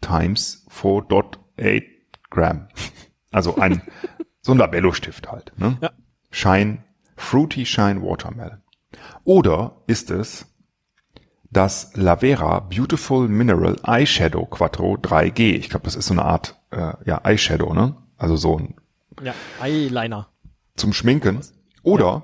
times 0.00 0.64
4.8 0.70 1.82
Gramm? 2.30 2.68
Also 3.30 3.56
ein, 3.56 3.82
so 4.40 4.52
ein 4.52 4.58
Labello 4.58 4.92
Stift 4.92 5.30
halt, 5.30 5.52
ne? 5.56 5.76
Ja. 5.80 5.90
Shine, 6.30 6.84
Fruity 7.16 7.66
Shine 7.66 8.00
Watermelon. 8.02 8.62
Oder 9.24 9.82
ist 9.86 10.10
es 10.10 10.46
das 11.50 11.90
Lavera 11.96 12.60
Beautiful 12.60 13.26
Mineral 13.28 13.76
Eyeshadow 13.82 14.46
Quattro 14.46 14.94
3G? 14.94 15.56
Ich 15.56 15.68
glaube, 15.68 15.84
das 15.84 15.96
ist 15.96 16.06
so 16.06 16.14
eine 16.14 16.24
Art 16.24 16.58
äh, 16.70 16.92
ja, 17.04 17.20
Eyeshadow, 17.24 17.74
ne? 17.74 17.96
Also 18.16 18.36
so 18.36 18.56
ein 18.58 18.76
Ja, 19.22 19.34
Eyeliner. 19.60 20.28
zum 20.76 20.92
Schminken. 20.92 21.40
Oder 21.82 22.22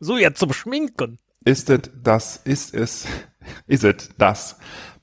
So, 0.00 0.16
jetzt 0.18 0.38
zum 0.38 0.52
Schminken. 0.52 1.18
ist 1.44 1.70
es 1.70 1.90
das, 2.02 2.36
ist 2.38 2.74
es, 2.74 3.06
ist 3.66 3.84
es 3.84 4.10
das 4.18 4.56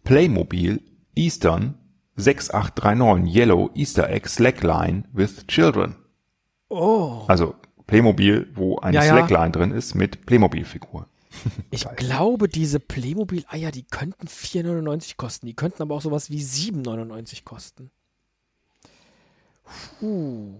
Playmobil 0.04 0.82
Eastern 1.16 1.78
6839 2.16 3.34
Yellow 3.36 3.70
Easter 3.76 4.10
Egg 4.10 4.28
Slackline 4.28 5.04
with 5.14 5.48
Children? 5.48 5.96
Oh. 6.70 7.24
Also 7.28 7.56
Playmobil, 7.88 8.50
wo 8.56 8.78
eine 8.80 8.96
Ja, 8.96 9.04
ja. 9.04 9.14
Slackline 9.14 9.52
drin 9.52 9.72
ist 9.72 9.96
mit 9.96 10.26
Playmobil-Figuren. 10.26 11.06
Ich 11.72 11.88
glaube, 11.96 12.50
diese 12.50 12.80
Playmobil-Eier, 12.82 13.72
die 13.72 13.84
könnten 13.84 14.28
4,99 14.28 15.16
kosten. 15.16 15.46
Die 15.46 15.54
könnten 15.56 15.82
aber 15.82 15.96
auch 15.96 16.02
sowas 16.02 16.30
wie 16.30 16.42
7,99 16.42 17.46
kosten. 17.46 17.90
Puh. 20.00 20.60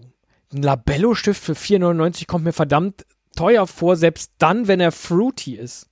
Ein 0.52 0.62
Labello-Stift 0.62 1.42
für 1.42 1.52
4,99 1.52 2.26
kommt 2.26 2.44
mir 2.44 2.52
verdammt 2.54 3.04
teuer 3.36 3.66
vor, 3.66 3.96
selbst 3.96 4.32
dann, 4.38 4.68
wenn 4.68 4.80
er 4.80 4.92
fruity 4.92 5.54
ist. 5.56 5.88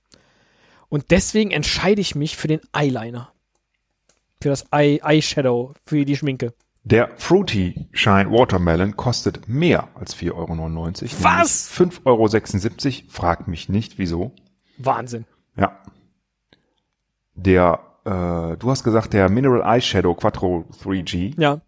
Und 0.89 1.11
deswegen 1.11 1.51
entscheide 1.51 2.01
ich 2.01 2.15
mich 2.15 2.35
für 2.35 2.47
den 2.47 2.61
Eyeliner. 2.73 3.31
Für 4.41 4.49
das 4.49 4.65
Eye 4.71 4.99
Eyeshadow, 5.03 5.73
für 5.85 6.03
die 6.03 6.17
Schminke. 6.17 6.53
Der 6.83 7.11
Fruity 7.17 7.87
Shine 7.91 8.31
Watermelon 8.31 8.97
kostet 8.97 9.47
mehr 9.47 9.87
als 9.93 10.15
4,99 10.15 10.33
Euro. 10.33 11.23
Was? 11.23 11.71
5,76 11.71 12.05
Euro. 13.03 13.09
Frag 13.09 13.47
mich 13.47 13.69
nicht, 13.69 13.99
wieso. 13.99 14.31
Wahnsinn. 14.77 15.25
Ja. 15.55 15.79
Der, 17.35 17.79
äh, 18.03 18.57
du 18.57 18.69
hast 18.69 18.83
gesagt, 18.83 19.13
der 19.13 19.29
Mineral 19.29 19.61
Eyeshadow 19.61 20.15
Quattro 20.15 20.65
3G. 20.83 21.39
Ja. 21.39 21.61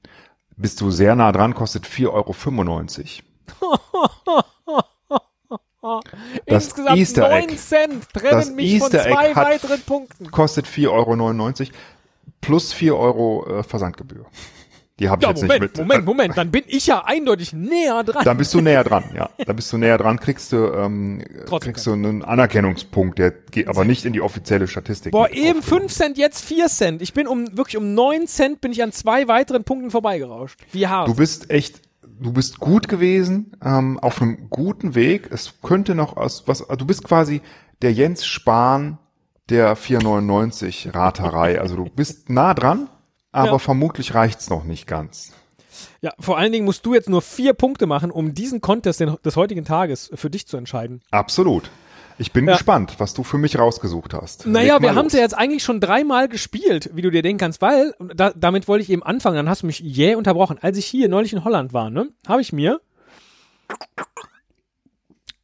Bist 0.57 0.81
du 0.81 0.91
sehr 0.91 1.15
nah 1.15 1.31
dran, 1.31 1.53
kostet 1.53 1.85
4,95 1.85 3.21
Euro. 3.61 4.43
Das 6.45 6.65
Insgesamt 6.65 6.97
Easter 6.97 7.29
9 7.29 7.43
Egg. 7.43 7.55
Cent 7.57 8.13
trennen 8.13 8.31
Das 8.31 8.51
mich 8.51 8.73
Easter 8.73 8.99
von 8.99 9.11
zwei 9.11 9.25
Egg 9.27 9.35
weiteren 9.35 9.81
Punkten. 9.81 10.31
Kostet 10.31 10.65
4,99 10.65 10.89
Euro 10.89 11.71
plus 12.41 12.73
4 12.73 12.95
Euro 12.95 13.59
äh, 13.59 13.63
Versandgebühr. 13.63 14.25
Die 14.99 15.09
habe 15.09 15.21
ich 15.21 15.23
Ja, 15.23 15.29
jetzt 15.31 15.41
Moment, 15.41 15.61
nicht 15.61 15.77
mit. 15.77 15.87
Moment, 15.87 16.05
Moment, 16.05 16.37
dann 16.37 16.51
bin 16.51 16.63
ich 16.67 16.85
ja 16.85 17.03
eindeutig 17.03 17.51
näher 17.51 18.03
dran. 18.03 18.23
Dann 18.23 18.37
bist 18.37 18.53
du 18.53 18.61
näher 18.61 18.83
dran, 18.83 19.03
ja. 19.15 19.29
Dann 19.45 19.55
bist 19.55 19.73
du 19.73 19.77
näher 19.77 19.97
dran, 19.97 20.19
kriegst 20.19 20.51
du, 20.51 20.67
ähm, 20.71 21.23
Trotzdem 21.47 21.73
kriegst 21.73 21.87
du 21.87 21.93
einen 21.93 22.23
Anerkennungspunkt, 22.23 23.17
der 23.17 23.31
geht 23.31 23.67
aber 23.67 23.85
nicht 23.85 24.05
in 24.05 24.13
die 24.13 24.21
offizielle 24.21 24.67
Statistik. 24.67 25.11
Boah, 25.11 25.29
eben 25.29 25.59
aufgenommen. 25.59 25.89
5 25.89 25.93
Cent, 25.93 26.17
jetzt 26.19 26.45
4 26.45 26.67
Cent. 26.67 27.01
Ich 27.01 27.13
bin 27.13 27.27
um 27.27 27.57
wirklich 27.57 27.77
um 27.77 27.95
9 27.95 28.27
Cent 28.27 28.61
bin 28.61 28.71
ich 28.71 28.83
an 28.83 28.91
zwei 28.91 29.27
weiteren 29.27 29.63
Punkten 29.63 29.89
vorbeigerauscht. 29.89 30.59
Wie 30.71 30.87
hart. 30.87 31.07
Du 31.07 31.15
bist 31.15 31.49
echt, 31.49 31.81
du 32.23 32.31
bist 32.33 32.59
gut 32.59 32.87
gewesen, 32.87 33.55
ähm, 33.63 33.99
auf 33.99 34.21
einem 34.21 34.49
guten 34.49 34.95
Weg. 34.95 35.29
Es 35.31 35.61
könnte 35.61 35.93
noch 35.95 36.17
aus 36.17 36.43
was, 36.47 36.59
du 36.67 36.85
bist 36.85 37.03
quasi 37.03 37.41
der 37.81 37.93
Jens 37.93 38.25
Spahn 38.25 38.97
der 39.49 39.75
499 39.75 40.93
Raterei. 40.93 41.59
Also 41.59 41.75
du 41.75 41.85
bist 41.85 42.29
nah 42.29 42.53
dran, 42.53 42.89
aber 43.31 43.51
Ja. 43.53 43.59
vermutlich 43.59 44.13
reicht's 44.15 44.49
noch 44.49 44.63
nicht 44.63 44.87
ganz. 44.87 45.33
ja, 46.01 46.11
vor 46.19 46.37
allen 46.37 46.51
Dingen 46.51 46.65
musst 46.65 46.85
du 46.85 46.93
jetzt 46.93 47.09
nur 47.09 47.21
vier 47.21 47.53
Punkte 47.53 47.85
machen, 47.87 48.11
um 48.11 48.33
diesen 48.33 48.61
Contest 48.61 48.99
des 49.01 49.35
heutigen 49.35 49.65
Tages 49.65 50.09
für 50.13 50.29
dich 50.29 50.47
zu 50.47 50.57
entscheiden. 50.57 51.01
Absolut. 51.11 51.69
Ich 52.23 52.31
bin 52.31 52.47
Ja. 52.47 52.53
gespannt, 52.53 52.95
was 52.99 53.13
du 53.13 53.23
für 53.25 53.37
mich 53.37 53.59
rausgesucht 53.59 54.13
hast. 54.13 54.45
Naja, 54.47 54.81
wir 54.81 54.95
haben 54.95 55.07
los. 55.07 55.11
ja 55.13 55.19
jetzt 55.19 55.37
eigentlich 55.37 55.61
schon 55.61 55.81
dreimal 55.81 56.29
gespielt, 56.29 56.89
wie 56.93 57.01
du 57.01 57.11
dir 57.11 57.21
denken 57.21 57.37
kannst, 57.39 57.61
weil, 57.61 57.93
und 57.99 58.17
da, 58.17 58.31
damit 58.33 58.69
wollte 58.69 58.81
ich 58.81 58.89
eben 58.89 59.03
anfangen, 59.03 59.35
dann 59.35 59.49
hast 59.49 59.63
du 59.63 59.67
mich 59.67 59.79
jäh 59.81 60.15
unterbrochen. 60.15 60.57
Als 60.61 60.77
ich 60.77 60.85
hier 60.85 61.09
neulich 61.09 61.33
in 61.33 61.43
Holland 61.43 61.73
war, 61.73 61.89
ne, 61.89 62.07
habe 62.25 62.39
ich 62.41 62.53
mir 62.53 62.79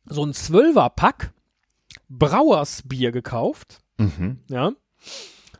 so 0.05 0.23
ein 0.25 0.33
Zwölfer-Pack 0.33 1.33
Brauersbier 2.07 3.11
gekauft. 3.11 3.79
Mhm. 3.97 4.39
Ja. 4.49 4.71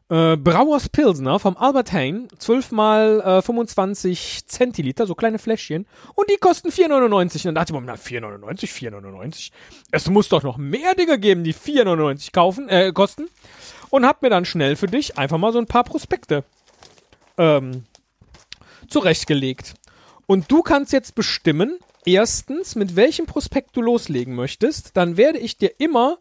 Äh, 0.10 0.38
Brauers 0.38 0.90
Pilsner 0.90 1.38
vom 1.38 1.56
Albert 1.56 1.92
Heijn, 1.92 2.30
12 2.40 2.72
mal 2.72 3.22
äh, 3.22 3.42
25 3.44 4.48
Zentiliter, 4.48 5.06
so 5.06 5.14
kleine 5.14 5.38
Fläschchen. 5.38 5.86
Und 6.16 6.32
die 6.32 6.38
kosten 6.38 6.70
4,99. 6.70 7.36
Und 7.36 7.46
dann 7.46 7.56
dachte 7.56 7.74
ich 7.74 7.80
mir, 7.80 7.86
na 7.86 7.94
4,99, 7.94 8.92
4,99. 8.92 9.52
Es 9.92 10.10
muss 10.10 10.28
doch 10.30 10.42
noch 10.42 10.58
mehr 10.58 10.96
Dinge 10.96 11.20
geben, 11.20 11.44
die 11.44 11.54
4,99 11.54 12.32
kaufen, 12.32 12.68
äh, 12.70 12.92
kosten. 12.92 13.28
Und 13.92 14.04
hab 14.04 14.24
mir 14.24 14.32
dann 14.32 14.46
schnell 14.46 14.76
für 14.76 14.88
dich 14.88 15.20
einfach 15.20 15.38
mal 15.38 15.54
so 15.54 15.60
ein 15.60 15.68
paar 15.68 15.84
Prospekte 15.84 16.44
ähm, 17.38 17.84
zurechtgelegt. 18.88 19.76
Und 20.26 20.52
du 20.52 20.64
kannst 20.64 20.92
jetzt 20.92 21.14
bestimmen, 21.14 21.78
erstens, 22.04 22.76
mit 22.76 22.96
welchem 22.96 23.28
Prospekt 23.28 23.78
du 23.78 23.82
loslegen 23.84 24.34
möchtest. 24.34 24.98
Dann 24.98 25.18
werde 25.18 25.38
ich 25.38 25.58
dir 25.58 25.72
immer 25.78 26.18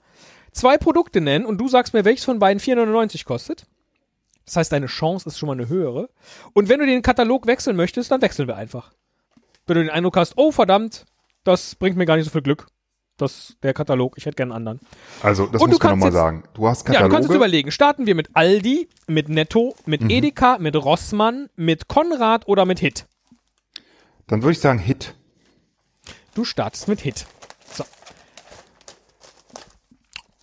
zwei 0.53 0.77
Produkte 0.77 1.23
nennen 1.23 1.47
und 1.47 1.57
du 1.57 1.69
sagst 1.69 1.95
mir, 1.95 2.05
welches 2.05 2.27
von 2.27 2.39
beiden 2.39 2.61
4,99 2.61 3.25
kostet. 3.25 3.67
Das 4.49 4.57
heißt, 4.57 4.73
deine 4.73 4.87
Chance 4.87 5.29
ist 5.29 5.39
schon 5.39 5.47
mal 5.47 5.53
eine 5.53 5.69
höhere. 5.69 6.09
Und 6.55 6.69
wenn 6.71 6.81
du 6.81 6.87
den 6.87 7.03
Katalog 7.03 7.47
wechseln 7.47 7.77
möchtest, 7.77 8.11
dann 8.11 8.23
wechseln 8.23 8.49
wir 8.49 8.57
einfach. 8.57 8.93
Wenn 9.67 9.77
du 9.77 9.83
den 9.85 9.91
Eindruck 9.91 10.17
hast, 10.17 10.33
oh 10.37 10.51
verdammt, 10.53 11.05
das 11.45 11.75
bringt 11.75 11.97
mir 11.99 12.07
gar 12.07 12.17
nicht 12.17 12.25
so 12.25 12.31
viel 12.31 12.41
Glück. 12.43 12.67
Das, 13.19 13.57
der 13.63 13.75
Katalog, 13.75 14.15
ich 14.17 14.25
hätte 14.27 14.37
gerne 14.37 14.55
einen 14.55 14.69
anderen. 14.69 14.81
Also, 15.23 15.47
das 15.47 15.61
Und 15.61 15.69
muss 15.71 15.79
du 15.81 15.87
man 15.87 15.99
nochmal 15.99 16.13
sagen. 16.13 16.45
Du 16.55 16.67
hast 16.69 16.87
Ja, 16.89 16.95
du 16.95 16.99
kannst 17.01 17.05
jetzt 17.05 17.13
Kataloge. 17.13 17.35
überlegen. 17.37 17.71
Starten 17.73 18.07
wir 18.07 18.15
mit 18.15 18.31
Aldi, 18.35 18.89
mit 19.07 19.29
Netto, 19.29 19.75
mit 19.87 20.03
Mhm. 20.03 20.11
Edeka, 20.11 20.57
mit 20.59 20.77
Rossmann, 20.77 21.51
mit 21.57 21.89
Konrad 21.89 22.47
oder 22.49 22.65
mit 22.65 22.79
Hit? 22.79 23.07
Dann 24.29 24.41
würde 24.43 24.53
ich 24.53 24.61
sagen 24.61 24.79
Hit. 24.79 25.15
Du 26.35 26.45
startest 26.45 26.87
mit 26.89 27.01
Hit. 27.01 27.27
So. 27.73 27.85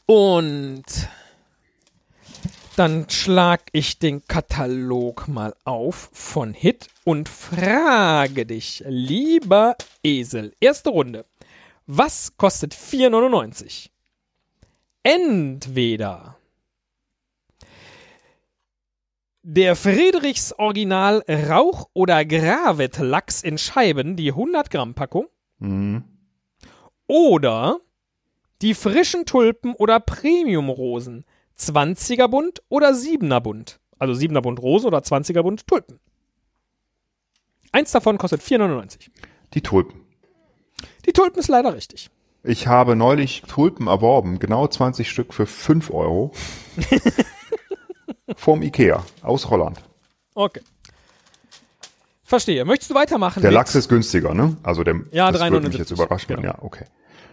Und 0.05 0.83
dann 2.75 3.09
schlag 3.09 3.63
ich 3.71 3.99
den 3.99 4.27
Katalog 4.27 5.27
mal 5.27 5.55
auf 5.63 6.09
von 6.13 6.53
Hit 6.53 6.87
und 7.03 7.29
frage 7.29 8.45
dich, 8.45 8.83
lieber 8.87 9.75
Esel, 10.03 10.53
erste 10.59 10.89
Runde. 10.89 11.25
Was 11.87 12.35
kostet 12.37 12.73
4,99? 12.73 13.89
Entweder 15.03 16.37
der 19.47 19.75
Friedrichs 19.75 20.53
Original 20.57 21.23
Rauch- 21.29 21.87
oder 21.93 22.25
Gravet-Lachs 22.25 23.43
in 23.43 23.59
Scheiben, 23.59 24.15
die 24.15 24.31
100 24.31 24.71
Gramm 24.71 24.95
Packung. 24.95 25.27
Mhm. 25.59 26.03
Oder 27.05 27.79
die 28.63 28.73
frischen 28.73 29.27
Tulpen 29.27 29.75
oder 29.75 29.99
Premium-Rosen. 29.99 31.25
20er 31.59 32.27
Bund 32.27 32.61
oder 32.69 32.89
7er 32.91 33.39
Bund. 33.39 33.79
Also 33.97 34.13
7er 34.13 34.41
Bund 34.41 34.59
Rose 34.61 34.85
oder 34.85 34.99
20er 34.99 35.41
Bund 35.41 35.67
Tulpen. 35.67 35.99
Eins 37.71 37.91
davon 37.91 38.17
kostet 38.17 38.41
4,99. 38.41 39.09
Die 39.53 39.61
Tulpen. 39.61 40.01
Die 41.05 41.13
Tulpen 41.13 41.39
ist 41.39 41.47
leider 41.47 41.73
richtig. 41.75 42.09
Ich 42.43 42.67
habe 42.67 42.95
neulich 42.95 43.41
Tulpen 43.47 43.87
erworben, 43.87 44.39
genau 44.39 44.67
20 44.67 45.09
Stück 45.09 45.33
für 45.33 45.45
5 45.45 45.91
Euro. 45.91 46.31
Vom 48.35 48.61
Ikea 48.61 49.03
aus 49.21 49.49
Holland. 49.49 49.81
Okay. 50.35 50.61
Verstehe. 52.23 52.65
Möchtest 52.65 52.91
du 52.91 52.95
weitermachen? 52.95 53.41
Der 53.41 53.51
mit 53.51 53.55
Lachs 53.55 53.75
ist 53.75 53.87
günstiger, 53.87 54.33
ne? 54.33 54.57
Also 54.63 54.83
der 54.83 54.95
Ja, 55.11 55.31
das 55.31 55.41
würde 55.41 55.67
mich 55.67 55.75
3,79. 55.75 55.77
jetzt 55.79 55.91
überraschen. 55.91 56.35
Genau. 56.35 56.41
Ja, 56.43 56.55
okay. 56.61 56.85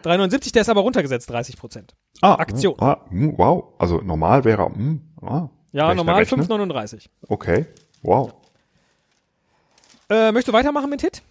3,79, 0.05 0.53
der 0.53 0.63
ist 0.63 0.69
aber 0.69 0.81
runtergesetzt, 0.83 1.29
30 1.31 1.57
Prozent. 1.57 1.95
Ah, 2.21 2.35
Aktion. 2.35 2.75
Ah, 2.79 3.05
hm, 3.09 3.37
wow. 3.37 3.75
Also 3.79 4.01
normal 4.01 4.45
wäre 4.45 4.67
hm, 4.67 5.01
ah, 5.23 5.49
Ja, 5.73 5.87
Rechner, 5.89 5.95
normal 5.95 6.17
Rechner. 6.17 6.45
5,39. 6.45 7.09
Okay. 7.29 7.67
Wow. 8.03 8.35
Äh, 10.09 10.33
möchtest 10.33 10.49
du 10.49 10.53
weitermachen 10.53 10.91
mit 10.91 11.01
Hit? 11.01 11.23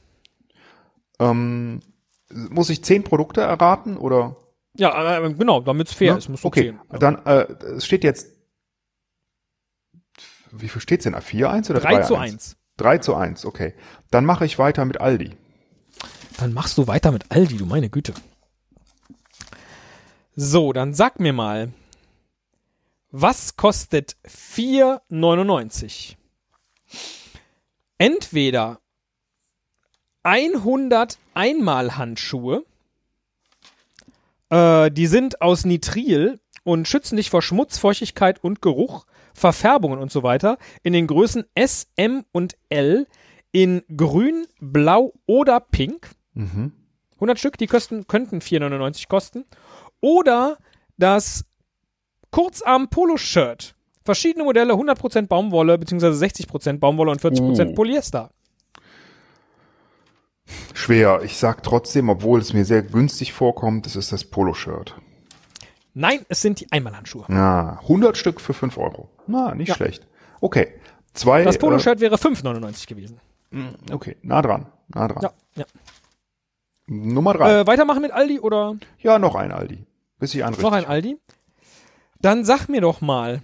Ähm, 1.19 1.81
muss 2.29 2.69
ich 2.69 2.83
10 2.83 3.03
Produkte 3.03 3.41
erraten 3.41 3.97
oder? 3.97 4.35
Ja, 4.75 5.19
äh, 5.19 5.33
genau, 5.33 5.61
damit 5.61 5.89
es 5.89 5.93
fair 5.93 6.13
Ne? 6.13 6.17
ist, 6.19 6.29
musst 6.29 6.43
du 6.43 6.47
okay. 6.47 6.73
Ja. 6.91 6.97
Dann 6.97 7.25
äh, 7.25 7.45
es 7.75 7.85
steht 7.85 8.03
jetzt 8.03 8.27
wie 10.51 10.67
viel 10.67 10.81
steht's 10.81 11.03
denn? 11.03 11.15
4-1 11.15 11.69
oder 11.71 11.79
3 11.79 11.95
3 11.95 12.01
zu 12.03 12.15
1. 12.15 12.57
3 12.77 12.97
zu 12.99 13.15
1, 13.15 13.45
okay. 13.45 13.73
Dann 14.09 14.25
mache 14.25 14.45
ich 14.45 14.59
weiter 14.59 14.85
mit 14.85 14.99
Aldi. 14.99 15.37
Dann 16.37 16.53
machst 16.53 16.77
du 16.77 16.87
weiter 16.87 17.11
mit 17.11 17.31
Aldi, 17.31 17.57
du 17.57 17.65
meine 17.65 17.89
Güte. 17.89 18.13
So, 20.35 20.71
dann 20.71 20.93
sag 20.93 21.19
mir 21.19 21.33
mal, 21.33 21.73
was 23.11 23.57
kostet 23.57 24.15
4,99? 24.25 26.15
Entweder 27.97 28.79
100 30.23 31.17
Einmalhandschuhe, 31.33 32.63
äh, 34.49 34.89
die 34.89 35.07
sind 35.07 35.41
aus 35.41 35.65
Nitril 35.65 36.39
und 36.63 36.87
schützen 36.87 37.17
dich 37.17 37.29
vor 37.29 37.41
Schmutz, 37.41 37.77
Feuchtigkeit 37.77 38.41
und 38.41 38.61
Geruch, 38.61 39.05
Verfärbungen 39.33 39.99
und 39.99 40.11
so 40.11 40.23
weiter, 40.23 40.57
in 40.83 40.93
den 40.93 41.07
Größen 41.07 41.43
S, 41.55 41.87
M 41.97 42.23
und 42.31 42.55
L, 42.69 43.05
in 43.51 43.83
grün, 43.97 44.47
blau 44.61 45.13
oder 45.25 45.59
pink. 45.59 46.11
100 47.15 47.37
Stück, 47.37 47.57
die 47.57 47.67
kosten, 47.67 48.07
könnten 48.07 48.39
4,99 48.39 49.09
kosten. 49.09 49.45
Oder 50.01 50.57
das 50.97 51.45
Kurzarm-Polo-Shirt. 52.31 53.75
Verschiedene 54.03 54.43
Modelle, 54.43 54.73
100% 54.73 55.27
Baumwolle, 55.27 55.77
beziehungsweise 55.77 56.23
60% 56.25 56.79
Baumwolle 56.79 57.11
und 57.11 57.21
40% 57.21 57.69
Oh. 57.71 57.75
Polyester. 57.75 58.31
Schwer. 60.73 61.21
Ich 61.23 61.37
sag 61.37 61.63
trotzdem, 61.63 62.09
obwohl 62.09 62.39
es 62.39 62.53
mir 62.53 62.65
sehr 62.65 62.81
günstig 62.81 63.31
vorkommt, 63.33 63.85
es 63.85 63.95
ist 63.95 64.11
das 64.11 64.25
Polo-Shirt. 64.25 64.95
Nein, 65.93 66.25
es 66.29 66.41
sind 66.41 66.59
die 66.59 66.71
Einmalhandschuhe. 66.71 67.25
Na, 67.27 67.79
100 67.83 68.17
Stück 68.17 68.41
für 68.41 68.53
5 68.53 68.77
Euro. 68.77 69.09
Na, 69.27 69.53
nicht 69.55 69.69
Ja. 69.69 69.75
schlecht. 69.75 70.07
Okay. 70.39 70.73
Zwei. 71.13 71.43
Das 71.43 71.57
Poloshirt 71.57 71.99
wäre 71.99 72.15
5,99 72.17 72.87
gewesen. 72.87 73.19
Äh, 73.51 73.93
okay, 73.93 74.15
nah 74.21 74.41
dran. 74.41 74.67
Nah 74.87 75.09
dran. 75.09 75.21
Ja, 75.23 75.31
ja. 75.55 75.65
Nummer 76.87 77.33
drei. 77.33 77.59
Äh, 77.59 77.67
weitermachen 77.67 78.01
mit 78.01 78.11
Aldi 78.11 78.39
oder 78.39 78.75
ja, 78.99 79.19
noch 79.19 79.35
ein 79.35 79.51
Aldi. 79.51 79.85
Bis 80.21 80.35
ich 80.35 80.45
einen 80.45 80.61
noch 80.61 80.71
ein 80.71 80.85
Aldi? 80.85 81.17
Dann 82.19 82.45
sag 82.45 82.67
mir 82.67 82.79
doch 82.79 83.01
mal 83.01 83.41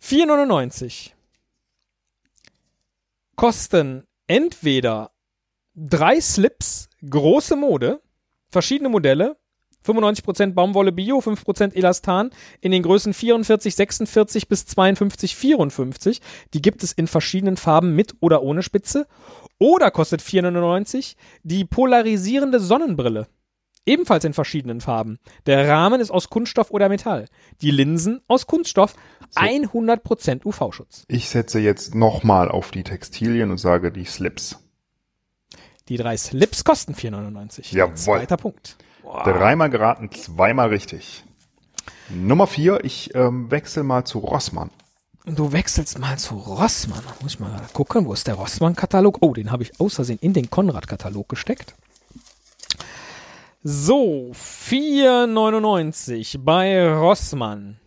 4,99 0.00 1.10
kosten 3.34 4.06
entweder 4.28 5.10
drei 5.74 6.20
Slips, 6.20 6.88
große 7.10 7.56
Mode, 7.56 8.00
verschiedene 8.48 8.88
Modelle, 8.88 9.36
95% 9.84 10.54
Baumwolle 10.54 10.92
Bio, 10.92 11.18
5% 11.18 11.74
Elastan 11.74 12.30
in 12.60 12.70
den 12.70 12.84
Größen 12.84 13.14
44, 13.14 13.74
46 13.74 14.46
bis 14.46 14.64
52, 14.66 15.34
54. 15.34 16.20
Die 16.54 16.62
gibt 16.62 16.84
es 16.84 16.92
in 16.92 17.08
verschiedenen 17.08 17.56
Farben 17.56 17.96
mit 17.96 18.14
oder 18.20 18.42
ohne 18.42 18.62
Spitze. 18.62 19.08
Oder 19.58 19.90
kostet 19.90 20.22
4,99 20.22 21.16
die 21.42 21.64
polarisierende 21.64 22.60
Sonnenbrille. 22.60 23.26
Ebenfalls 23.86 24.24
in 24.24 24.34
verschiedenen 24.34 24.80
Farben. 24.80 25.18
Der 25.46 25.68
Rahmen 25.68 26.00
ist 26.00 26.10
aus 26.10 26.28
Kunststoff 26.28 26.70
oder 26.70 26.88
Metall. 26.88 27.26
Die 27.62 27.70
Linsen 27.70 28.20
aus 28.26 28.46
Kunststoff. 28.46 28.94
100% 29.36 30.44
UV-Schutz. 30.44 31.04
Ich 31.08 31.28
setze 31.28 31.60
jetzt 31.60 31.94
nochmal 31.94 32.50
auf 32.50 32.72
die 32.72 32.82
Textilien 32.82 33.50
und 33.50 33.58
sage 33.58 33.92
die 33.92 34.04
Slips. 34.04 34.58
Die 35.88 35.96
drei 35.96 36.16
Slips 36.16 36.64
kosten 36.64 36.94
4,99. 36.94 37.74
Jawohl. 37.74 37.94
Zweiter 37.94 38.36
Punkt. 38.36 38.76
Dreimal 39.02 39.70
geraten, 39.70 40.10
zweimal 40.10 40.68
richtig. 40.68 41.24
Nummer 42.10 42.46
vier, 42.46 42.84
ich 42.84 43.14
ähm, 43.14 43.50
wechsle 43.50 43.84
mal 43.84 44.04
zu 44.04 44.18
Rossmann. 44.18 44.70
Du 45.24 45.52
wechselst 45.52 45.98
mal 45.98 46.18
zu 46.18 46.36
Rossmann. 46.36 47.02
Muss 47.20 47.34
ich 47.34 47.40
mal 47.40 47.60
gucken, 47.72 48.06
wo 48.06 48.12
ist 48.12 48.26
der 48.26 48.34
Rossmann-Katalog? 48.34 49.18
Oh, 49.20 49.32
den 49.32 49.50
habe 49.50 49.64
ich 49.64 49.80
außersehen 49.80 50.20
in 50.20 50.32
den 50.32 50.50
Konrad-Katalog 50.50 51.28
gesteckt. 51.28 51.74
So, 53.68 54.30
4,99 54.32 56.38
bei 56.38 56.88
Rossmann. 56.88 57.80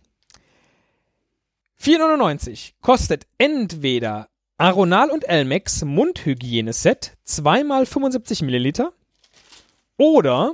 4,99 1.80 2.72
kostet 2.82 3.26
entweder 3.38 4.28
Aronal 4.58 5.08
und 5.08 5.26
Elmex 5.26 5.82
Mundhygieneset 5.82 7.16
2 7.24 7.60
x 7.60 7.88
75 7.88 8.42
Milliliter 8.42 8.92
oder 9.96 10.52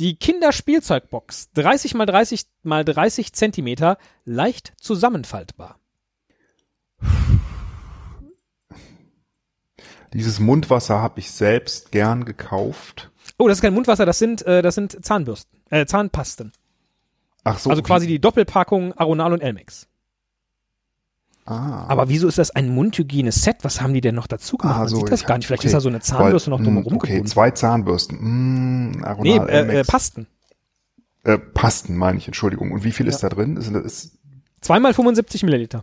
die 0.00 0.16
Kinderspielzeugbox 0.16 1.52
30 1.52 1.94
x 1.94 2.04
30 2.04 2.40
x 2.40 2.48
30 2.64 3.32
Zentimeter 3.32 3.96
leicht 4.24 4.72
zusammenfaltbar. 4.80 5.78
Dieses 10.12 10.40
Mundwasser 10.40 11.00
habe 11.00 11.20
ich 11.20 11.30
selbst 11.30 11.92
gern 11.92 12.24
gekauft. 12.24 13.12
Oh, 13.38 13.48
das 13.48 13.58
ist 13.58 13.62
kein 13.62 13.74
Mundwasser, 13.74 14.06
das 14.06 14.18
sind, 14.18 14.42
äh, 14.46 14.62
das 14.62 14.74
sind 14.74 15.04
Zahnbürsten, 15.04 15.60
äh, 15.70 15.86
Zahnpasten. 15.86 16.52
Ach 17.44 17.58
so. 17.58 17.70
Also 17.70 17.82
quasi 17.82 18.06
die 18.06 18.18
Doppelpackung 18.20 18.92
Aronal 18.94 19.32
und 19.32 19.40
Elmex. 19.40 19.86
Ah, 21.46 21.86
Aber 21.88 22.08
wieso 22.08 22.28
ist 22.28 22.38
das 22.38 22.50
ein 22.50 22.68
Mundhygiene-Set? 22.68 23.58
Was 23.62 23.80
haben 23.80 23.94
die 23.94 24.00
denn 24.00 24.14
noch 24.14 24.26
dazu 24.26 24.56
gemacht? 24.56 24.76
ah, 24.76 24.78
Man 24.80 24.88
so, 24.88 24.96
sieht 24.98 25.10
das 25.10 25.24
gar 25.24 25.36
nicht. 25.36 25.46
Vielleicht 25.46 25.62
okay. 25.62 25.68
ist 25.68 25.72
da 25.74 25.80
so 25.80 25.88
eine 25.88 26.00
Zahnbürste 26.00 26.50
Weil, 26.50 26.58
noch 26.58 26.64
drumherum 26.64 26.92
mm, 26.92 26.96
Okay, 26.96 27.24
zwei 27.24 27.50
Zahnbürsten. 27.50 28.18
Mm, 28.20 29.04
Aronal, 29.04 29.22
Nee, 29.22 29.52
äh, 29.52 29.80
äh. 29.80 29.84
Pasten. 29.84 30.26
Äh, 31.24 31.38
Pasten 31.38 31.96
meine 31.96 32.18
ich, 32.18 32.26
Entschuldigung. 32.26 32.70
Und 32.70 32.84
wie 32.84 32.92
viel 32.92 33.08
ist 33.08 33.20
da 33.20 33.28
drin? 33.28 33.56
Ist, 33.56 33.68
ist 33.70 34.18
Zweimal 34.60 34.94
75 34.94 35.42
Milliliter. 35.42 35.82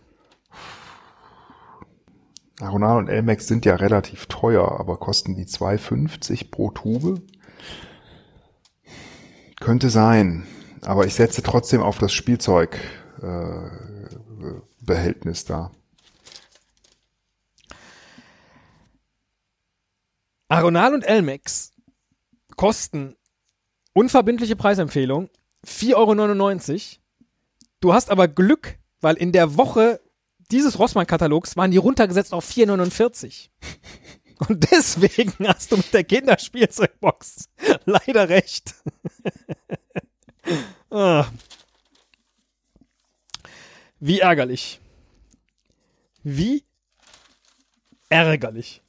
Aronal 2.61 2.97
und 2.97 3.07
Elmex 3.09 3.47
sind 3.47 3.65
ja 3.65 3.75
relativ 3.75 4.25
teuer, 4.27 4.79
aber 4.79 4.97
kosten 4.97 5.35
die 5.35 5.45
2,50 5.45 6.49
pro 6.49 6.71
Tube? 6.71 7.21
Könnte 9.59 9.89
sein. 9.89 10.45
Aber 10.81 11.05
ich 11.05 11.15
setze 11.15 11.41
trotzdem 11.41 11.81
auf 11.81 11.97
das 11.97 12.13
Spielzeug, 12.13 12.79
äh, 13.21 13.69
da. 15.45 15.71
Aronal 20.49 20.93
und 20.93 21.03
Elmex 21.03 21.73
kosten 22.55 23.15
unverbindliche 23.93 24.55
Preisempfehlung 24.55 25.29
4,99 25.65 25.93
Euro. 25.95 27.01
Du 27.79 27.93
hast 27.93 28.09
aber 28.09 28.27
Glück, 28.27 28.77
weil 29.01 29.15
in 29.15 29.31
der 29.31 29.57
Woche 29.57 29.99
dieses 30.51 30.79
Rossmann-Katalogs 30.79 31.57
waren 31.57 31.71
die 31.71 31.77
runtergesetzt 31.77 32.33
auf 32.33 32.49
4,49. 32.49 33.49
Und 34.47 34.71
deswegen 34.71 35.47
hast 35.47 35.71
du 35.71 35.77
mit 35.77 35.93
der 35.93 36.03
Kinderspielzeugbox 36.03 37.49
leider 37.85 38.29
recht. 38.29 38.75
ah. 40.91 41.25
Wie 43.99 44.19
ärgerlich. 44.19 44.79
Wie 46.23 46.63
ärgerlich. 48.09 48.81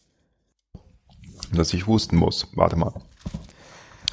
Dass 1.52 1.72
ich 1.72 1.86
husten 1.86 2.16
muss. 2.16 2.48
Warte 2.54 2.76
mal. 2.76 2.92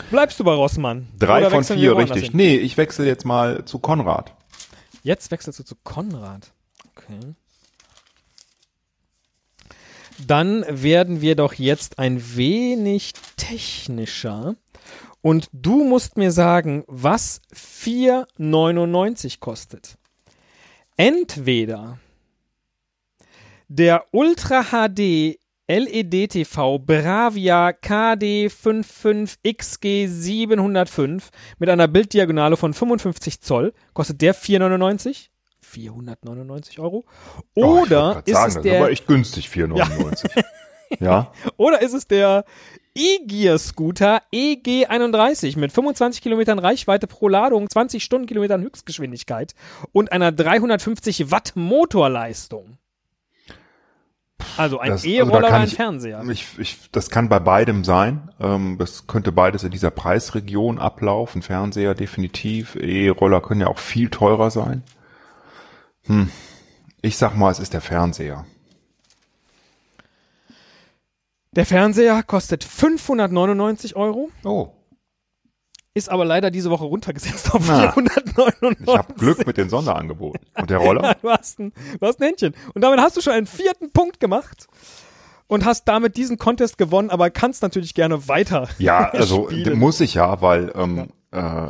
Bleibst 0.09 0.39
du 0.39 0.43
bei 0.43 0.53
Rossmann? 0.53 1.07
Drei 1.17 1.39
Oder 1.39 1.51
von 1.51 1.63
vier, 1.63 1.97
richtig. 1.97 2.33
Nee, 2.33 2.55
ich 2.57 2.77
wechsle 2.77 3.05
jetzt 3.05 3.25
mal 3.25 3.65
zu 3.65 3.79
Konrad. 3.79 4.33
Jetzt 5.03 5.31
wechselst 5.31 5.59
du 5.59 5.63
zu 5.63 5.75
Konrad. 5.83 6.53
Okay. 6.95 7.36
Dann 10.18 10.66
werden 10.70 11.20
wir 11.22 11.36
doch 11.36 11.53
jetzt 11.53 11.99
ein 11.99 12.36
wenig 12.36 13.13
technischer. 13.38 14.55
Und 15.22 15.49
du 15.51 15.84
musst 15.84 16.18
mir 16.18 16.32
sagen, 16.32 16.84
was 16.88 17.41
4,99 17.53 19.39
kostet. 19.39 19.99
Entweder 20.97 21.99
der 23.68 24.05
Ultra 24.11 24.63
HD 24.63 25.38
LED 25.68 26.30
TV 26.30 26.78
Bravia 26.78 27.70
KD55XG 27.70 30.07
705 30.07 31.32
mit 31.57 31.70
einer 31.70 31.88
Bilddiagonale 31.88 32.55
von 32.55 32.76
55 32.76 33.41
Zoll 33.41 33.74
kostet 33.93 34.22
der 34.22 34.36
4,99? 34.36 35.30
499 35.76 36.80
Euro. 36.80 37.05
Oder 37.53 38.21
ist 38.26 38.34
sagen, 38.34 38.47
es 38.47 38.53
das 38.55 38.63
der 38.63 38.80
aber 38.80 38.91
echt 38.91 39.07
günstig, 39.07 39.47
4,99. 39.47 40.43
Ja. 40.99 41.32
oder 41.57 41.82
ist 41.82 41.93
es 41.93 42.07
der 42.07 42.45
E-Gear 42.93 43.57
Scooter 43.57 44.21
EG31 44.32 45.57
mit 45.57 45.71
25 45.71 46.21
Kilometern 46.21 46.59
Reichweite 46.59 47.07
pro 47.07 47.28
Ladung, 47.28 47.67
20 47.69 48.03
Stundenkilometern 48.03 48.61
Höchstgeschwindigkeit 48.61 49.55
und 49.91 50.11
einer 50.11 50.32
350 50.32 51.32
Watt 51.32 51.53
Motorleistung? 51.55 52.78
Also 54.57 54.80
ein 54.80 54.91
also 54.93 55.07
E-Roller 55.07 55.41
da 55.41 55.47
oder 55.47 55.53
ein 55.57 55.67
ich- 55.67 55.76
Fernseher. 55.76 56.23
Ich, 56.30 56.45
ich, 56.59 56.91
das 56.91 57.09
kann 57.09 57.30
bei 57.30 57.39
beidem 57.39 57.84
sein. 57.84 58.32
Ähm, 58.39 58.78
das 58.78 59.07
könnte 59.07 59.32
beides 59.32 59.63
in 59.63 59.71
dieser 59.71 59.91
Preisregion 59.91 60.78
ablaufen. 60.78 61.41
Fernseher 61.41 61.95
definitiv. 61.95 62.76
E-Roller 62.76 63.41
können 63.41 63.61
ja 63.61 63.67
auch 63.67 63.80
viel 63.80 64.09
teurer 64.09 64.51
sein. 64.51 64.84
Hm. 66.08 66.30
Ich 67.01 67.18
sag 67.18 67.36
mal, 67.36 67.51
es 67.51 67.60
ist 67.60 67.74
der 67.74 67.82
Fernseher. 67.82 68.45
Der 71.51 71.66
Fernseher 71.66 72.22
kostet 72.24 72.64
599 72.64 73.95
Euro, 73.95 74.30
Oh, 74.43 74.72
ist 75.97 76.10
aber 76.10 76.26
leider 76.26 76.51
diese 76.51 76.70
Woche 76.70 76.84
runtergesetzt 76.84 77.53
auf 77.53 77.64
Na, 77.68 77.93
499. 77.93 78.86
ich 78.86 78.97
habe 78.97 79.14
Glück 79.14 79.47
mit 79.47 79.56
den 79.56 79.70
Sonderangeboten. 79.70 80.45
Und 80.56 80.70
der 80.70 80.80
Roller? 80.80 81.01
Ja, 81.06 81.14
du 81.14 81.30
hast, 81.30 81.60
ein, 81.60 81.72
du 81.99 82.06
hast 82.06 82.20
ein 82.22 82.26
Händchen. 82.28 82.53
Und 82.74 82.82
damit 82.84 82.99
hast 82.99 83.16
du 83.16 83.22
schon 83.22 83.32
einen 83.32 83.47
vierten 83.47 83.91
Punkt 83.91 84.20
gemacht 84.20 84.68
und 85.47 85.64
hast 85.64 85.86
damit 85.86 86.18
diesen 86.18 86.38
Contest 86.38 86.78
gewonnen, 86.78 87.10
aber 87.10 87.30
kannst 87.30 87.62
natürlich 87.64 87.93
gerne 87.93 88.28
weiter. 88.28 88.68
Ja, 88.78 89.10
also 89.12 89.45
spielen. 89.49 89.80
muss 89.80 90.01
ich 90.01 90.16
ja, 90.16 90.41
weil 90.41 90.70
ähm, 90.76 91.08
äh, 91.32 91.70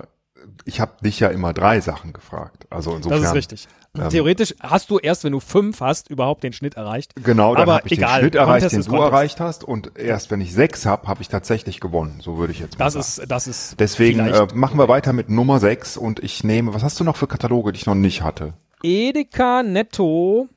ich 0.65 0.79
habe 0.81 0.93
dich 1.01 1.19
ja 1.19 1.29
immer 1.29 1.53
drei 1.53 1.79
Sachen 1.79 2.11
gefragt. 2.11 2.65
Also 2.69 2.95
insofern. 2.95 3.21
Das 3.21 3.29
ist 3.31 3.35
richtig. 3.37 3.67
ähm, 3.97 4.09
Theoretisch 4.09 4.55
hast 4.59 4.89
du 4.89 4.97
erst, 4.97 5.23
wenn 5.23 5.31
du 5.31 5.39
fünf 5.39 5.79
hast, 5.79 6.09
überhaupt 6.09 6.43
den 6.43 6.53
Schnitt 6.53 6.73
erreicht. 6.75 7.13
Genau, 7.23 7.53
dann 7.53 7.63
Aber 7.63 7.75
habe 7.75 7.87
ich 7.87 7.93
egal, 7.93 8.19
den 8.19 8.23
Schnitt 8.23 8.35
erreicht, 8.35 8.63
Contest 8.63 8.73
den 8.75 8.81
du 8.81 8.89
Contest. 8.97 9.11
erreicht 9.13 9.39
hast. 9.39 9.63
Und 9.63 9.97
erst 9.97 10.31
wenn 10.31 10.41
ich 10.41 10.53
sechs 10.53 10.85
habe, 10.85 11.07
habe 11.07 11.21
ich 11.21 11.29
tatsächlich 11.29 11.79
gewonnen. 11.79 12.19
So 12.21 12.37
würde 12.37 12.51
ich 12.51 12.59
jetzt 12.59 12.77
mal 12.79 12.85
Das 12.85 12.93
sagen. 12.93 13.05
ist, 13.23 13.31
das 13.31 13.47
ist. 13.47 13.79
Deswegen 13.79 14.19
äh, 14.19 14.47
machen 14.53 14.77
wir 14.79 14.87
weiter 14.89 15.13
mit 15.13 15.29
Nummer 15.29 15.59
sechs 15.59 15.97
und 15.97 16.19
ich 16.23 16.43
nehme, 16.43 16.73
was 16.73 16.83
hast 16.83 16.99
du 16.99 17.03
noch 17.03 17.15
für 17.15 17.27
Kataloge, 17.27 17.71
die 17.71 17.77
ich 17.77 17.85
noch 17.85 17.95
nicht 17.95 18.21
hatte? 18.23 18.53
Edeka 18.83 19.61
Netto. 19.63 20.49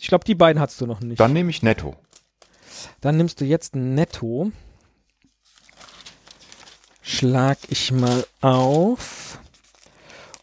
Ich 0.00 0.08
glaube, 0.08 0.24
die 0.24 0.34
beiden 0.34 0.60
hattest 0.60 0.80
du 0.80 0.86
noch 0.86 1.00
nicht. 1.00 1.20
Dann 1.20 1.32
nehme 1.32 1.50
ich 1.50 1.62
Netto. 1.62 1.94
Dann 3.00 3.16
nimmst 3.16 3.40
du 3.40 3.44
jetzt 3.44 3.76
Netto. 3.76 4.50
Schlag 7.02 7.58
ich 7.68 7.90
mal 7.90 8.24
auf 8.40 9.40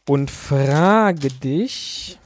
und 0.05 0.29
frage 0.29 1.29
dich. 1.29 2.19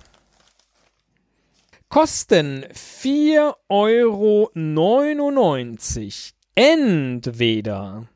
Kosten 1.88 2.66
4,99 2.74 3.54
Euro 3.70 4.52
entweder 6.56 8.08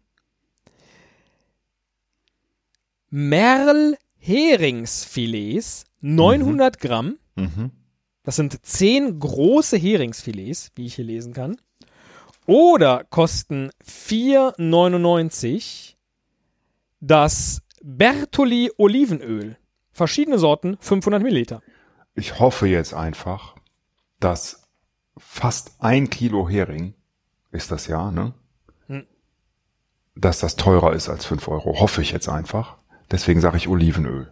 Merl 3.09 3.97
Heringsfilets 4.17 5.85
900 6.01 6.79
Gramm. 6.79 7.19
Mhm. 7.35 7.71
Das 8.23 8.35
sind 8.35 8.65
10 8.65 9.19
große 9.19 9.77
Heringsfilets, 9.77 10.71
wie 10.75 10.87
ich 10.87 10.95
hier 10.95 11.05
lesen 11.05 11.33
kann. 11.33 11.57
Oder 12.47 13.03
kosten 13.03 13.69
4,99 13.85 15.96
das 16.99 17.61
Bertoli 17.81 18.71
Olivenöl. 18.77 19.57
Verschiedene 19.91 20.37
Sorten, 20.37 20.77
500 20.79 21.21
Milliliter. 21.21 21.61
Ich 22.13 22.39
hoffe 22.39 22.67
jetzt 22.67 22.93
einfach, 22.93 23.55
dass 24.19 24.67
fast 25.17 25.75
ein 25.79 26.09
Kilo 26.09 26.47
Hering, 26.47 26.93
ist 27.51 27.71
das 27.71 27.87
ja, 27.87 28.11
ne? 28.11 28.33
Hm. 28.87 29.05
Dass 30.15 30.39
das 30.39 30.55
teurer 30.55 30.93
ist 30.93 31.09
als 31.09 31.25
fünf 31.25 31.47
Euro. 31.47 31.79
Hoffe 31.79 32.01
ich 32.01 32.11
jetzt 32.11 32.29
einfach. 32.29 32.77
Deswegen 33.11 33.41
sage 33.41 33.57
ich 33.57 33.67
Olivenöl. 33.67 34.31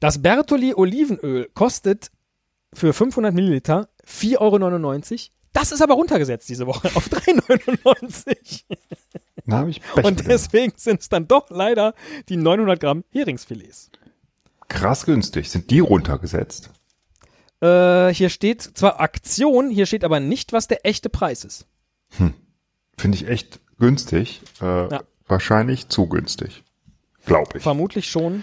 Das 0.00 0.20
Bertoli 0.20 0.74
Olivenöl 0.74 1.48
kostet 1.54 2.10
für 2.74 2.92
500 2.92 3.32
Milliliter 3.34 3.88
4,99 4.06 4.38
Euro. 4.40 5.41
Das 5.52 5.70
ist 5.72 5.82
aber 5.82 5.94
runtergesetzt 5.94 6.48
diese 6.48 6.66
Woche 6.66 6.88
auf 6.94 7.08
3,99 7.08 8.64
Da 9.46 9.58
habe 9.58 9.70
ich 9.70 9.80
Pech 9.94 10.04
Und 10.04 10.26
deswegen 10.26 10.72
sind 10.76 11.00
es 11.02 11.08
dann 11.08 11.28
doch 11.28 11.50
leider 11.50 11.94
die 12.28 12.36
900 12.36 12.80
Gramm 12.80 13.04
Heringsfilets. 13.10 13.90
Krass 14.68 15.04
günstig. 15.04 15.50
Sind 15.50 15.70
die 15.70 15.80
runtergesetzt? 15.80 16.70
Äh, 17.60 18.12
hier 18.14 18.30
steht 18.30 18.62
zwar 18.62 19.00
Aktion, 19.00 19.70
hier 19.70 19.86
steht 19.86 20.04
aber 20.04 20.20
nicht, 20.20 20.52
was 20.52 20.68
der 20.68 20.86
echte 20.86 21.08
Preis 21.10 21.44
ist. 21.44 21.66
Finde 22.98 23.16
ich 23.16 23.28
echt 23.28 23.60
günstig. 23.78 24.40
Äh, 24.60 24.64
Ja. 24.90 25.02
Wahrscheinlich 25.28 25.88
zu 25.88 26.08
günstig. 26.08 26.62
Glaube 27.24 27.58
ich. 27.58 27.62
Vermutlich 27.62 28.10
schon. 28.10 28.42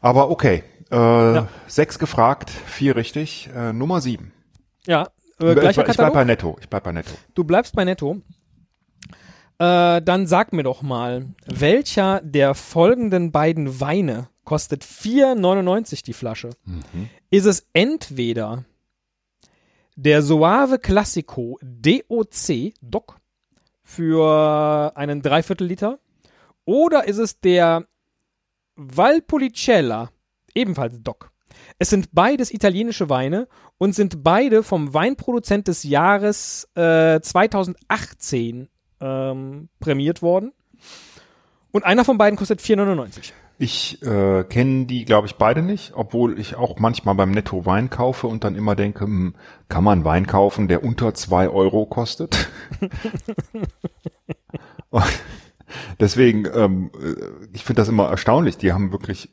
Aber 0.00 0.30
okay. 0.30 0.62
Äh, 0.90 1.42
Sechs 1.66 1.98
gefragt, 1.98 2.50
vier 2.50 2.96
richtig. 2.96 3.50
Äh, 3.54 3.72
Nummer 3.72 4.00
sieben. 4.00 4.32
Ja, 4.86 5.08
äh, 5.40 5.54
gleicher 5.54 5.82
ich, 5.82 5.90
ich 5.90 5.96
bleib 5.96 6.12
bei 6.12 6.24
Netto. 6.24 6.56
Ich 6.60 6.68
bleib 6.68 6.84
bei 6.84 6.92
Netto. 6.92 7.12
Du 7.34 7.44
bleibst 7.44 7.74
bei 7.74 7.84
Netto. 7.84 8.20
Äh, 9.58 10.00
dann 10.02 10.26
sag 10.26 10.52
mir 10.52 10.62
doch 10.62 10.82
mal, 10.82 11.26
welcher 11.46 12.20
der 12.22 12.54
folgenden 12.54 13.30
beiden 13.30 13.80
Weine 13.80 14.28
kostet 14.44 14.84
4,99 14.84 16.02
die 16.02 16.12
Flasche? 16.14 16.50
Ist 17.30 17.44
es 17.44 17.66
entweder 17.72 18.64
der 19.96 20.22
Soave 20.22 20.78
Classico 20.78 21.58
DOC 21.62 22.72
Doc 22.80 23.20
für 23.82 24.92
einen 24.96 25.20
Dreiviertel 25.20 25.66
Liter 25.66 25.98
oder 26.64 27.06
ist 27.06 27.18
es 27.18 27.40
der 27.40 27.86
Valpolicella 28.76 30.10
ebenfalls 30.54 31.02
Doc? 31.02 31.29
Es 31.78 31.90
sind 31.90 32.10
beides 32.12 32.52
italienische 32.52 33.08
Weine 33.08 33.48
und 33.78 33.94
sind 33.94 34.22
beide 34.22 34.62
vom 34.62 34.92
Weinproduzent 34.92 35.68
des 35.68 35.82
Jahres 35.82 36.68
äh, 36.74 37.20
2018 37.20 38.68
ähm, 39.00 39.68
prämiert 39.80 40.22
worden. 40.22 40.52
Und 41.72 41.84
einer 41.84 42.04
von 42.04 42.18
beiden 42.18 42.36
kostet 42.38 42.60
4,99. 42.60 43.32
Ich 43.58 44.02
äh, 44.02 44.44
kenne 44.44 44.86
die, 44.86 45.04
glaube 45.04 45.26
ich, 45.26 45.36
beide 45.36 45.60
nicht, 45.62 45.92
obwohl 45.94 46.40
ich 46.40 46.56
auch 46.56 46.78
manchmal 46.78 47.14
beim 47.14 47.30
Netto 47.30 47.66
Wein 47.66 47.90
kaufe 47.90 48.26
und 48.26 48.42
dann 48.42 48.54
immer 48.54 48.74
denke, 48.74 49.04
hm, 49.04 49.34
kann 49.68 49.84
man 49.84 50.04
Wein 50.04 50.26
kaufen, 50.26 50.66
der 50.66 50.82
unter 50.82 51.12
zwei 51.12 51.48
Euro 51.48 51.84
kostet? 51.84 52.48
Deswegen, 56.00 56.48
ähm, 56.54 56.90
äh, 56.94 57.16
ich 57.52 57.64
finde 57.64 57.82
das 57.82 57.88
immer 57.88 58.08
erstaunlich. 58.08 58.56
Die 58.56 58.72
haben 58.72 58.92
wirklich 58.92 59.28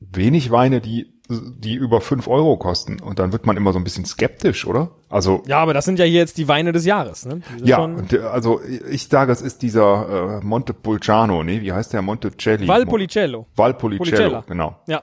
wenig 0.00 0.50
Weine, 0.50 0.82
die 0.82 1.13
die 1.28 1.74
über 1.74 2.00
fünf 2.02 2.28
Euro 2.28 2.56
kosten. 2.58 3.00
Und 3.00 3.18
dann 3.18 3.32
wird 3.32 3.46
man 3.46 3.56
immer 3.56 3.72
so 3.72 3.78
ein 3.78 3.84
bisschen 3.84 4.04
skeptisch, 4.04 4.66
oder? 4.66 4.90
Also 5.08 5.42
Ja, 5.46 5.58
aber 5.58 5.72
das 5.72 5.86
sind 5.86 5.98
ja 5.98 6.04
hier 6.04 6.18
jetzt 6.20 6.36
die 6.36 6.48
Weine 6.48 6.72
des 6.72 6.84
Jahres, 6.84 7.24
ne? 7.24 7.40
Ja, 7.62 7.78
und, 7.78 8.12
äh, 8.12 8.18
also 8.20 8.60
ich 8.62 9.08
sage, 9.08 9.32
es 9.32 9.40
ist 9.40 9.62
dieser 9.62 10.40
äh, 10.40 10.44
Montepulciano, 10.44 11.42
nee, 11.42 11.62
wie 11.62 11.72
heißt 11.72 11.92
der 11.94 12.02
Montecelli? 12.02 12.68
Valpolicello. 12.68 13.46
Valpolicella, 13.56 14.10
Policella. 14.10 14.44
genau. 14.46 14.76
Ja. 14.86 15.02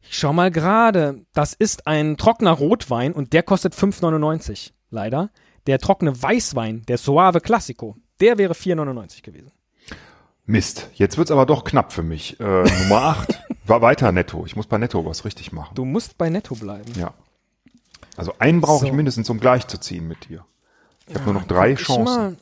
Ich 0.00 0.18
schau 0.18 0.32
mal 0.32 0.50
gerade. 0.50 1.24
Das 1.32 1.54
ist 1.54 1.86
ein 1.86 2.16
trockener 2.16 2.52
Rotwein 2.52 3.12
und 3.12 3.32
der 3.32 3.42
kostet 3.42 3.74
5,99. 3.74 4.72
Leider. 4.90 5.30
Der 5.66 5.78
trockene 5.78 6.20
Weißwein, 6.20 6.82
der 6.88 6.98
Soave 6.98 7.40
Classico, 7.40 7.96
der 8.20 8.36
wäre 8.36 8.52
4,99 8.54 9.22
gewesen. 9.22 9.52
Mist, 10.44 10.88
jetzt 10.94 11.18
wird's 11.18 11.30
aber 11.30 11.46
doch 11.46 11.64
knapp 11.64 11.92
für 11.92 12.02
mich. 12.02 12.38
Äh, 12.40 12.44
Nummer 12.44 13.02
8. 13.02 13.38
War 13.66 13.80
weiter 13.80 14.10
netto. 14.12 14.44
Ich 14.44 14.56
muss 14.56 14.66
bei 14.66 14.78
netto 14.78 15.04
was 15.06 15.24
richtig 15.24 15.52
machen. 15.52 15.74
Du 15.74 15.84
musst 15.84 16.18
bei 16.18 16.28
Netto 16.30 16.56
bleiben. 16.56 16.92
Ja. 16.98 17.14
Also 18.16 18.34
einen 18.38 18.60
brauche 18.60 18.84
ich 18.84 18.90
So. 18.90 18.96
mindestens, 18.96 19.30
um 19.30 19.38
gleich 19.38 19.66
zu 19.68 19.78
ziehen 19.78 20.08
mit 20.08 20.28
dir. 20.28 20.44
Ich 21.06 21.14
habe 21.14 21.24
nur 21.24 21.34
noch 21.34 21.46
drei 21.46 21.72
ich 21.72 21.80
Chancen. 21.80 22.38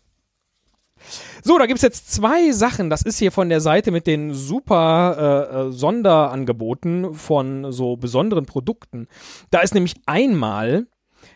So, 1.42 1.58
da 1.58 1.66
gibt's 1.66 1.82
jetzt 1.82 2.12
zwei 2.12 2.52
Sachen. 2.52 2.90
Das 2.90 3.02
ist 3.02 3.18
hier 3.18 3.32
von 3.32 3.48
der 3.48 3.60
Seite 3.60 3.90
mit 3.90 4.06
den 4.06 4.34
super 4.34 5.48
äh, 5.50 5.68
äh, 5.68 5.72
Sonderangeboten 5.72 7.14
von 7.14 7.72
so 7.72 7.96
besonderen 7.96 8.46
Produkten. 8.46 9.08
Da 9.50 9.60
ist 9.60 9.74
nämlich 9.74 9.94
einmal 10.06 10.86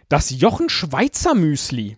das 0.09 0.31
Jochen 0.31 0.69
Schweizer 0.69 1.35
Müsli. 1.35 1.97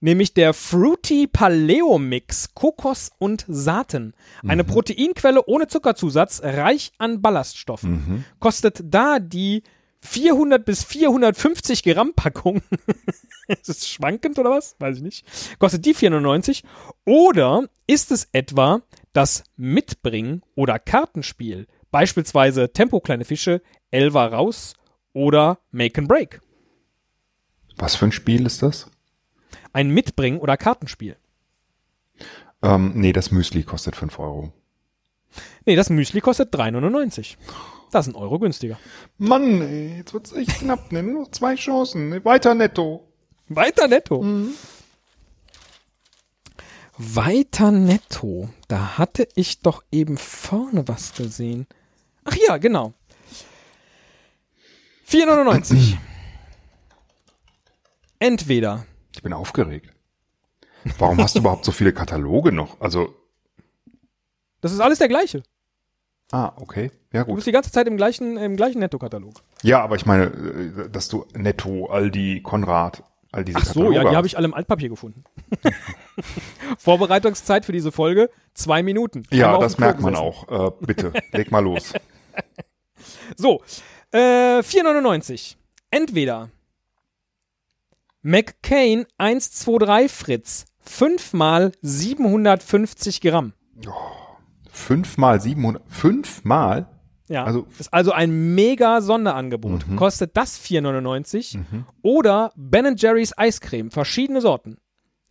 Nämlich 0.00 0.34
der 0.34 0.52
Fruity 0.52 1.26
Paleo 1.26 1.98
Mix, 1.98 2.54
Kokos 2.54 3.10
und 3.18 3.44
Saaten. 3.48 4.12
Eine 4.46 4.62
Proteinquelle 4.64 5.44
ohne 5.46 5.68
Zuckerzusatz, 5.68 6.42
reich 6.42 6.92
an 6.98 7.22
Ballaststoffen. 7.22 8.24
Kostet 8.38 8.82
da 8.84 9.18
die 9.18 9.62
400 10.02 10.64
bis 10.64 10.84
450 10.84 11.82
Gramm 11.82 12.12
Packung. 12.14 12.62
ist 13.48 13.68
es 13.68 13.88
schwankend 13.88 14.38
oder 14.38 14.50
was? 14.50 14.76
Weiß 14.78 14.98
ich 14.98 15.02
nicht. 15.02 15.58
Kostet 15.58 15.84
die 15.84 15.94
4,99. 15.94 16.62
Oder 17.04 17.68
ist 17.86 18.12
es 18.12 18.28
etwa 18.32 18.82
das 19.12 19.44
Mitbringen 19.56 20.42
oder 20.54 20.78
Kartenspiel? 20.78 21.66
Beispielsweise 21.90 22.72
Tempo 22.72 23.00
kleine 23.00 23.24
Fische, 23.24 23.62
Elva 23.90 24.26
raus 24.26 24.74
oder 25.12 25.58
Make 25.70 26.00
and 26.00 26.08
Break. 26.08 26.40
Was 27.76 27.96
für 27.96 28.06
ein 28.06 28.12
Spiel 28.12 28.46
ist 28.46 28.62
das? 28.62 28.90
Ein 29.72 29.90
Mitbringen 29.90 30.38
oder 30.38 30.56
Kartenspiel. 30.56 31.16
Ähm, 32.62 32.92
nee, 32.94 33.12
das 33.12 33.30
Müsli 33.30 33.62
kostet 33.62 33.96
5 33.96 34.18
Euro. 34.18 34.52
Nee, 35.66 35.76
das 35.76 35.90
Müsli 35.90 36.20
kostet 36.20 36.54
3,99. 36.54 37.36
Das 37.92 38.06
ist 38.06 38.14
ein 38.14 38.16
Euro 38.16 38.38
günstiger. 38.38 38.78
Mann, 39.18 39.62
ey, 39.62 39.98
jetzt 39.98 40.12
wird's 40.12 40.32
echt 40.32 40.58
knapp. 40.58 40.90
Ne? 40.92 41.02
Nur 41.02 41.22
noch 41.22 41.30
zwei 41.30 41.54
Chancen. 41.54 42.24
Weiter 42.24 42.54
netto. 42.54 43.06
Weiter 43.48 43.88
netto. 43.88 44.24
Weiter 46.98 47.70
netto. 47.70 48.48
Da 48.68 48.98
hatte 48.98 49.28
ich 49.34 49.60
doch 49.60 49.84
eben 49.92 50.16
vorne 50.16 50.88
was 50.88 51.14
gesehen. 51.14 51.66
Ach 52.24 52.36
ja, 52.48 52.56
genau. 52.56 52.94
4,99. 55.08 55.96
Entweder. 58.18 58.86
Ich 59.16 59.22
bin 59.22 59.32
aufgeregt. 59.32 59.92
Warum 60.98 61.18
hast 61.18 61.34
du 61.34 61.40
überhaupt 61.40 61.64
so 61.64 61.72
viele 61.72 61.92
Kataloge 61.94 62.52
noch? 62.52 62.78
Also, 62.80 63.14
Das 64.60 64.72
ist 64.72 64.80
alles 64.80 64.98
der 64.98 65.08
gleiche. 65.08 65.42
ah, 66.32 66.52
okay. 66.56 66.90
Ja, 67.14 67.22
Du 67.22 67.28
gut. 67.28 67.36
bist 67.36 67.46
die 67.46 67.52
ganze 67.52 67.72
Zeit 67.72 67.86
im 67.88 67.96
gleichen, 67.96 68.36
im 68.36 68.56
gleichen 68.56 68.78
Netto-Katalog. 68.80 69.42
Ja, 69.62 69.82
aber 69.82 69.96
ich 69.96 70.04
meine, 70.04 70.24
äh, 70.26 70.90
dass 70.90 71.08
du 71.08 71.24
Netto, 71.34 71.86
Aldi, 71.86 72.42
Konrad, 72.42 73.02
all 73.32 73.42
diese 73.44 73.58
Ach 73.58 73.64
so, 73.64 73.90
ja, 73.90 74.04
die 74.08 74.14
habe 74.14 74.26
ich 74.26 74.36
alle 74.36 74.44
im 74.44 74.52
Altpapier 74.54 74.90
gefunden. 74.90 75.24
Vorbereitungszeit 76.78 77.64
für 77.64 77.72
diese 77.72 77.90
Folge, 77.90 78.30
zwei 78.54 78.82
Minuten. 78.82 79.22
Ja, 79.32 79.56
das 79.58 79.78
merkt 79.78 80.00
man 80.00 80.14
auch. 80.14 80.68
Äh, 80.68 80.72
bitte, 80.80 81.12
leg 81.32 81.50
mal 81.50 81.60
los. 81.64 81.92
So, 83.36 83.62
äh, 84.12 84.18
4,99. 84.60 85.56
Entweder 85.90 86.50
McCain 88.30 89.06
123 89.18 90.10
Fritz, 90.10 90.64
5 90.80 91.32
mal 91.32 91.70
750 91.80 93.20
Gramm. 93.20 93.52
Fünfmal 94.68 95.40
700, 95.40 95.80
fünfmal? 95.86 96.88
Ja, 97.28 97.44
Also- 97.44 97.68
ist 97.78 97.94
also 97.94 98.10
ein 98.10 98.56
mega 98.56 99.00
Sonderangebot. 99.00 99.84
Kostet 99.94 100.36
das 100.36 100.58
4,99 100.58 101.56
oder 102.02 102.52
Ben 102.56 102.96
Jerry's 102.96 103.32
Eiscreme, 103.38 103.92
verschiedene 103.92 104.40
Sorten. 104.40 104.78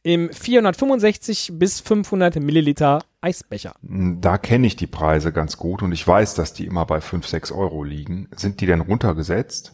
Im 0.03 0.31
465 0.31 1.51
bis 1.55 1.81
500 1.81 2.37
Milliliter 2.37 3.03
Eisbecher. 3.19 3.75
Da 3.81 4.37
kenne 4.37 4.67
ich 4.67 4.77
die 4.77 4.87
Preise 4.87 5.33
ganz 5.33 5.57
gut 5.57 5.81
und 5.81 5.91
ich 5.91 6.07
weiß, 6.07 6.35
dass 6.35 6.53
die 6.53 6.65
immer 6.65 6.85
bei 6.85 7.01
5, 7.01 7.27
6 7.27 7.51
Euro 7.51 7.83
liegen. 7.83 8.29
Sind 8.37 8.61
die 8.61 8.67
denn 8.67 8.79
runtergesetzt? 8.79 9.73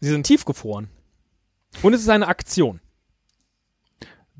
Sie 0.00 0.10
sind 0.10 0.26
tiefgefroren. 0.26 0.88
Und 1.82 1.92
es 1.94 2.00
ist 2.02 2.08
eine 2.08 2.28
Aktion. 2.28 2.80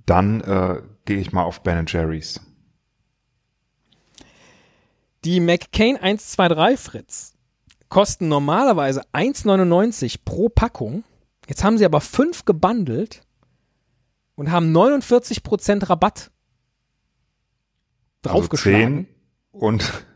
Dann 0.07 0.41
äh, 0.43 0.83
gehe 1.05 1.19
ich 1.19 1.33
mal 1.33 1.43
auf 1.45 1.63
Ben 1.63 1.85
Jerry's. 1.87 2.41
Die 5.25 5.41
McCain 5.41 5.97
123 5.97 6.79
Fritz 6.79 7.35
kosten 7.89 8.29
normalerweise 8.29 9.03
1,99 9.13 10.19
pro 10.25 10.49
Packung. 10.49 11.05
Jetzt 11.49 11.65
haben 11.65 11.79
sie 11.79 11.85
aber 11.85 12.01
fünf 12.01 12.45
gebundelt 12.45 13.23
und 14.35 14.51
haben 14.51 14.75
49% 14.77 15.89
Rabatt 15.89 16.31
Also 18.25 18.39
draufgeschlagen. 18.39 19.07
10 19.07 19.15
und, 19.53 20.07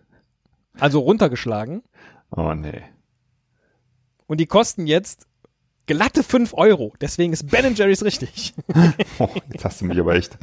Also 0.79 1.01
runtergeschlagen. 1.01 1.83
oh 2.31 2.53
nee. 2.55 2.83
Und 4.27 4.41
die 4.41 4.47
kosten 4.47 4.87
jetzt 4.87 5.27
glatte 5.89 6.23
5 6.23 6.55
Euro. 6.55 6.93
Deswegen 7.01 7.33
ist 7.33 7.51
Ben 7.51 7.75
Jerry's 7.75 8.05
richtig. 8.05 8.55
Oh, 9.19 9.29
jetzt 9.53 9.65
hast 9.65 9.81
du 9.81 9.87
mich 9.87 9.99
aber 9.99 10.15
echt. 10.15 10.39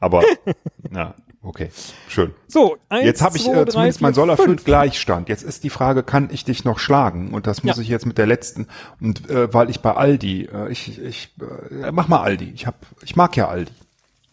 Aber, 0.00 0.22
ja, 0.94 1.14
okay, 1.42 1.70
schön. 2.08 2.34
So, 2.46 2.76
eins, 2.90 3.04
Jetzt 3.06 3.22
habe 3.22 3.38
ich 3.38 3.44
zwei, 3.44 3.52
äh, 3.52 3.64
drei, 3.64 3.70
zumindest 3.70 4.00
mein 4.02 4.12
Soll 4.14 4.28
erfüllt. 4.28 4.64
Gleichstand. 4.66 5.30
Jetzt 5.30 5.42
ist 5.44 5.64
die 5.64 5.70
Frage, 5.70 6.02
kann 6.02 6.28
ich 6.30 6.44
dich 6.44 6.64
noch 6.66 6.78
schlagen? 6.78 7.32
Und 7.32 7.46
das 7.46 7.62
muss 7.64 7.76
Ja. 7.76 7.82
ich 7.82 7.88
jetzt 7.88 8.04
mit 8.04 8.18
der 8.18 8.26
letzten. 8.26 8.66
Und 9.00 9.30
äh, 9.30 9.52
weil 9.54 9.70
ich 9.70 9.80
bei 9.80 9.94
Aldi, 9.94 10.50
äh, 10.52 10.70
ich, 10.70 11.00
ich 11.00 11.34
äh, 11.70 11.90
mach 11.90 12.08
mal 12.08 12.20
Aldi. 12.20 12.52
Ich 12.54 12.66
hab, 12.66 12.76
ich 13.02 13.16
mag 13.16 13.34
ja 13.36 13.48
Aldi. 13.48 13.72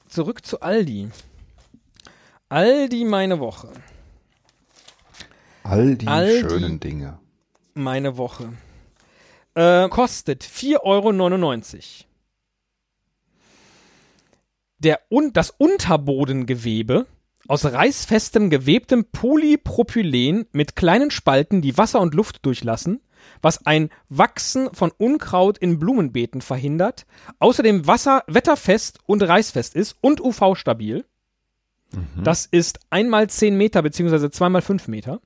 Zurück 0.09 0.45
zu 0.45 0.59
Aldi. 0.61 1.09
Aldi 2.49 3.05
meine 3.05 3.39
Woche. 3.39 3.70
All 5.63 5.95
die 5.95 6.07
Aldi. 6.07 6.47
schönen 6.49 6.80
Dinge. 6.80 7.18
meine 7.74 8.18
Woche. 8.18 8.49
Äh, 9.56 9.89
kostet 9.89 10.43
4,99 10.43 10.82
Euro. 10.84 11.14
Der 14.80 14.99
un 15.10 15.32
das 15.34 15.51
Unterbodengewebe 15.51 17.08
aus 17.47 17.66
reißfestem 17.66 18.49
gewebtem 18.49 19.06
Polypropylen 19.06 20.45
mit 20.51 20.76
kleinen 20.76 21.12
Spalten, 21.12 21.62
die 21.62 21.78
Wasser 21.78 22.01
und 22.01 22.14
Luft 22.14 22.45
durchlassen, 22.45 23.01
was 23.41 23.66
ein 23.66 23.89
Wachsen 24.10 24.70
von 24.74 24.91
Unkraut 24.97 25.58
in 25.58 25.80
Blumenbeeten 25.80 26.41
verhindert, 26.41 27.06
außerdem 27.39 27.88
Wasser 27.88 28.24
wetterfest 28.28 28.99
und 29.06 29.24
reißfest 29.24 29.76
ist 29.76 29.95
und 30.01 30.22
UV-stabil. 30.22 31.06
Das 32.24 32.45
ist 32.45 32.80
einmal 32.89 33.30
10 33.30 33.56
Meter 33.56 33.82
beziehungsweise 33.82 34.30
zweimal 34.32 34.62
5 34.62 34.88
Meter. 34.88 35.22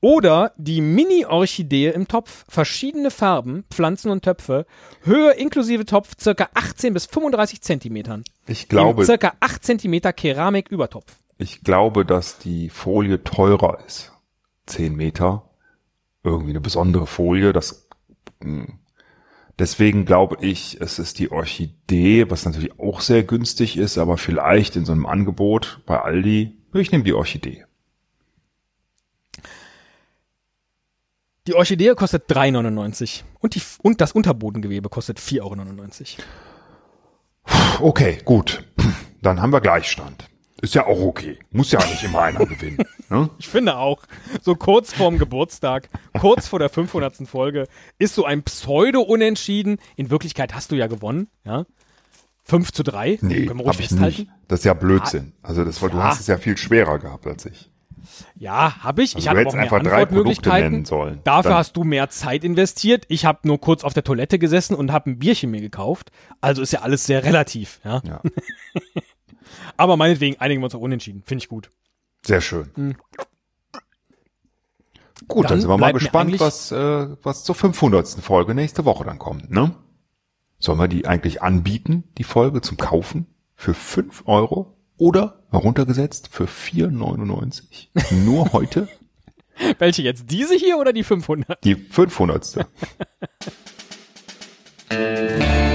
Oder 0.00 0.52
die 0.56 0.80
Mini-Orchidee 0.80 1.90
im 1.90 2.06
Topf. 2.06 2.44
Verschiedene 2.48 3.10
Farben, 3.10 3.64
Pflanzen 3.70 4.10
und 4.10 4.22
Töpfe. 4.22 4.64
Höhe 5.02 5.32
inklusive 5.32 5.84
Topf 5.84 6.12
circa 6.20 6.48
18 6.54 6.94
bis 6.94 7.06
35 7.06 7.62
Zentimetern. 7.62 8.22
Ich 8.46 8.68
glaube, 8.68 9.02
Im 9.02 9.06
circa 9.06 9.32
8 9.40 9.64
Zentimeter 9.64 10.12
Keramik-Übertopf. 10.12 11.16
ich 11.38 11.62
glaube, 11.62 12.04
dass 12.04 12.38
die 12.38 12.68
Folie 12.68 13.24
teurer 13.24 13.78
ist. 13.86 14.12
10 14.66 14.94
Meter. 14.94 15.50
Irgendwie 16.22 16.50
eine 16.50 16.60
besondere 16.60 17.06
Folie. 17.06 17.52
Das, 17.52 17.88
mh. 18.40 18.66
deswegen 19.58 20.04
glaube 20.04 20.36
ich, 20.40 20.80
es 20.80 20.98
ist 21.00 21.18
die 21.18 21.32
Orchidee, 21.32 22.30
was 22.30 22.44
natürlich 22.44 22.78
auch 22.78 23.00
sehr 23.00 23.24
günstig 23.24 23.76
ist, 23.76 23.98
aber 23.98 24.16
vielleicht 24.16 24.76
in 24.76 24.84
so 24.84 24.92
einem 24.92 25.06
Angebot 25.06 25.80
bei 25.86 26.00
Aldi. 26.00 26.56
Ich 26.74 26.92
nehme 26.92 27.04
die 27.04 27.14
Orchidee. 27.14 27.64
Die 31.48 31.54
Orchidee 31.54 31.94
kostet 31.94 32.30
3,99 32.30 33.22
und, 33.40 33.54
die, 33.54 33.62
und 33.82 34.02
das 34.02 34.12
Unterbodengewebe 34.12 34.90
kostet 34.90 35.18
4,99 35.18 36.18
Euro. 37.48 37.88
Okay, 37.88 38.18
gut. 38.22 38.64
Dann 39.22 39.40
haben 39.40 39.50
wir 39.52 39.62
Gleichstand. 39.62 40.28
Ist 40.60 40.74
ja 40.74 40.86
auch 40.86 41.00
okay. 41.00 41.38
Muss 41.50 41.72
ja 41.72 41.78
nicht 41.86 42.04
immer 42.04 42.20
einer 42.22 42.44
gewinnen. 42.46 42.78
Ne? 43.10 43.30
Ich 43.38 43.48
finde 43.48 43.78
auch, 43.78 44.02
so 44.42 44.54
kurz 44.54 44.92
vorm 44.92 45.16
Geburtstag, 45.16 45.88
kurz 46.20 46.46
vor 46.46 46.58
der 46.58 46.68
500. 46.68 47.26
Folge, 47.26 47.66
ist 47.98 48.14
so 48.14 48.26
ein 48.26 48.42
Pseudo-Unentschieden. 48.42 49.78
In 49.96 50.10
Wirklichkeit 50.10 50.54
hast 50.54 50.70
du 50.72 50.76
ja 50.76 50.88
gewonnen, 50.88 51.28
ja. 51.46 51.64
5 52.44 52.70
zu 52.72 52.82
3, 52.82 53.18
Nee, 53.22 53.46
können 53.46 53.60
wir 53.60 53.64
ruhig 53.64 53.78
festhalten. 53.78 54.04
nicht. 54.04 54.30
Das 54.48 54.58
ist 54.60 54.64
ja 54.66 54.74
Blödsinn. 54.74 55.32
Also 55.40 55.64
das, 55.64 55.78
du 55.80 55.86
Ja. 55.88 55.94
hast 56.04 56.20
es 56.20 56.26
ja 56.26 56.36
viel 56.36 56.58
schwerer 56.58 56.98
gehabt 56.98 57.26
als 57.26 57.46
ich. 57.46 57.70
Ja, 58.36 58.82
habe 58.82 59.02
ich. 59.02 59.16
ich 59.16 59.28
Also 59.28 59.30
du 59.30 59.36
hatte 59.38 59.48
auch 59.48 59.52
mehr 59.54 59.62
einfach 59.64 59.76
Antwortmöglichkeiten. 59.78 60.72
nennen 60.72 60.84
sollen. 60.84 61.20
Dafür 61.24 61.50
Dann- 61.50 61.58
hast 61.58 61.76
du 61.76 61.84
mehr 61.84 62.08
Zeit 62.10 62.44
investiert. 62.44 63.04
Ich 63.08 63.24
habe 63.24 63.40
nur 63.46 63.60
kurz 63.60 63.84
auf 63.84 63.94
der 63.94 64.04
Toilette 64.04 64.38
gesessen 64.38 64.74
und 64.74 64.92
habe 64.92 65.10
ein 65.10 65.18
Bierchen 65.18 65.50
mir 65.50 65.60
gekauft. 65.60 66.10
Also 66.40 66.62
ist 66.62 66.72
ja 66.72 66.80
alles 66.82 67.04
sehr 67.06 67.24
relativ. 67.24 67.80
Ja? 67.84 68.00
Ja, 68.06 68.20
Aber 69.76 69.96
meinetwegen 69.96 70.38
einigen 70.40 70.60
wir 70.60 70.66
uns 70.66 70.74
auch 70.74 70.80
unentschieden. 70.80 71.22
Finde 71.24 71.42
ich 71.42 71.48
gut. 71.48 71.70
sehr 72.24 72.40
schön. 72.40 72.70
Hm. 72.74 72.96
Gut, 75.26 75.44
dann, 75.44 75.50
Dann 75.50 75.60
sind 75.60 75.70
wir 75.70 75.78
mal 75.78 75.92
gespannt, 75.92 76.38
was, 76.40 76.70
äh, 76.72 77.08
was 77.22 77.44
zur 77.44 77.54
500. 77.54 78.08
Folge 78.20 78.54
nächste 78.54 78.84
Woche 78.84 79.04
dann 79.04 79.18
kommt, 79.18 79.50
ne? 79.50 79.74
Sollen 80.60 80.78
wir 80.78 80.88
die 80.88 81.06
eigentlich 81.06 81.42
anbieten, 81.42 82.04
die 82.18 82.24
Folge 82.24 82.60
zum 82.60 82.76
Kaufen? 82.76 83.26
Für 83.54 83.74
5 83.74 84.22
Euro? 84.26 84.76
Oder 84.96 85.37
heruntergesetzt 85.50 86.28
für 86.30 86.44
4,99? 86.44 87.88
Nur 88.24 88.52
heute? 88.52 88.88
Welche 89.78 90.02
jetzt? 90.02 90.30
Diese 90.30 90.54
hier 90.54 90.78
oder 90.78 90.92
die 90.92 91.02
500? 91.04 91.64
Die 91.64 91.74
500. 91.74 92.66